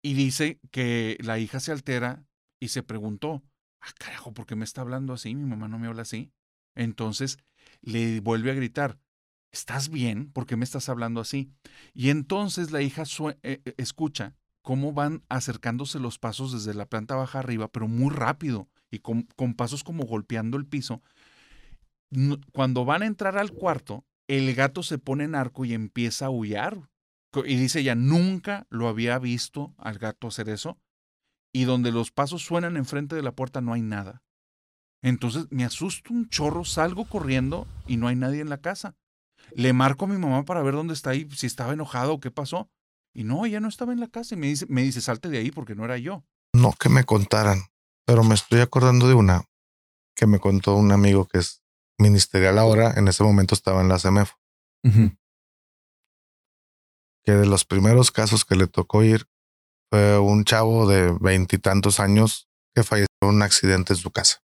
Y 0.02 0.14
dice 0.14 0.60
que 0.72 1.18
la 1.22 1.40
hija 1.40 1.60
se 1.60 1.72
altera 1.72 2.26
y 2.60 2.70
se 2.70 2.84
preguntó, 2.84 3.44
ah, 3.82 3.92
carajo, 3.98 4.34
¿por 4.34 4.46
qué 4.46 4.56
me 4.56 4.66
está 4.66 4.82
hablando 4.82 5.14
así? 5.14 5.36
Mi 5.36 5.46
mamá 5.46 5.68
no 5.68 5.80
me 5.80 5.88
habla 5.88 6.04
así. 6.04 6.32
Entonces 6.76 7.38
le 7.82 8.20
vuelve 8.22 8.52
a 8.52 8.56
gritar, 8.56 9.00
¿estás 9.52 9.90
bien? 9.90 10.32
¿Por 10.32 10.46
qué 10.46 10.56
me 10.56 10.64
estás 10.64 10.90
hablando 10.90 11.22
así? 11.22 11.52
Y 11.94 12.10
entonces 12.10 12.72
la 12.72 12.82
hija 12.82 13.04
eh, 13.44 13.62
eh, 13.66 13.74
escucha 13.78 14.36
cómo 14.62 14.94
van 14.94 15.24
acercándose 15.28 16.00
los 16.00 16.20
pasos 16.20 16.54
desde 16.54 16.74
la 16.74 16.86
planta 16.86 17.16
baja 17.16 17.40
arriba, 17.40 17.68
pero 17.72 17.88
muy 17.88 18.14
rápido 18.14 18.70
y 18.92 19.00
con, 19.00 19.24
con 19.36 19.56
pasos 19.56 19.84
como 19.84 20.06
golpeando 20.06 20.58
el 20.58 20.68
piso. 20.68 21.02
Cuando 22.54 22.86
van 22.86 23.04
a 23.04 23.08
entrar 23.08 23.38
al 23.38 23.52
cuarto, 23.52 24.06
el 24.28 24.54
gato 24.54 24.84
se 24.84 24.98
pone 24.98 25.24
en 25.24 25.36
arco 25.36 25.66
y 25.66 25.74
empieza 25.74 26.26
a 26.26 26.28
aullar. 26.28 26.91
Y 27.34 27.56
dice 27.56 27.80
ella, 27.80 27.96
nunca 27.96 28.68
lo 28.70 28.88
había 28.88 29.18
visto 29.20 29.74
al 29.78 30.00
gato 30.00 30.28
hacer 30.28 30.50
eso. 30.50 30.78
Y 31.54 31.64
donde 31.64 31.92
los 31.92 32.12
pasos 32.12 32.44
suenan 32.44 32.78
enfrente 32.78 33.16
de 33.16 33.24
la 33.24 33.34
puerta 33.34 33.62
no 33.62 33.74
hay 33.74 33.82
nada. 33.82 34.24
Entonces 35.02 35.48
me 35.50 35.66
asusto 35.66 36.14
un 36.14 36.30
chorro, 36.30 36.64
salgo 36.64 37.06
corriendo 37.06 37.68
y 37.88 37.98
no 37.98 38.08
hay 38.08 38.16
nadie 38.16 38.42
en 38.42 38.50
la 38.50 38.62
casa. 38.62 38.96
Le 39.56 39.74
marco 39.74 40.06
a 40.06 40.08
mi 40.08 40.18
mamá 40.18 40.46
para 40.46 40.62
ver 40.62 40.76
dónde 40.76 40.94
está 40.94 41.12
ahí, 41.12 41.28
si 41.36 41.48
estaba 41.48 41.74
enojado 41.74 42.14
o 42.14 42.20
qué 42.20 42.32
pasó. 42.32 42.70
Y 43.14 43.24
no, 43.24 43.46
ella 43.46 43.60
no 43.60 43.68
estaba 43.68 43.92
en 43.92 44.00
la 44.00 44.08
casa 44.08 44.36
y 44.36 44.38
me 44.38 44.48
dice, 44.48 44.66
me 44.70 44.84
dice, 44.84 45.02
salte 45.02 45.30
de 45.30 45.40
ahí 45.40 45.52
porque 45.52 45.76
no 45.76 45.84
era 45.84 45.98
yo. 45.98 46.24
No 46.54 46.74
que 46.74 46.90
me 46.90 47.04
contaran, 47.04 47.64
pero 48.06 48.24
me 48.24 48.36
estoy 48.36 48.62
acordando 48.62 49.08
de 49.08 49.16
una 49.16 49.46
que 50.16 50.28
me 50.28 50.40
contó 50.40 50.76
un 50.76 50.92
amigo 50.92 51.28
que 51.28 51.40
es 51.40 51.62
ministerial 51.98 52.58
ahora, 52.58 52.94
en 52.96 53.08
ese 53.08 53.24
momento 53.24 53.56
estaba 53.56 53.82
en 53.82 53.90
la 53.90 54.00
CEMEF, 54.00 54.34
de 57.38 57.46
los 57.46 57.66
primeros 57.66 58.12
casos 58.12 58.46
que 58.46 58.56
le 58.56 58.68
tocó 58.68 59.04
ir 59.04 59.28
fue 59.90 60.18
un 60.20 60.46
chavo 60.46 60.88
de 60.88 61.16
veintitantos 61.20 62.00
años 62.00 62.48
que 62.74 62.84
falleció 62.84 63.08
en 63.22 63.30
un 63.30 63.42
accidente 63.42 63.94
en 63.94 63.98
su 63.98 64.12
casa. 64.12 64.42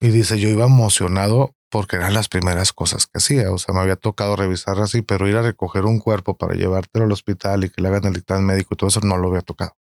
Y 0.00 0.08
dice, 0.08 0.38
yo 0.38 0.48
iba 0.48 0.66
emocionado 0.66 1.54
porque 1.70 1.96
eran 1.96 2.14
las 2.14 2.28
primeras 2.28 2.72
cosas 2.72 3.06
que 3.06 3.18
hacía. 3.18 3.52
O 3.52 3.58
sea, 3.58 3.74
me 3.74 3.80
había 3.80 3.96
tocado 3.96 4.36
revisar 4.36 4.78
así, 4.80 5.02
pero 5.02 5.28
ir 5.28 5.36
a 5.36 5.42
recoger 5.42 5.84
un 5.84 5.98
cuerpo 5.98 6.36
para 6.36 6.54
llevártelo 6.54 7.04
al 7.04 7.12
hospital 7.12 7.64
y 7.64 7.70
que 7.70 7.82
le 7.82 7.88
hagan 7.88 8.04
el 8.04 8.14
dictamen 8.14 8.46
médico 8.46 8.74
y 8.74 8.76
todo 8.76 8.88
eso 8.88 9.00
no 9.00 9.16
lo 9.16 9.28
había 9.28 9.42
tocado. 9.42 9.76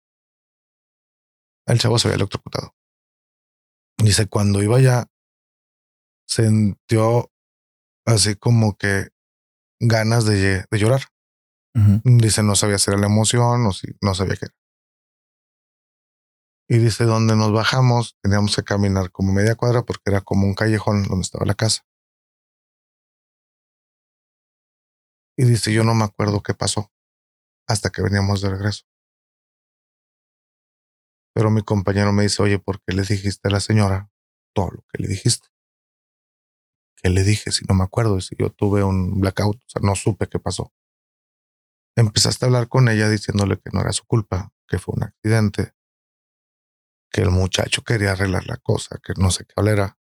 El 1.67 1.79
chavo 1.79 1.99
se 1.99 2.09
había 2.09 2.17
electrocutado. 2.17 2.75
Dice, 3.99 4.27
cuando 4.27 4.63
iba 4.63 4.81
ya, 4.81 5.07
sintió 6.27 7.31
así 8.07 8.37
como 8.37 8.77
que 8.77 9.09
ganas 9.81 10.25
de, 10.25 10.65
de 10.71 10.79
llorar. 10.79 11.03
Dice, 12.05 12.43
no 12.45 12.55
sabía 12.55 12.79
si 12.79 12.91
era 12.91 13.01
la 13.01 13.07
emoción 13.07 13.67
o 13.67 13.73
si 13.73 13.89
no 14.01 14.15
sabía 14.15 14.37
qué 14.37 14.47
era. 14.47 14.55
Y 16.69 16.79
dice, 16.79 17.05
donde 17.05 17.37
nos 17.37 17.53
bajamos, 17.53 18.17
teníamos 18.23 18.57
que 18.57 18.63
caminar 18.63 19.11
como 19.11 19.33
media 19.33 19.55
cuadra 19.55 19.83
porque 19.83 20.03
era 20.07 20.21
como 20.21 20.47
un 20.47 20.55
callejón 20.55 21.03
donde 21.05 21.23
estaba 21.23 21.45
la 21.45 21.55
casa. 21.55 21.83
Y 25.37 25.45
dice, 25.45 25.73
yo 25.73 25.83
no 25.85 25.95
me 25.95 26.05
acuerdo 26.05 26.43
qué 26.43 26.55
pasó 26.55 26.91
hasta 27.69 27.91
que 27.91 28.03
veníamos 28.03 28.41
de 28.41 28.51
regreso. 28.51 28.85
Pero 31.35 31.51
mi 31.51 31.63
compañero 31.63 32.13
me 32.13 32.23
dice, 32.23 32.43
oye, 32.43 32.59
¿por 32.59 32.81
qué 32.83 32.95
le 32.95 33.03
dijiste 33.03 33.49
a 33.49 33.51
la 33.51 33.61
señora 33.61 34.11
todo 34.55 34.71
lo 34.71 34.85
que 34.89 35.03
le 35.03 35.09
dijiste? 35.09 35.49
¿Qué 37.05 37.11
le 37.11 37.23
dije? 37.23 37.53
Si 37.53 37.67
no 37.67 37.75
me 37.75 37.85
acuerdo, 37.85 38.19
si 38.23 38.35
yo 38.35 38.49
tuve 38.49 38.83
un 38.83 39.21
blackout, 39.21 39.57
o 39.57 39.69
sea, 39.69 39.83
no 39.83 39.95
supe 39.95 40.27
qué 40.27 40.39
pasó. 40.39 40.73
Empezaste 41.97 42.47
a 42.47 42.49
hablar 42.49 42.69
con 42.71 42.89
ella 42.89 43.11
diciéndole 43.11 43.59
que 43.59 43.69
no 43.75 43.83
era 43.83 43.93
su 43.93 44.07
culpa, 44.07 44.55
que 44.67 44.79
fue 44.79 44.95
un 44.97 45.03
accidente, 45.03 45.75
que 47.13 47.21
el 47.21 47.31
muchacho 47.31 47.83
quería 47.85 48.13
arreglar 48.13 48.47
la 48.47 48.57
cosa, 48.57 48.99
que 49.05 49.13
no 49.19 49.31
sé 49.31 49.45
qué 49.45 49.53
era, 49.71 49.99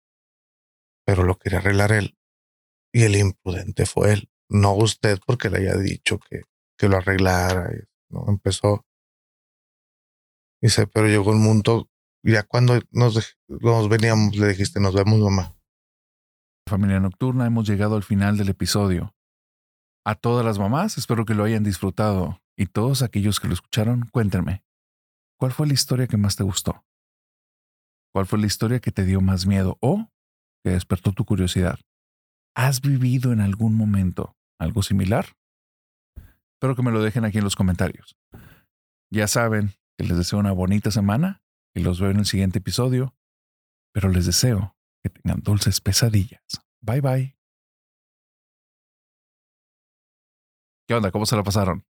pero 1.04 1.24
lo 1.24 1.40
quería 1.40 1.58
arreglar 1.58 1.92
él. 1.92 2.16
Y 2.94 3.02
el 3.02 3.16
imprudente 3.16 3.88
fue 3.88 4.14
él, 4.14 4.32
no 4.48 4.76
usted 4.76 5.18
porque 5.26 5.50
le 5.50 5.58
haya 5.58 5.78
dicho 5.78 6.20
que, 6.20 6.42
que 6.78 6.88
lo 6.88 6.98
arreglara. 6.98 7.68
¿no? 8.10 8.26
Empezó. 8.28 8.86
Dice, 10.62 10.86
pero 10.86 11.08
llegó 11.08 11.32
un 11.32 11.42
mundo, 11.42 11.90
ya 12.22 12.44
cuando 12.44 12.80
nos, 12.92 13.40
nos 13.48 13.90
veníamos, 13.90 14.36
le 14.36 14.50
dijiste, 14.50 14.80
nos 14.80 14.94
vemos 14.94 15.20
mamá. 15.20 15.58
Familia 16.68 17.00
Nocturna, 17.00 17.46
hemos 17.46 17.68
llegado 17.68 17.96
al 17.96 18.04
final 18.04 18.38
del 18.38 18.50
episodio. 18.50 19.14
A 20.06 20.16
todas 20.16 20.46
las 20.46 20.58
mamás, 20.58 20.98
espero 20.98 21.26
que 21.26 21.34
lo 21.34 21.44
hayan 21.44 21.64
disfrutado. 21.64 22.42
Y 22.58 22.68
todos 22.68 23.02
aquellos 23.02 23.40
que 23.40 23.48
lo 23.48 23.54
escucharon, 23.54 24.08
cuéntenme, 24.12 24.64
¿cuál 25.38 25.52
fue 25.52 25.68
la 25.68 25.74
historia 25.74 26.08
que 26.08 26.18
más 26.18 26.36
te 26.36 26.44
gustó? 26.44 26.84
¿Cuál 28.14 28.26
fue 28.26 28.40
la 28.40 28.46
historia 28.46 28.80
que 28.80 28.92
te 28.92 29.06
dio 29.06 29.22
más 29.22 29.46
miedo 29.46 29.78
o 29.80 30.10
que 30.64 30.72
despertó 30.72 31.14
tu 31.14 31.26
curiosidad? 31.26 31.80
¿Has 32.56 32.82
vivido 32.82 33.32
en 33.32 33.42
algún 33.42 33.76
momento 33.76 34.36
algo 34.60 34.84
similar? 34.84 35.28
Espero 36.54 36.76
que 36.76 36.84
me 36.84 36.92
lo 36.92 37.02
dejen 37.02 37.26
aquí 37.26 37.38
en 37.38 37.44
los 37.44 37.56
comentarios. 37.56 38.18
Ya 39.12 39.28
saben 39.28 39.72
que 39.98 40.06
les 40.06 40.18
deseo 40.18 40.40
una 40.40 40.52
bonita 40.52 40.92
semana 40.92 41.42
y 41.74 41.82
los 41.82 42.00
veo 42.00 42.12
en 42.12 42.20
el 42.20 42.26
siguiente 42.26 42.60
episodio, 42.60 43.16
pero 43.94 44.10
les 44.10 44.26
deseo 44.26 44.76
que 45.02 45.10
tengan 45.10 45.42
dulces 45.42 45.82
pesadillas. 45.82 46.42
Bye 46.82 47.02
bye. 47.02 47.38
¿Qué 50.88 50.96
onda? 50.96 51.12
¿Cómo 51.12 51.26
se 51.26 51.36
la 51.36 51.44
pasaron? 51.44 51.86